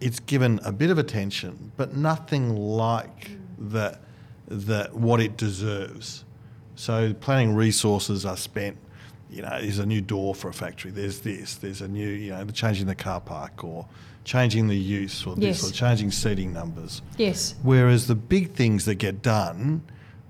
it's 0.00 0.18
given 0.18 0.60
a 0.64 0.72
bit 0.72 0.88
of 0.88 0.96
attention, 0.96 1.72
but 1.76 1.94
nothing 1.94 2.56
like 2.56 3.32
the, 3.58 3.98
the 4.46 4.88
what 4.92 5.20
it 5.20 5.36
deserves. 5.36 6.24
So 6.76 7.14
planning 7.14 7.54
resources 7.54 8.26
are 8.26 8.36
spent. 8.36 8.76
You 9.30 9.42
know, 9.42 9.58
there's 9.60 9.78
a 9.78 9.86
new 9.86 10.00
door 10.00 10.34
for 10.34 10.48
a 10.48 10.52
factory. 10.52 10.90
There's 10.90 11.20
this. 11.20 11.56
There's 11.56 11.80
a 11.80 11.88
new. 11.88 12.08
You 12.08 12.30
know, 12.32 12.44
changing 12.46 12.86
the 12.86 12.94
car 12.94 13.20
park 13.20 13.64
or 13.64 13.86
changing 14.24 14.68
the 14.68 14.76
use 14.76 15.26
or 15.26 15.34
this 15.36 15.62
Yes. 15.62 15.70
or 15.70 15.72
changing 15.72 16.10
seating 16.10 16.52
numbers. 16.52 17.02
Yes. 17.18 17.54
Whereas 17.62 18.06
the 18.06 18.14
big 18.14 18.52
things 18.52 18.84
that 18.86 18.94
get 18.96 19.22
done, 19.22 19.82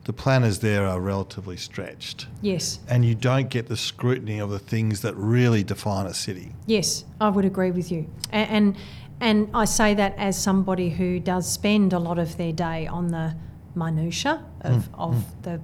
the 0.05 0.13
planners 0.13 0.59
there 0.59 0.85
are 0.87 1.01
relatively 1.01 1.57
stretched, 1.57 2.27
Yes. 2.43 2.81
and 2.89 3.05
you 3.05 3.15
don't 3.15 3.49
get 3.49 3.69
the 3.69 3.77
scrutiny 3.77 4.39
of 4.41 4.51
the 4.51 4.59
things 4.59 5.01
that 5.03 5.15
really 5.17 5.63
define 5.63 6.07
a 6.07 6.15
city. 6.15 6.55
Yes, 6.67 7.05
I 7.21 7.29
would 7.29 7.45
agree 7.45 7.71
with 7.71 7.91
you. 7.93 8.07
A- 8.33 8.37
And 8.37 8.77
and 9.21 9.49
I 9.55 9.65
say 9.65 9.95
that 9.95 10.15
as 10.19 10.37
somebody 10.37 10.91
who 10.91 11.21
does 11.21 11.49
spend 11.51 11.93
a 11.93 11.99
lot 12.01 12.19
of 12.19 12.37
their 12.37 12.53
day 12.53 12.87
on 12.89 13.09
the 13.09 13.35
minutia 13.75 14.45
of, 14.63 14.89
of 14.95 15.43
the 15.43 15.61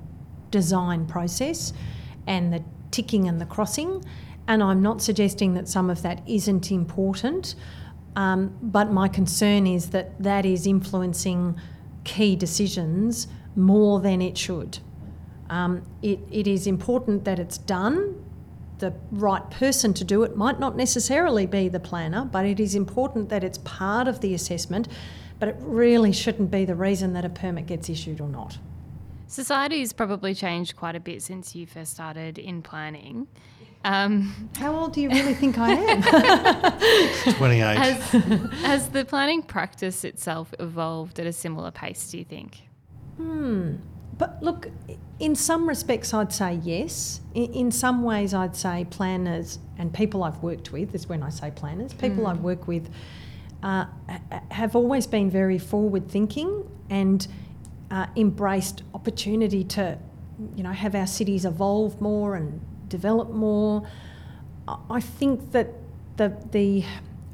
design 0.51 1.07
process 1.07 1.73
and 2.27 2.53
the 2.53 2.63
ticking 2.91 3.29
and 3.29 3.41
the 3.41 3.47
crossing. 3.47 4.05
And 4.49 4.63
I'm 4.63 4.83
not 4.83 5.01
suggesting 5.01 5.55
that 5.55 5.69
some 5.69 5.91
of 5.91 6.03
that 6.03 6.23
isn't 6.27 6.73
important, 6.73 7.55
um, 8.17 8.57
but 8.61 8.91
my 8.91 9.09
concern 9.09 9.67
is 9.67 9.91
that 9.91 10.21
that 10.23 10.45
is 10.45 10.67
influencing 10.67 11.59
key 12.05 12.35
decisions 12.35 13.29
more 13.55 14.01
than 14.01 14.21
it 14.21 14.37
should. 14.37 14.79
Um, 15.49 15.83
it, 16.03 16.21
it 16.31 16.47
is 16.47 16.67
important 16.67 17.25
that 17.25 17.39
it's 17.39 17.59
done. 17.59 18.25
The 18.79 18.95
right 19.11 19.49
person 19.51 19.93
to 19.95 20.05
do 20.05 20.23
it 20.23 20.37
might 20.37 20.59
not 20.59 20.77
necessarily 20.77 21.47
be 21.47 21.69
the 21.69 21.81
planner, 21.81 22.25
but 22.25 22.47
it 22.47 22.59
is 22.59 22.75
important 22.75 23.29
that 23.29 23.45
it's 23.45 23.59
part 23.59 24.09
of 24.09 24.21
the 24.21 24.33
assessment. 24.33 24.89
But 25.41 25.49
it 25.49 25.57
really 25.59 26.13
shouldn't 26.13 26.51
be 26.51 26.65
the 26.65 26.75
reason 26.75 27.15
that 27.15 27.25
a 27.25 27.31
permit 27.31 27.67
gets 27.67 27.89
issued 27.89 28.21
or 28.21 28.29
not. 28.29 28.59
Society's 29.27 29.93
probably 29.93 30.35
changed 30.35 30.77
quite 30.77 30.95
a 30.95 31.01
bit 31.01 31.23
since 31.23 31.55
you 31.55 31.67
first 31.67 31.93
started 31.93 32.39
in 32.39 32.63
planning. 32.63 33.27
Um, 33.85 34.51
How 34.57 34.77
old 34.77 34.93
do 34.93 35.01
you 35.01 35.09
really 35.09 35.33
think 35.35 35.57
I 35.59 35.73
am? 35.73 36.03
28. 37.35 37.79
has, 37.79 38.03
has 38.63 38.89
the 38.91 39.05
planning 39.07 39.43
practice 39.43 40.05
itself 40.05 40.53
evolved 40.59 41.19
at 41.19 41.27
a 41.27 41.33
similar 41.33 41.71
pace, 41.71 42.11
do 42.11 42.19
you 42.19 42.25
think? 42.25 42.63
Hmm. 43.17 43.77
But 44.19 44.43
look, 44.43 44.69
in 45.19 45.35
some 45.35 45.67
respects, 45.67 46.13
I'd 46.13 46.33
say 46.33 46.61
yes. 46.63 47.23
In, 47.35 47.53
in 47.55 47.71
some 47.71 48.03
ways, 48.03 48.35
I'd 48.35 48.55
say 48.55 48.87
planners 48.91 49.59
and 49.79 49.95
people 49.95 50.25
I've 50.25 50.43
worked 50.43 50.73
with, 50.73 50.95
is 50.95 51.09
when 51.09 51.23
I 51.23 51.31
say 51.31 51.51
planners, 51.51 51.95
people 51.95 52.27
I've 52.27 52.41
worked 52.41 52.69
with 52.69 52.91
uh, 53.63 53.87
have 54.51 54.75
always 54.75 55.07
been 55.07 55.31
very 55.31 55.59
forward 55.59 56.09
thinking 56.09 56.69
and 56.89 57.27
uh, 57.91 58.07
embraced 58.17 58.83
opportunity 58.95 59.65
to, 59.65 59.99
you 60.57 60.63
know, 60.63 60.73
have 60.73 60.95
our 60.95 61.07
cities 61.07 61.45
evolve 61.45 62.01
more 62.01 62.37
and 62.37 62.61
develop 62.89 63.31
more. 63.31 63.87
I- 64.69 65.01
think 65.01 65.53
that 65.53 65.69
the, 66.17 66.37
the 66.53 66.85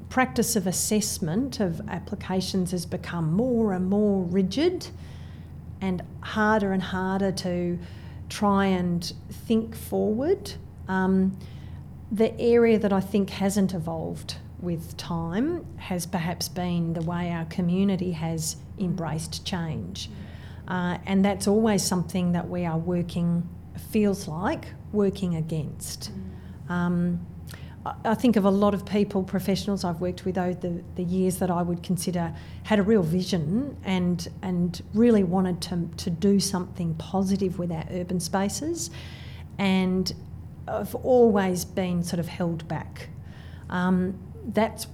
practice 0.09 0.57
of 0.57 0.67
assessment 0.67 1.61
of 1.61 1.81
applications 1.89 2.71
has 2.71 2.87
become 2.87 3.33
more 3.33 3.73
and 3.73 3.89
more 3.89 4.23
rigid 4.25 4.89
and 5.81 6.03
harder 6.21 6.73
and 6.73 6.83
harder 6.83 7.31
to 7.33 7.79
try 8.29 8.67
and 8.67 9.13
think 9.31 9.75
forward. 9.75 10.55
Um, 10.89 11.37
the 12.11 12.39
area 12.41 12.79
that 12.79 12.93
I 12.93 13.01
think 13.01 13.31
hasn't 13.31 13.75
evolved 13.75 14.37
with 14.61 14.97
time 14.97 15.65
has 15.77 16.07
perhaps 16.07 16.49
been 16.49 16.93
the 16.95 17.03
way 17.03 17.31
our 17.31 17.45
community 17.47 18.13
has 18.13 18.57
embraced 18.79 19.45
change. 19.45 20.11
Uh, 20.69 20.99
and 21.07 21.25
that's 21.25 21.47
always 21.47 21.83
something 21.83 22.33
that 22.33 22.49
we 22.49 22.65
are 22.65 22.79
working, 22.79 23.49
feels 23.91 24.27
like, 24.27 24.67
working 24.93 25.37
against. 25.37 26.11
Um, 26.69 27.25
I- 27.85 27.95
I 28.05 28.15
think 28.15 28.37
of 28.37 28.45
a 28.45 28.51
lot 28.51 28.75
of 28.75 28.85
people, 28.85 29.23
professionals 29.23 29.85
I've 29.85 30.01
worked 30.01 30.25
with 30.25 30.37
over 30.37 30.55
the, 30.55 30.83
the 30.97 31.05
years 31.05 31.37
that 31.37 31.51
I 31.51 31.63
would 31.63 31.83
consider 31.85 32.35
had 32.65 32.79
a 32.81 32.83
real 32.83 33.03
vision 33.03 33.77
and 33.85 34.27
and 34.43 34.83
really 34.93 35.23
wanted 35.23 35.61
to, 35.63 35.89
to 35.99 36.11
do 36.11 36.41
something 36.41 36.95
positive 36.95 37.59
with 37.61 37.71
our 37.71 37.85
urban 37.93 38.19
spaces, 38.19 38.91
and 39.59 40.13
have 40.67 40.97
always 40.97 41.65
been 41.65 42.03
sort 42.03 42.19
of 42.19 42.27
held 42.27 42.67
back. 42.67 43.09
Um, 43.71 44.19
that's 44.47 44.87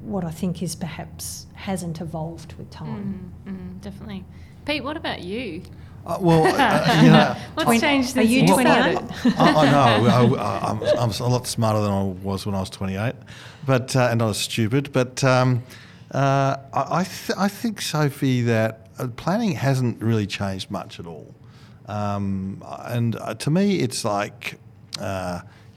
what 0.00 0.24
I 0.24 0.30
think 0.30 0.62
is 0.62 0.74
perhaps 0.74 1.46
hasn't 1.54 2.00
evolved 2.00 2.54
with 2.54 2.70
time. 2.70 3.32
Mm, 3.46 3.80
definitely. 3.80 4.24
Pete, 4.64 4.84
what 4.84 4.96
about 4.96 5.22
you? 5.22 5.62
Uh, 6.06 6.18
well, 6.20 6.46
uh, 6.46 7.00
you 7.02 7.10
know, 7.10 7.36
What's 7.54 7.80
changed 7.80 8.10
are 8.10 8.22
since 8.22 8.30
you 8.30 8.42
you 8.42 8.46
28? 8.46 8.72
started? 8.72 9.34
I, 9.38 9.52
I 9.52 9.70
know. 9.70 10.36
I, 10.36 10.70
am 10.70 10.82
I'm 10.98 11.10
a 11.10 11.28
lot 11.28 11.46
smarter 11.46 11.80
than 11.80 11.90
I 11.90 12.02
was 12.02 12.46
when 12.46 12.54
I 12.54 12.60
was 12.60 12.70
28, 12.70 13.14
but 13.66 13.96
uh, 13.96 14.08
and 14.10 14.22
I 14.22 14.26
was 14.26 14.38
stupid. 14.38 14.92
But 14.92 15.24
um, 15.24 15.62
uh, 16.12 16.56
I 16.72 17.00
I, 17.00 17.04
th- 17.04 17.38
I 17.38 17.48
think 17.48 17.80
Sophie 17.80 18.42
that 18.42 18.88
uh, 18.98 19.08
planning 19.08 19.52
hasn't 19.52 20.02
really 20.02 20.26
changed 20.26 20.70
much 20.70 21.00
at 21.00 21.06
all. 21.06 21.34
Um, 21.86 22.62
and 22.84 23.16
uh, 23.16 23.34
to 23.34 23.50
me, 23.50 23.80
it's 23.80 24.04
like. 24.04 24.58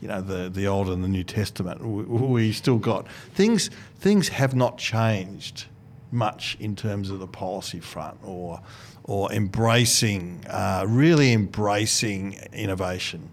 You 0.02 0.08
know 0.08 0.22
the 0.22 0.50
the 0.50 0.68
Old 0.68 0.90
and 0.90 1.04
the 1.04 1.08
New 1.08 1.24
Testament. 1.24 1.86
We, 1.86 2.04
we 2.04 2.52
still 2.52 2.78
got 2.78 3.08
things. 3.34 3.70
Things 4.00 4.30
have 4.30 4.56
not 4.56 4.78
changed 4.78 5.66
much 6.12 6.58
in 6.60 6.76
terms 6.76 7.10
of 7.10 7.20
the 7.20 7.28
policy 7.28 7.80
front 7.80 8.18
or 8.24 8.62
or 9.04 9.32
embracing, 9.32 10.46
uh, 10.50 10.86
really 10.88 11.34
embracing 11.34 12.34
innovation. 12.54 13.30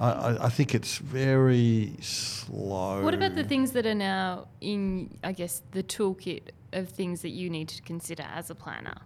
I, 0.00 0.46
I 0.46 0.48
think 0.48 0.74
it's 0.74 0.98
very 0.98 1.94
slow. 2.00 3.02
What 3.02 3.14
about 3.14 3.34
the 3.34 3.44
things 3.44 3.72
that 3.72 3.86
are 3.86 3.94
now 3.94 4.48
in, 4.60 5.16
I 5.24 5.32
guess, 5.32 5.62
the 5.70 5.82
toolkit 5.82 6.50
of 6.72 6.88
things 6.90 7.22
that 7.22 7.30
you 7.30 7.48
need 7.48 7.68
to 7.68 7.82
consider 7.82 8.24
as 8.24 8.50
a 8.50 8.54
planner? 8.54 8.98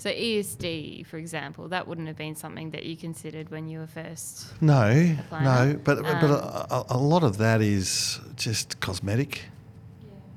So 0.00 0.08
ESD, 0.10 1.04
for 1.06 1.18
example, 1.18 1.68
that 1.68 1.86
wouldn't 1.86 2.06
have 2.08 2.16
been 2.16 2.34
something 2.34 2.70
that 2.70 2.84
you 2.86 2.96
considered 2.96 3.50
when 3.50 3.68
you 3.68 3.80
were 3.80 3.86
first. 3.86 4.46
No, 4.62 5.14
planner? 5.28 5.74
no, 5.74 5.78
but 5.84 6.02
but 6.02 6.24
Um, 6.24 6.30
a, 6.30 6.66
a, 6.70 6.84
a 6.90 6.98
lot 6.98 7.22
of 7.22 7.36
that 7.36 7.60
is 7.60 8.18
just 8.36 8.80
cosmetic. 8.80 9.42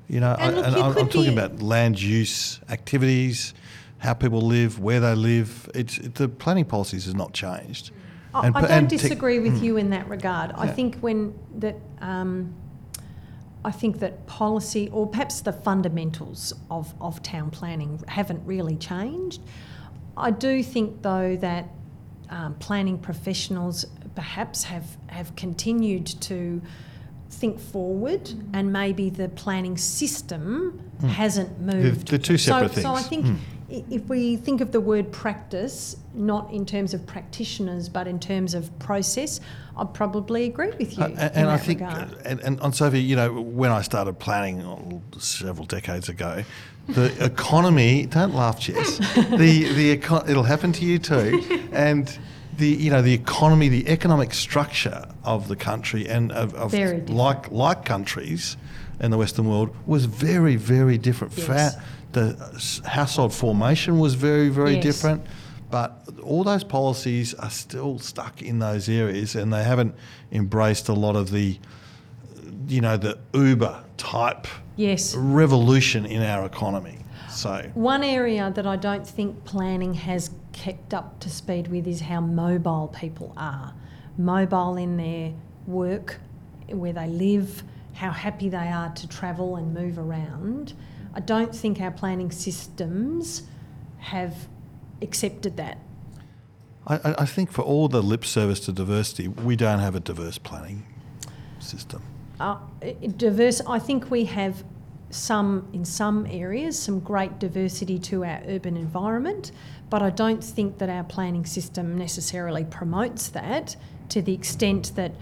You 0.10 0.20
know, 0.20 0.36
I, 0.38 0.48
And 0.48 0.56
look, 0.58 0.66
and 0.66 0.76
you 0.76 0.82
I'm, 0.84 0.98
I'm 0.98 1.08
talking 1.08 1.32
about 1.32 1.62
land 1.62 2.02
use 2.02 2.60
activities, 2.68 3.54
how 4.00 4.14
people 4.14 4.42
live, 4.42 4.80
where 4.80 5.00
they 5.00 5.16
live. 5.16 5.70
It's 5.74 5.98
it, 5.98 6.16
the 6.16 6.28
planning 6.28 6.66
policies 6.66 7.06
has 7.06 7.16
not 7.16 7.32
changed. 7.34 7.92
I, 8.34 8.48
And 8.48 8.58
I 8.58 8.62
p- 8.62 8.68
don't 8.68 8.78
and 8.80 8.90
tech- 8.90 9.00
disagree 9.00 9.40
with 9.40 9.64
you 9.64 9.78
in 9.78 9.92
that 9.92 10.10
regard. 10.10 10.52
I 10.58 10.68
think 10.68 10.98
when 11.00 11.34
that, 11.60 11.78
um, 12.02 12.54
I 13.66 13.72
think 13.72 14.00
that 14.00 14.26
policy 14.28 14.90
or 14.92 15.08
perhaps 15.08 15.42
the 15.42 15.54
fundamentals 15.54 16.54
of, 16.70 16.94
of 17.00 17.22
town 17.24 17.50
planning 17.50 18.02
haven't 18.08 18.46
really 18.46 18.76
changed. 18.76 19.42
I 20.18 20.32
do 20.32 20.62
think 20.62 21.02
though 21.02 21.36
that 21.38 21.70
um, 22.30 22.56
planning 22.56 22.98
professionals 22.98 23.86
perhaps 24.16 24.64
have 24.64 24.86
have 25.08 25.36
continued 25.36 26.06
to 26.06 26.62
think 27.30 27.60
forward 27.60 28.32
and 28.54 28.72
maybe 28.72 29.10
the 29.10 29.28
planning 29.30 29.76
system 29.78 30.80
hasn't 31.08 31.60
moved. 31.60 32.10
they're 32.10 32.20
two 32.20 32.38
separate 32.38 32.74
so, 32.76 32.82
So 32.82 32.94
I 32.94 33.02
think 33.02 33.26
Mm. 33.26 33.38
if 33.90 34.08
we 34.08 34.38
think 34.38 34.62
of 34.62 34.72
the 34.72 34.80
word 34.80 35.12
practice, 35.12 35.98
not 36.14 36.52
in 36.52 36.66
terms 36.66 36.94
of 36.94 37.06
practitioners, 37.08 37.90
but 37.90 38.08
in 38.08 38.20
terms 38.20 38.54
of 38.54 38.78
process, 38.78 39.40
I 39.76 39.86
probably 39.86 40.46
agree 40.46 40.72
with 40.78 40.98
you. 40.98 41.04
Uh, 41.04 41.30
and 41.34 41.50
I 41.50 41.58
think, 41.58 41.80
regard. 41.82 42.14
uh, 42.14 42.18
and, 42.26 42.40
and 42.42 42.60
on 42.62 42.74
Sophie, 42.74 43.02
you 43.02 43.16
know, 43.16 43.32
when 43.34 43.72
I 43.72 43.82
started 43.82 44.20
planning 44.20 44.62
oh, 44.62 45.02
several 45.20 45.66
decades 45.66 46.10
ago, 46.10 46.44
the 46.88 47.12
economy. 47.26 48.06
Don't 48.06 48.36
laugh, 48.36 48.60
Jess. 48.60 48.98
the 49.16 49.74
the 49.74 49.92
eco- 49.94 50.24
it'll 50.28 50.44
happen 50.44 50.72
to 50.74 50.86
you 50.86 51.00
too, 51.00 51.42
and. 51.72 52.18
The, 52.56 52.68
you 52.68 52.92
know 52.92 53.02
the 53.02 53.16
economy, 53.16 53.68
the 53.68 53.88
economic 53.90 54.32
structure 54.32 55.08
of 55.24 55.48
the 55.48 55.56
country 55.56 56.08
and 56.08 56.32
of, 56.32 56.54
of 56.54 56.72
like 57.10 57.50
like 57.50 57.84
countries 57.84 58.58
in 59.00 59.10
the 59.10 59.18
Western 59.18 59.50
world 59.50 59.76
was 59.88 60.06
very 60.06 60.56
very 60.56 61.00
different. 61.00 61.36
Yes. 61.36 61.48
Fa- 61.48 61.84
the 62.12 62.84
household 62.88 63.34
formation 63.34 63.98
was 63.98 64.14
very 64.14 64.50
very 64.50 64.76
Yes. 64.76 64.84
different, 64.84 65.26
but 65.74 66.08
all 66.22 66.44
those 66.44 66.64
policies 66.64 67.34
are 67.34 67.50
still 67.50 67.98
stuck 67.98 68.44
in 68.44 68.60
those 68.60 68.88
areas, 68.88 69.34
and 69.34 69.52
they 69.52 69.64
haven't 69.64 69.96
embraced 70.32 70.88
a 70.88 70.94
lot 70.94 71.16
of 71.16 71.32
the, 71.32 71.58
you 72.68 72.80
know, 72.80 72.96
the 72.96 73.18
Uber 73.34 73.84
type 73.98 74.46
yes. 74.76 75.16
revolution 75.16 76.06
in 76.06 76.22
our 76.22 76.46
economy. 76.46 77.00
So 77.28 77.72
One 77.74 78.04
area 78.04 78.52
that 78.54 78.68
I 78.68 78.76
don't 78.76 79.08
think 79.08 79.46
planning 79.46 79.96
has 79.96 80.30
kept 80.52 80.94
up 80.94 81.20
to 81.22 81.30
speed 81.32 81.70
with 81.70 81.88
is 81.88 82.02
how 82.02 82.22
mobile 82.22 82.90
people 82.90 83.34
are. 83.36 83.74
Mobile 84.16 84.76
in 84.78 84.98
their 84.98 85.34
work, 85.66 86.20
where 86.68 86.94
they 86.94 87.08
live, 87.08 87.64
how 87.94 88.12
happy 88.12 88.48
they 88.48 88.68
are 88.68 88.94
to 88.94 89.08
travel 89.08 89.56
and 89.56 89.74
move 89.74 89.98
around. 89.98 90.74
I 91.16 91.20
don't 91.20 91.56
think 91.56 91.82
our 91.82 91.90
planning 91.90 92.30
systems 92.30 93.48
have 93.98 94.36
accepted 95.04 95.58
that. 95.58 95.78
I, 96.88 97.16
I- 97.20 97.26
think 97.26 97.52
for 97.52 97.62
all 97.62 97.88
the 97.88 98.02
lip 98.02 98.26
service 98.26 98.60
to 98.62 98.72
diversity, 98.72 99.28
we 99.28 99.56
don't 99.56 99.80
have 99.80 99.96
a 99.96 100.00
diverse 100.00 100.38
planning 100.38 100.86
system. 101.60 102.02
Uh, 102.40 102.58
diverse. 103.16 103.62
I 103.68 103.80
think 103.80 104.12
we 104.12 104.26
have 104.26 104.64
some 105.10 105.68
in 105.74 105.86
some 105.86 106.26
areas 106.26 106.78
some 106.78 107.00
great 107.00 107.38
diversity 107.40 108.00
to 108.00 108.26
our 108.26 108.42
urban 108.48 108.76
environment, 108.76 109.52
but 109.90 110.02
I 110.02 110.10
don't 110.10 110.44
think 110.44 110.80
that 110.80 110.90
our 110.90 111.04
planning 111.04 111.46
system 111.46 111.98
necessarily 111.98 112.66
promotes 112.66 113.30
that 113.30 113.76
to 114.10 114.22
the 114.22 114.34
extent 114.34 114.96
that 114.96 115.14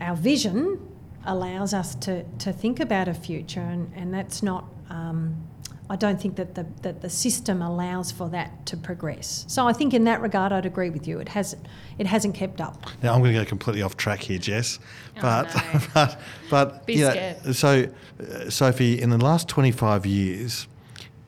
our 0.00 0.14
vision 0.14 0.78
allows 1.24 1.74
us 1.74 1.94
to, 1.96 2.22
to 2.38 2.52
think 2.52 2.78
about 2.80 3.08
a 3.08 3.14
future, 3.14 3.60
and, 3.60 3.92
and 3.96 4.12
that's 4.14 4.42
not. 4.42 4.64
Um, 4.88 5.49
I 5.90 5.96
don't 5.96 6.20
think 6.20 6.36
that 6.36 6.54
the 6.54 6.66
that 6.82 7.02
the 7.02 7.10
system 7.10 7.60
allows 7.60 8.12
for 8.12 8.28
that 8.28 8.64
to 8.66 8.76
progress. 8.76 9.44
So 9.48 9.66
I 9.66 9.72
think 9.72 9.92
in 9.92 10.04
that 10.04 10.22
regard, 10.22 10.52
I'd 10.52 10.64
agree 10.64 10.88
with 10.88 11.08
you. 11.08 11.18
It 11.18 11.30
hasn't 11.30 11.66
it 11.98 12.06
hasn't 12.06 12.36
kept 12.36 12.60
up. 12.60 12.86
Now 13.02 13.12
I'm 13.12 13.20
going 13.20 13.34
to 13.34 13.40
go 13.40 13.44
completely 13.44 13.82
off 13.82 13.96
track 13.96 14.20
here, 14.20 14.38
Jess, 14.38 14.78
Oh, 15.16 15.20
but 15.20 15.52
no. 15.52 15.80
but 15.94 16.20
but 16.48 16.86
Be 16.86 16.94
you 16.94 17.10
scared. 17.10 17.56
so 17.56 17.88
uh, 18.20 18.48
Sophie, 18.48 19.02
in 19.02 19.10
the 19.10 19.18
last 19.18 19.48
25 19.48 20.06
years, 20.06 20.68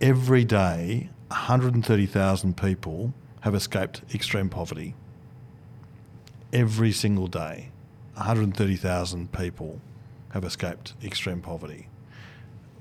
every 0.01 0.45
day 0.45 1.11
130,000 1.29 2.57
people 2.57 3.13
have 3.41 3.57
escaped 3.57 4.03
extreme 4.15 4.49
poverty. 4.49 4.95
Every 6.53 6.93
single 6.93 7.27
day, 7.27 7.71
130,000 8.15 9.33
people 9.33 9.81
have 10.31 10.45
escaped 10.45 10.93
extreme 11.03 11.41
poverty. 11.41 11.89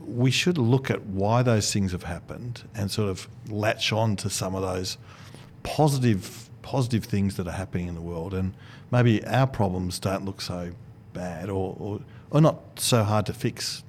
We 0.06 0.32
should 0.32 0.58
look 0.58 0.90
at 0.90 1.02
why 1.06 1.44
those 1.44 1.72
things 1.72 1.92
have 1.92 2.04
happened 2.04 2.64
and 2.76 2.90
sort 2.92 3.10
of 3.10 3.28
latch 3.50 3.92
on 3.94 4.16
to 4.18 4.30
some 4.30 4.56
of 4.56 4.62
those 4.62 4.98
positive 5.64 6.50
positive 6.62 7.04
things 7.06 7.38
that 7.38 7.48
are 7.48 7.52
happening 7.54 7.88
in 7.88 7.96
the 7.96 8.02
world 8.02 8.34
and 8.36 8.54
maybe 8.92 9.24
our 9.26 9.48
problems 9.48 9.98
don't 9.98 10.24
look 10.24 10.40
so 10.42 10.72
bad 11.12 11.50
or, 11.50 11.76
or, 11.80 12.00
or 12.30 12.40
not 12.40 12.80
so 12.80 13.04
hard 13.04 13.26
to 13.26 13.34
fix. 13.34 13.84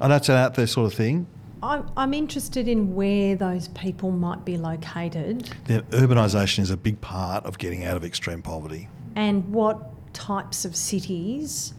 I 0.00 0.08
know 0.08 0.16
it's 0.16 0.28
an 0.28 0.34
out 0.36 0.54
there 0.54 0.66
sort 0.66 0.90
of 0.90 0.94
thing. 0.94 1.26
I'm, 1.62 1.88
I'm 1.96 2.12
interested 2.14 2.66
in 2.66 2.94
where 2.96 3.36
those 3.36 3.68
people 3.68 4.10
might 4.10 4.44
be 4.44 4.56
located 4.56 5.50
The 5.66 5.82
urbanisation 5.90 6.60
is 6.60 6.70
a 6.70 6.76
big 6.76 7.00
part 7.00 7.44
of 7.44 7.58
getting 7.58 7.84
out 7.84 7.96
of 7.96 8.04
extreme 8.04 8.42
poverty. 8.42 8.88
and 9.14 9.46
what 9.52 9.90
types 10.12 10.64
of 10.64 10.74
cities 10.74 11.74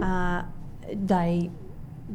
uh, 0.00 0.42
they 0.92 1.50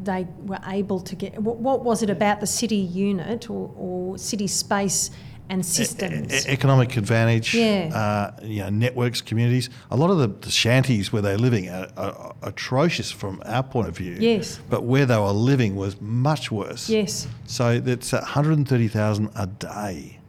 they 0.04 0.28
were 0.46 0.60
able 0.68 1.00
to 1.02 1.16
get. 1.16 1.42
What, 1.42 1.58
what 1.58 1.84
was 1.84 2.04
it 2.04 2.10
about 2.10 2.40
the 2.40 2.48
city 2.48 2.76
unit 2.76 3.50
or, 3.50 3.72
or 3.78 4.18
city 4.18 4.48
space 4.48 5.12
and 5.50 5.66
systems? 5.66 6.46
E- 6.46 6.50
economic 6.52 6.98
advantage, 6.98 7.54
Yeah. 7.54 7.92
uh, 7.94 8.44
you 8.44 8.62
know, 8.64 8.70
networks, 8.70 9.22
communities. 9.22 9.70
A 9.92 9.96
lot 9.96 10.10
of 10.10 10.18
the, 10.18 10.28
the 10.28 10.50
shanties 10.52 11.14
where 11.14 11.22
they're 11.22 11.38
living 11.38 11.70
are, 11.70 11.88
are 11.98 12.36
atrocious 12.42 13.12
from 13.12 13.42
our 13.46 13.64
point 13.64 13.88
of 13.88 13.96
view. 13.98 14.18
Yes. 14.20 14.60
But 14.70 14.84
where 14.84 15.06
they 15.06 15.18
were 15.18 15.32
living 15.32 15.76
was 15.76 16.00
much 16.02 16.52
worse. 16.52 16.90
yes, 16.90 17.28
So 17.46 17.80
that's 17.80 18.12
130,000 18.12 19.30
a 19.36 19.48
day 19.48 20.20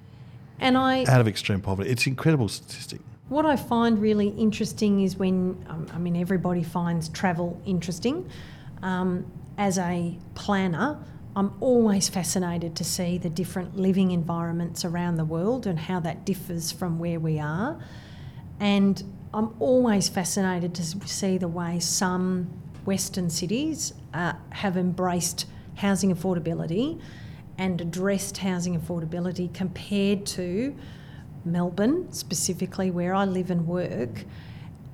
and 0.58 0.76
I 0.78 1.04
out 1.04 1.20
of 1.20 1.28
extreme 1.28 1.60
poverty. 1.60 1.90
It's 1.90 2.06
an 2.06 2.12
incredible 2.12 2.48
statistic. 2.48 3.00
What 3.28 3.44
I 3.44 3.56
find 3.56 3.98
really 4.00 4.28
interesting 4.28 5.02
is 5.02 5.16
when, 5.16 5.62
um, 5.68 5.86
I 5.92 5.98
mean, 5.98 6.16
everybody 6.16 6.62
finds 6.62 7.08
travel 7.08 7.60
interesting. 7.66 8.28
Um, 8.82 9.26
as 9.58 9.78
a 9.78 10.18
planner, 10.34 10.98
I'm 11.34 11.52
always 11.60 12.08
fascinated 12.08 12.74
to 12.76 12.84
see 12.84 13.18
the 13.18 13.28
different 13.28 13.76
living 13.76 14.10
environments 14.10 14.84
around 14.84 15.16
the 15.16 15.24
world 15.24 15.66
and 15.66 15.78
how 15.78 16.00
that 16.00 16.24
differs 16.24 16.72
from 16.72 16.98
where 16.98 17.20
we 17.20 17.38
are. 17.38 17.78
And 18.58 19.02
I'm 19.34 19.54
always 19.60 20.08
fascinated 20.08 20.74
to 20.76 20.82
see 21.06 21.36
the 21.36 21.48
way 21.48 21.78
some 21.78 22.48
Western 22.86 23.28
cities 23.28 23.92
uh, 24.14 24.32
have 24.50 24.76
embraced 24.76 25.46
housing 25.76 26.14
affordability 26.14 27.00
and 27.58 27.80
addressed 27.80 28.38
housing 28.38 28.78
affordability 28.80 29.52
compared 29.52 30.24
to 30.26 30.74
Melbourne, 31.44 32.12
specifically 32.12 32.90
where 32.90 33.14
I 33.14 33.24
live 33.24 33.50
and 33.50 33.66
work. 33.66 34.24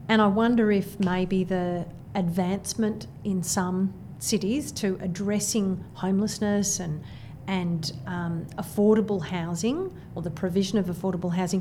And 0.08 0.20
I 0.20 0.26
wonder 0.26 0.72
if 0.72 0.98
maybe 0.98 1.44
the 1.44 1.86
advancement 2.14 3.06
in 3.24 3.42
some 3.42 3.94
cities 4.26 4.70
to 4.70 4.96
addressing 5.00 5.84
homelessness 5.94 6.78
and 6.78 7.02
and 7.48 7.92
um, 8.06 8.46
affordable 8.56 9.20
housing 9.20 9.92
or 10.14 10.22
the 10.22 10.30
provision 10.30 10.78
of 10.78 10.86
affordable 10.86 11.34
housing 11.34 11.60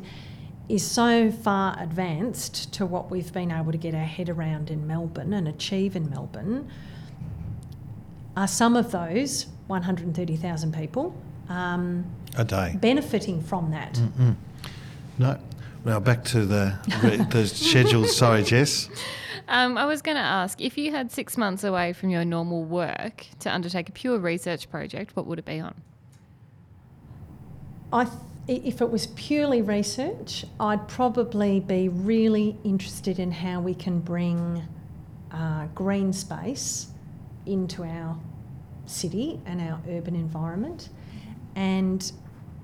is 0.69 0.85
so 0.85 1.31
far 1.31 1.75
advanced 1.81 2.71
to 2.71 2.85
what 2.85 3.09
we've 3.09 3.33
been 3.33 3.51
able 3.51 3.71
to 3.71 3.79
get 3.79 3.95
our 3.95 4.05
head 4.05 4.29
around 4.29 4.69
in 4.69 4.85
Melbourne 4.85 5.33
and 5.33 5.47
achieve 5.47 5.95
in 5.95 6.07
Melbourne. 6.11 6.69
Are 8.37 8.47
some 8.47 8.75
of 8.75 8.91
those 8.91 9.47
130,000 9.67 10.71
people 10.71 11.15
um, 11.49 12.05
A 12.37 12.45
day. 12.45 12.77
benefiting 12.79 13.41
from 13.41 13.71
that? 13.71 13.99
No. 15.17 15.39
Now 15.83 15.99
back 15.99 16.23
to 16.25 16.45
the 16.45 16.77
the 17.31 17.47
schedule. 17.47 18.05
Sorry, 18.05 18.43
Jess. 18.43 18.87
Um, 19.51 19.77
I 19.77 19.83
was 19.85 20.01
going 20.01 20.15
to 20.15 20.23
ask 20.23 20.61
if 20.61 20.77
you 20.77 20.91
had 20.91 21.11
six 21.11 21.35
months 21.37 21.65
away 21.65 21.91
from 21.91 22.09
your 22.09 22.23
normal 22.23 22.63
work 22.63 23.27
to 23.39 23.53
undertake 23.53 23.89
a 23.89 23.91
pure 23.91 24.17
research 24.17 24.71
project, 24.71 25.13
what 25.13 25.25
would 25.27 25.39
it 25.39 25.45
be 25.45 25.59
on? 25.59 25.75
I 27.91 28.05
th- 28.05 28.61
if 28.63 28.79
it 28.79 28.89
was 28.89 29.07
purely 29.07 29.61
research, 29.61 30.45
I'd 30.57 30.87
probably 30.87 31.59
be 31.59 31.89
really 31.89 32.55
interested 32.63 33.19
in 33.19 33.33
how 33.33 33.59
we 33.59 33.75
can 33.75 33.99
bring 33.99 34.63
uh, 35.31 35.65
green 35.75 36.13
space 36.13 36.87
into 37.45 37.83
our 37.83 38.17
city 38.85 39.41
and 39.45 39.59
our 39.59 39.81
urban 39.89 40.15
environment. 40.15 40.87
And 41.57 42.09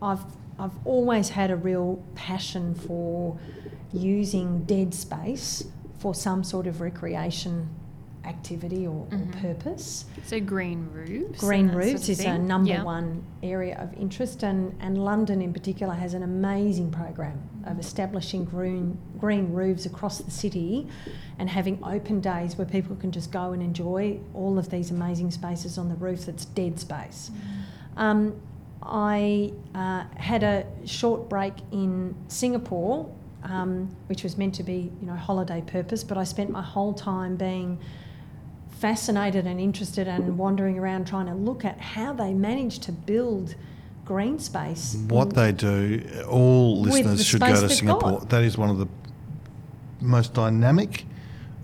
I've 0.01 0.23
I've 0.57 0.85
always 0.85 1.29
had 1.29 1.51
a 1.51 1.57
real 1.57 2.01
passion 2.15 2.75
for 2.75 3.37
using 3.91 4.63
dead 4.63 4.93
space 4.93 5.65
for 5.99 6.13
some 6.13 6.43
sort 6.43 6.67
of 6.67 6.81
recreation 6.81 7.69
activity 8.25 8.85
or, 8.85 9.07
or 9.11 9.27
purpose. 9.41 10.05
So 10.25 10.39
green 10.39 10.89
roofs. 10.91 11.39
Green 11.39 11.67
that 11.67 11.73
sort 11.73 11.83
roofs 11.85 12.03
of 12.03 12.09
is 12.09 12.19
a 12.19 12.23
thing? 12.23 12.47
number 12.47 12.71
Yeah. 12.71 12.83
one 12.83 13.23
area 13.41 13.77
of 13.79 13.93
interest, 13.93 14.43
and, 14.43 14.75
and 14.81 14.97
London 14.97 15.41
in 15.41 15.53
particular 15.53 15.93
has 15.93 16.13
an 16.13 16.23
amazing 16.23 16.91
program 16.91 17.39
of 17.65 17.79
establishing 17.79 18.43
green, 18.43 18.97
green 19.17 19.53
roofs 19.53 19.85
across 19.85 20.19
the 20.19 20.31
city 20.31 20.87
and 21.39 21.49
having 21.49 21.79
open 21.83 22.19
days 22.19 22.57
where 22.57 22.67
people 22.67 22.95
can 22.97 23.11
just 23.11 23.31
go 23.31 23.51
and 23.53 23.61
enjoy 23.63 24.19
all 24.33 24.57
of 24.59 24.69
these 24.69 24.91
amazing 24.91 25.31
spaces 25.31 25.77
on 25.77 25.87
the 25.87 25.95
roof 25.95 26.25
that's 26.25 26.45
dead 26.45 26.79
space. 26.79 27.31
Um, 27.95 28.39
I 28.83 29.53
uh, 29.73 30.03
had 30.15 30.43
a 30.43 30.65
short 30.85 31.29
break 31.29 31.53
in 31.71 32.15
Singapore, 32.27 33.09
um, 33.49 33.95
which 34.07 34.23
was 34.23 34.37
meant 34.37 34.55
to 34.55 34.63
be, 34.63 34.91
you 34.99 35.07
know, 35.07 35.15
holiday 35.15 35.61
purpose, 35.65 36.03
but 36.03 36.17
I 36.17 36.23
spent 36.23 36.49
my 36.49 36.61
whole 36.61 36.93
time 36.93 37.35
being 37.35 37.79
fascinated 38.69 39.47
and 39.47 39.59
interested 39.59 40.07
and 40.07 40.37
wandering 40.37 40.77
around 40.77 41.07
trying 41.07 41.25
to 41.27 41.33
look 41.33 41.65
at 41.65 41.79
how 41.79 42.13
they 42.13 42.33
managed 42.33 42.83
to 42.83 42.91
build 42.91 43.55
green 44.05 44.39
space. 44.39 44.95
What 45.07 45.33
they 45.33 45.51
do, 45.51 46.03
all 46.29 46.81
listeners 46.81 47.25
should 47.25 47.41
go 47.41 47.59
to 47.59 47.69
Singapore. 47.69 48.19
got. 48.19 48.29
That 48.29 48.43
is 48.43 48.57
one 48.57 48.69
of 48.69 48.77
the 48.77 48.87
most 49.99 50.33
dynamic 50.33 51.05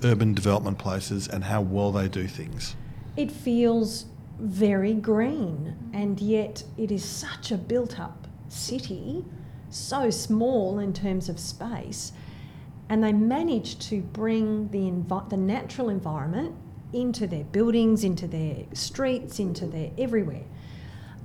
urban 0.03 0.33
development 0.33 0.77
places, 0.77 1.27
and 1.27 1.43
how 1.43 1.61
well 1.61 1.91
they 1.91 2.07
do 2.07 2.27
things. 2.27 2.75
It 3.15 3.31
feels 3.31 4.05
very 4.39 4.93
green, 4.93 5.75
and 5.93 6.19
yet 6.19 6.63
it 6.77 6.91
is 6.91 7.05
such 7.05 7.51
a 7.51 7.57
built 7.57 7.99
up 7.99 8.27
city, 8.49 9.23
so 9.73 10.09
small 10.09 10.79
in 10.79 10.93
terms 10.93 11.29
of 11.29 11.39
space. 11.39 12.11
And 12.89 13.03
they 13.03 13.13
managed 13.13 13.81
to 13.89 14.01
bring 14.01 14.69
the, 14.69 14.91
the 15.29 15.37
natural 15.37 15.89
environment 15.89 16.55
into 16.91 17.25
their 17.25 17.43
buildings, 17.45 18.03
into 18.03 18.27
their 18.27 18.65
streets, 18.73 19.39
into 19.39 19.65
their 19.65 19.91
everywhere. 19.97 20.43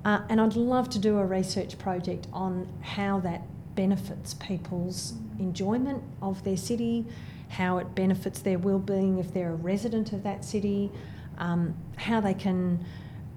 Uh, 0.04 0.22
and 0.28 0.40
I'd 0.40 0.56
love 0.56 0.88
to 0.90 0.98
do 0.98 1.18
a 1.18 1.24
research 1.24 1.78
project 1.78 2.26
on 2.32 2.68
how 2.80 3.20
that 3.20 3.42
benefits 3.74 4.34
people's 4.34 5.14
enjoyment 5.38 6.02
of 6.22 6.42
their 6.44 6.56
city, 6.56 7.04
how 7.48 7.78
it 7.78 7.94
benefits 7.94 8.40
their 8.40 8.58
well-being 8.58 9.18
if 9.18 9.32
they're 9.32 9.52
a 9.52 9.56
resident 9.56 10.12
of 10.12 10.22
that 10.22 10.44
city, 10.44 10.90
um, 11.38 11.74
how 11.96 12.20
they 12.20 12.34
can 12.34 12.84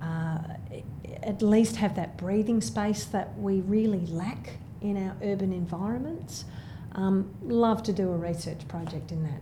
uh, 0.01 0.39
at 1.23 1.41
least 1.41 1.75
have 1.75 1.95
that 1.95 2.17
breathing 2.17 2.61
space 2.61 3.05
that 3.05 3.37
we 3.37 3.61
really 3.61 4.05
lack 4.07 4.57
in 4.81 4.97
our 4.97 5.15
urban 5.23 5.53
environments. 5.53 6.45
Um, 6.93 7.33
love 7.43 7.83
to 7.83 7.93
do 7.93 8.11
a 8.11 8.17
research 8.17 8.67
project 8.67 9.11
in 9.11 9.23
that. 9.23 9.41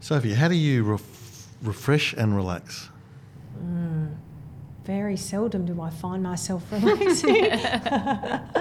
Sophie, 0.00 0.34
how 0.34 0.48
do 0.48 0.54
you 0.54 0.84
ref- 0.84 1.48
refresh 1.62 2.12
and 2.14 2.34
relax? 2.36 2.90
Very 4.84 5.16
seldom 5.16 5.64
do 5.64 5.80
I 5.80 5.88
find 5.88 6.22
myself 6.22 6.62
relaxing. 6.70 7.52
uh, 7.52 8.60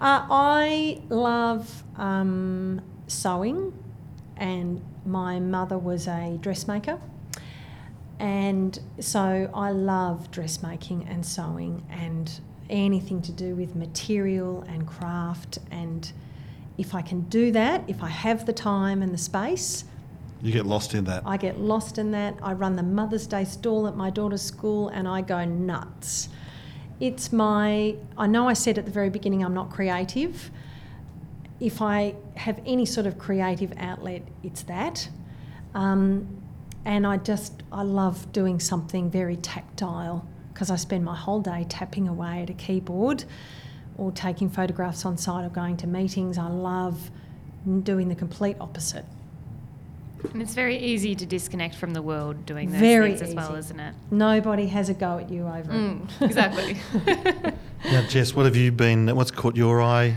I 0.00 1.00
love 1.08 1.82
um, 1.96 2.80
sewing, 3.08 3.72
and 4.36 4.80
my 5.04 5.40
mother 5.40 5.76
was 5.76 6.06
a 6.06 6.38
dressmaker. 6.40 7.00
And 8.20 8.78
so 9.00 9.50
I 9.52 9.70
love 9.70 10.30
dressmaking 10.30 11.06
and 11.08 11.24
sewing 11.24 11.84
and 11.90 12.40
anything 12.70 13.22
to 13.22 13.32
do 13.32 13.54
with 13.54 13.74
material 13.74 14.62
and 14.68 14.86
craft. 14.86 15.58
And 15.70 16.10
if 16.76 16.94
I 16.94 17.02
can 17.02 17.22
do 17.22 17.50
that, 17.52 17.82
if 17.88 18.02
I 18.02 18.08
have 18.08 18.46
the 18.46 18.52
time 18.52 19.02
and 19.02 19.12
the 19.12 19.18
space, 19.18 19.84
You 20.42 20.52
get 20.52 20.66
lost 20.66 20.94
in 20.94 21.04
that. 21.04 21.22
I 21.26 21.36
get 21.36 21.58
lost 21.58 21.98
in 21.98 22.12
that. 22.12 22.36
I 22.42 22.52
run 22.52 22.76
the 22.76 22.82
Mother's 22.82 23.26
Day 23.26 23.44
stall 23.44 23.88
at 23.88 23.96
my 23.96 24.10
daughter's 24.10 24.42
school 24.42 24.88
and 24.88 25.08
I 25.08 25.20
go 25.20 25.44
nuts. 25.44 26.28
It's 27.00 27.32
my, 27.32 27.96
I 28.16 28.26
know 28.26 28.48
I 28.48 28.52
said 28.54 28.78
at 28.78 28.84
the 28.84 28.90
very 28.90 29.10
beginning 29.10 29.44
I'm 29.44 29.54
not 29.54 29.70
creative. 29.70 30.50
If 31.60 31.82
I 31.82 32.14
have 32.36 32.60
any 32.64 32.86
sort 32.86 33.06
of 33.06 33.18
creative 33.18 33.72
outlet, 33.78 34.22
it's 34.44 34.62
that. 34.62 35.08
Um, 35.74 36.42
and 36.84 37.06
I 37.06 37.16
just, 37.16 37.62
I 37.72 37.82
love 37.82 38.32
doing 38.32 38.60
something 38.60 39.10
very 39.10 39.36
tactile 39.36 40.24
because 40.58 40.72
I 40.72 40.76
spend 40.76 41.04
my 41.04 41.14
whole 41.14 41.40
day 41.40 41.64
tapping 41.68 42.08
away 42.08 42.42
at 42.42 42.50
a 42.50 42.52
keyboard 42.52 43.22
or 43.96 44.10
taking 44.10 44.50
photographs 44.50 45.04
on 45.04 45.16
site 45.16 45.44
or 45.44 45.50
going 45.50 45.76
to 45.76 45.86
meetings. 45.86 46.36
I 46.36 46.48
love 46.48 47.12
doing 47.84 48.08
the 48.08 48.16
complete 48.16 48.56
opposite. 48.60 49.04
And 50.32 50.42
it's 50.42 50.54
very 50.54 50.76
easy 50.76 51.14
to 51.14 51.24
disconnect 51.24 51.76
from 51.76 51.92
the 51.92 52.02
world 52.02 52.44
doing 52.44 52.72
those 52.72 52.80
Very 52.80 53.10
things 53.10 53.22
as 53.22 53.34
well, 53.36 53.54
isn't 53.54 53.78
it? 53.78 53.94
Nobody 54.10 54.66
has 54.66 54.88
a 54.88 54.94
go 54.94 55.18
at 55.18 55.30
you 55.30 55.46
over 55.46 55.70
Mm, 55.72 56.10
it. 56.20 56.24
exactly. 56.24 56.76
Now, 57.84 58.02
Jess, 58.08 58.34
what 58.34 58.44
have 58.44 58.56
you 58.56 58.72
been? 58.72 59.14
What's 59.14 59.30
caught 59.30 59.54
your 59.54 59.80
eye 59.80 60.16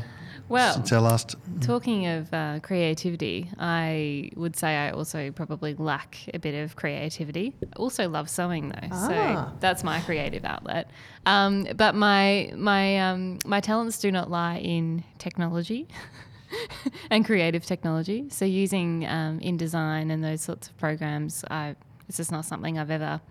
well, 0.51 0.73
since 0.73 0.91
our 0.91 1.01
last? 1.01 1.35
Talking 1.61 2.07
of 2.07 2.33
uh, 2.33 2.59
creativity, 2.61 3.49
I 3.59 4.31
would 4.35 4.55
say 4.55 4.75
I 4.75 4.91
also 4.91 5.31
probably 5.31 5.73
lack 5.75 6.17
a 6.33 6.39
bit 6.39 6.55
of 6.63 6.75
creativity. 6.75 7.53
I 7.63 7.75
also 7.77 8.09
love 8.09 8.29
sewing 8.29 8.69
though, 8.69 8.87
Ah. 8.91 9.07
so 9.07 9.57
that's 9.59 9.83
my 9.83 9.99
creative 10.01 10.43
outlet. 10.45 10.89
Um, 11.25 11.67
but 11.75 11.95
my 11.95 12.51
my 12.55 12.99
um, 12.99 13.39
my 13.45 13.59
talents 13.61 13.99
do 13.99 14.11
not 14.11 14.29
lie 14.29 14.57
in 14.57 15.03
technology 15.17 15.87
and 17.09 17.25
creative 17.25 17.65
technology. 17.65 18.25
So 18.29 18.45
using 18.45 19.05
um, 19.07 19.39
InDesign 19.39 20.11
and 20.11 20.23
those 20.23 20.41
sorts 20.41 20.67
of 20.69 20.77
programs, 20.77 21.43
I, 21.49 21.75
it's 22.07 22.17
just 22.17 22.31
not 22.31 22.45
something 22.45 22.77
I've 22.77 22.91
ever 22.91 23.21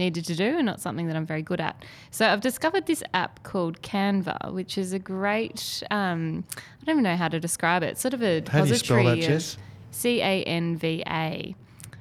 needed 0.00 0.24
to 0.24 0.34
do 0.34 0.56
and 0.58 0.66
not 0.66 0.80
something 0.80 1.06
that 1.06 1.14
I'm 1.14 1.26
very 1.26 1.42
good 1.42 1.60
at. 1.60 1.84
So 2.10 2.26
I've 2.26 2.40
discovered 2.40 2.86
this 2.86 3.04
app 3.14 3.44
called 3.44 3.80
Canva, 3.82 4.52
which 4.52 4.76
is 4.76 4.92
a 4.92 4.98
great, 4.98 5.82
um, 5.92 6.44
I 6.56 6.84
don't 6.84 6.94
even 6.94 7.04
know 7.04 7.16
how 7.16 7.28
to 7.28 7.38
describe 7.38 7.84
it, 7.84 7.98
sort 7.98 8.14
of 8.14 8.22
a 8.22 8.42
How 8.50 8.64
do 8.64 8.70
you 8.70 8.74
spell 8.74 8.96
depository 8.96 9.04
that, 9.04 9.28
Jess? 9.28 9.56
C 9.92 10.20
A 10.20 10.42
N 10.42 10.76
V 10.76 11.04
A. 11.06 11.54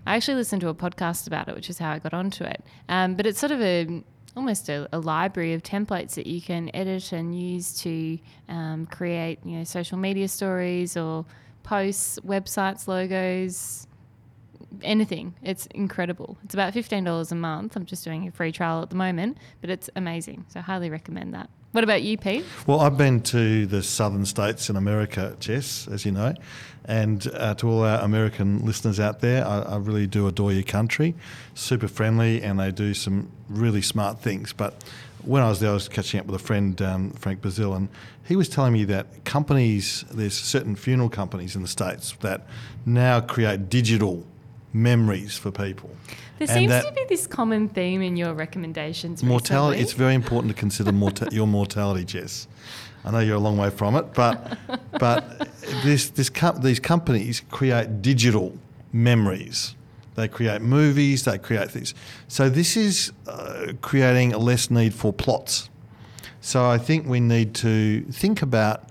I 0.07 0.15
actually 0.15 0.35
listened 0.35 0.61
to 0.61 0.69
a 0.69 0.73
podcast 0.73 1.27
about 1.27 1.47
it, 1.49 1.55
which 1.55 1.69
is 1.69 1.77
how 1.77 1.91
I 1.91 1.99
got 1.99 2.13
onto 2.13 2.43
it. 2.43 2.63
Um, 2.87 3.15
but 3.15 3.27
it's 3.27 3.39
sort 3.39 3.51
of 3.51 3.61
a 3.61 4.03
almost 4.35 4.69
a, 4.69 4.87
a 4.91 4.99
library 4.99 5.53
of 5.53 5.61
templates 5.61 6.13
that 6.15 6.25
you 6.25 6.41
can 6.41 6.71
edit 6.73 7.11
and 7.11 7.39
use 7.39 7.81
to 7.81 8.17
um, 8.47 8.85
create, 8.85 9.39
you 9.43 9.57
know, 9.57 9.63
social 9.63 9.97
media 9.97 10.27
stories 10.27 10.95
or 10.95 11.25
posts, 11.63 12.19
websites, 12.19 12.87
logos, 12.87 13.87
anything. 14.83 15.35
It's 15.41 15.65
incredible. 15.67 16.37
It's 16.43 16.53
about 16.53 16.73
$15 16.73 17.31
a 17.31 17.35
month. 17.35 17.75
I'm 17.75 17.85
just 17.85 18.03
doing 18.03 18.27
a 18.27 18.31
free 18.31 18.51
trial 18.51 18.81
at 18.81 18.89
the 18.89 18.95
moment, 18.95 19.37
but 19.61 19.69
it's 19.69 19.89
amazing. 19.95 20.45
So 20.49 20.61
highly 20.61 20.89
recommend 20.89 21.33
that. 21.33 21.49
What 21.71 21.83
about 21.83 22.01
you, 22.01 22.17
Pete? 22.17 22.45
Well, 22.65 22.79
I've 22.79 22.97
been 22.97 23.21
to 23.21 23.67
the 23.67 23.83
southern 23.83 24.25
states 24.25 24.71
in 24.71 24.75
America, 24.75 25.35
Jess, 25.39 25.87
as 25.87 26.03
you 26.03 26.11
know, 26.11 26.33
and 26.85 27.27
uh, 27.35 27.53
to 27.55 27.69
all 27.69 27.83
our 27.83 27.99
American 28.01 28.65
listeners 28.65 28.99
out 28.99 29.19
there, 29.19 29.45
I, 29.45 29.59
I 29.59 29.77
really 29.77 30.07
do 30.07 30.27
adore 30.27 30.51
your 30.51 30.63
country. 30.63 31.13
Super 31.53 31.87
friendly, 31.87 32.41
and 32.41 32.59
they 32.59 32.71
do 32.71 32.95
some 32.95 33.31
really 33.47 33.83
smart 33.83 34.19
things. 34.19 34.51
But 34.51 34.83
when 35.23 35.43
I 35.43 35.49
was 35.49 35.59
there, 35.59 35.69
I 35.69 35.73
was 35.73 35.87
catching 35.87 36.19
up 36.19 36.25
with 36.25 36.41
a 36.41 36.43
friend, 36.43 36.81
um, 36.81 37.11
Frank 37.11 37.41
Brazil, 37.41 37.75
and 37.75 37.89
he 38.25 38.35
was 38.35 38.49
telling 38.49 38.73
me 38.73 38.85
that 38.85 39.23
companies, 39.23 40.03
there's 40.11 40.33
certain 40.33 40.75
funeral 40.75 41.09
companies 41.09 41.55
in 41.55 41.61
the 41.61 41.67
states 41.67 42.15
that 42.21 42.47
now 42.85 43.21
create 43.21 43.69
digital 43.69 44.25
memories 44.73 45.37
for 45.37 45.51
people. 45.51 45.89
There 46.37 46.47
And 46.49 46.71
seems 46.71 46.85
to 46.85 46.91
be 46.93 47.03
this 47.09 47.27
common 47.27 47.69
theme 47.69 48.01
in 48.01 48.15
your 48.15 48.33
recommendations. 48.33 49.23
Mortality. 49.23 49.81
It's 49.81 49.93
very 49.93 50.13
important 50.13 50.53
to 50.53 50.59
consider 50.59 50.91
morta- 50.91 51.29
your 51.31 51.47
mortality, 51.47 52.05
Jess. 52.05 52.47
I 53.03 53.11
know 53.11 53.19
you're 53.19 53.37
a 53.37 53.39
long 53.39 53.57
way 53.57 53.69
from 53.69 53.95
it, 53.95 54.13
but 54.13 54.57
but 54.99 55.49
this 55.83 56.09
this 56.09 56.29
com- 56.29 56.61
these 56.61 56.79
companies 56.79 57.41
create 57.49 58.01
digital 58.01 58.57
memories. 58.91 59.75
They 60.15 60.27
create 60.27 60.61
movies. 60.61 61.23
They 61.23 61.37
create 61.37 61.71
things. 61.71 61.93
So 62.27 62.49
this 62.49 62.75
is 62.75 63.13
uh, 63.27 63.73
creating 63.81 64.33
a 64.33 64.37
less 64.37 64.69
need 64.69 64.93
for 64.93 65.13
plots. 65.13 65.69
So 66.41 66.65
I 66.69 66.77
think 66.77 67.07
we 67.07 67.19
need 67.21 67.53
to 67.55 68.01
think 68.11 68.41
about 68.41 68.83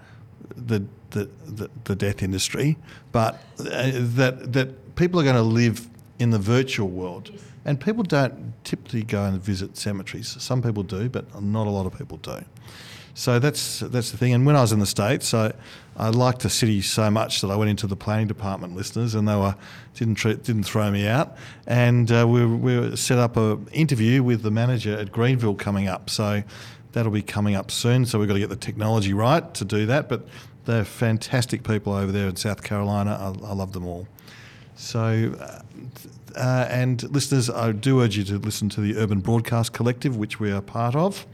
the 0.56 0.84
the, 1.10 1.28
the, 1.46 1.70
the 1.84 1.96
death 1.96 2.22
industry, 2.22 2.76
but 3.12 3.34
uh, 3.60 3.90
that 4.16 4.52
that 4.52 4.87
people 4.98 5.20
are 5.20 5.24
going 5.24 5.36
to 5.36 5.42
live 5.42 5.88
in 6.18 6.30
the 6.30 6.38
virtual 6.38 6.88
world, 6.88 7.30
and 7.64 7.80
people 7.80 8.02
don't 8.02 8.52
typically 8.64 9.04
go 9.04 9.24
and 9.24 9.40
visit 9.40 9.76
cemeteries. 9.76 10.36
Some 10.42 10.60
people 10.60 10.82
do, 10.82 11.08
but 11.08 11.40
not 11.40 11.66
a 11.68 11.70
lot 11.70 11.86
of 11.86 11.96
people 11.96 12.16
do. 12.18 12.40
So 13.14 13.38
that's 13.38 13.80
that's 13.80 14.10
the 14.10 14.16
thing. 14.16 14.32
And 14.34 14.46
when 14.46 14.56
I 14.56 14.60
was 14.60 14.72
in 14.72 14.78
the 14.78 14.86
states, 14.86 15.34
I, 15.34 15.52
I 15.96 16.10
liked 16.10 16.40
the 16.40 16.50
city 16.50 16.82
so 16.82 17.10
much 17.10 17.40
that 17.40 17.50
I 17.50 17.56
went 17.56 17.70
into 17.70 17.86
the 17.86 17.96
planning 17.96 18.28
department 18.28 18.76
listeners, 18.76 19.14
and 19.14 19.26
they 19.26 19.34
were 19.36 19.56
didn't 19.94 20.16
treat, 20.16 20.44
didn't 20.44 20.64
throw 20.64 20.90
me 20.90 21.06
out. 21.06 21.36
And 21.66 22.10
uh, 22.12 22.26
we 22.28 22.46
we 22.46 22.96
set 22.96 23.18
up 23.18 23.36
a 23.36 23.58
interview 23.72 24.22
with 24.22 24.42
the 24.42 24.50
manager 24.50 24.96
at 24.96 25.10
Greenville 25.10 25.56
coming 25.56 25.88
up. 25.88 26.10
So 26.10 26.42
that'll 26.92 27.12
be 27.12 27.22
coming 27.22 27.54
up 27.56 27.70
soon. 27.70 28.06
So 28.06 28.18
we've 28.18 28.28
got 28.28 28.34
to 28.34 28.40
get 28.40 28.50
the 28.50 28.56
technology 28.56 29.12
right 29.12 29.52
to 29.54 29.64
do 29.64 29.86
that. 29.86 30.08
But 30.08 30.28
they're 30.64 30.84
fantastic 30.84 31.64
people 31.64 31.92
over 31.94 32.12
there 32.12 32.28
in 32.28 32.36
South 32.36 32.62
Carolina. 32.62 33.16
I, 33.20 33.46
I 33.48 33.52
love 33.52 33.72
them 33.72 33.86
all. 33.86 34.06
So, 34.78 35.34
uh, 35.40 35.60
uh, 36.38 36.68
and 36.70 37.02
listeners, 37.10 37.50
I 37.50 37.72
do 37.72 38.00
urge 38.00 38.16
you 38.16 38.22
to 38.24 38.38
listen 38.38 38.68
to 38.70 38.80
the 38.80 38.96
Urban 38.96 39.18
Broadcast 39.18 39.72
Collective, 39.72 40.16
which 40.16 40.38
we 40.38 40.52
are 40.52 40.62
part 40.62 40.94
of. 40.94 41.26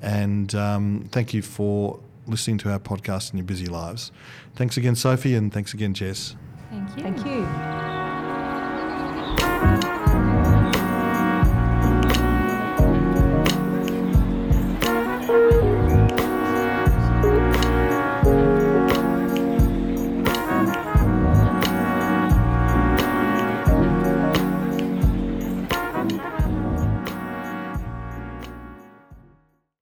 And 0.00 0.54
um, 0.54 1.08
thank 1.10 1.34
you 1.34 1.42
for 1.42 1.98
listening 2.28 2.58
to 2.58 2.70
our 2.70 2.78
podcast 2.78 3.32
in 3.32 3.38
your 3.38 3.44
busy 3.44 3.66
lives. 3.66 4.12
Thanks 4.54 4.76
again, 4.76 4.94
Sophie, 4.94 5.34
and 5.34 5.52
thanks 5.52 5.74
again, 5.74 5.94
Jess. 5.94 6.36
Thank 6.70 6.96
you. 6.96 7.02
Thank 7.02 7.26
you. 7.26 8.11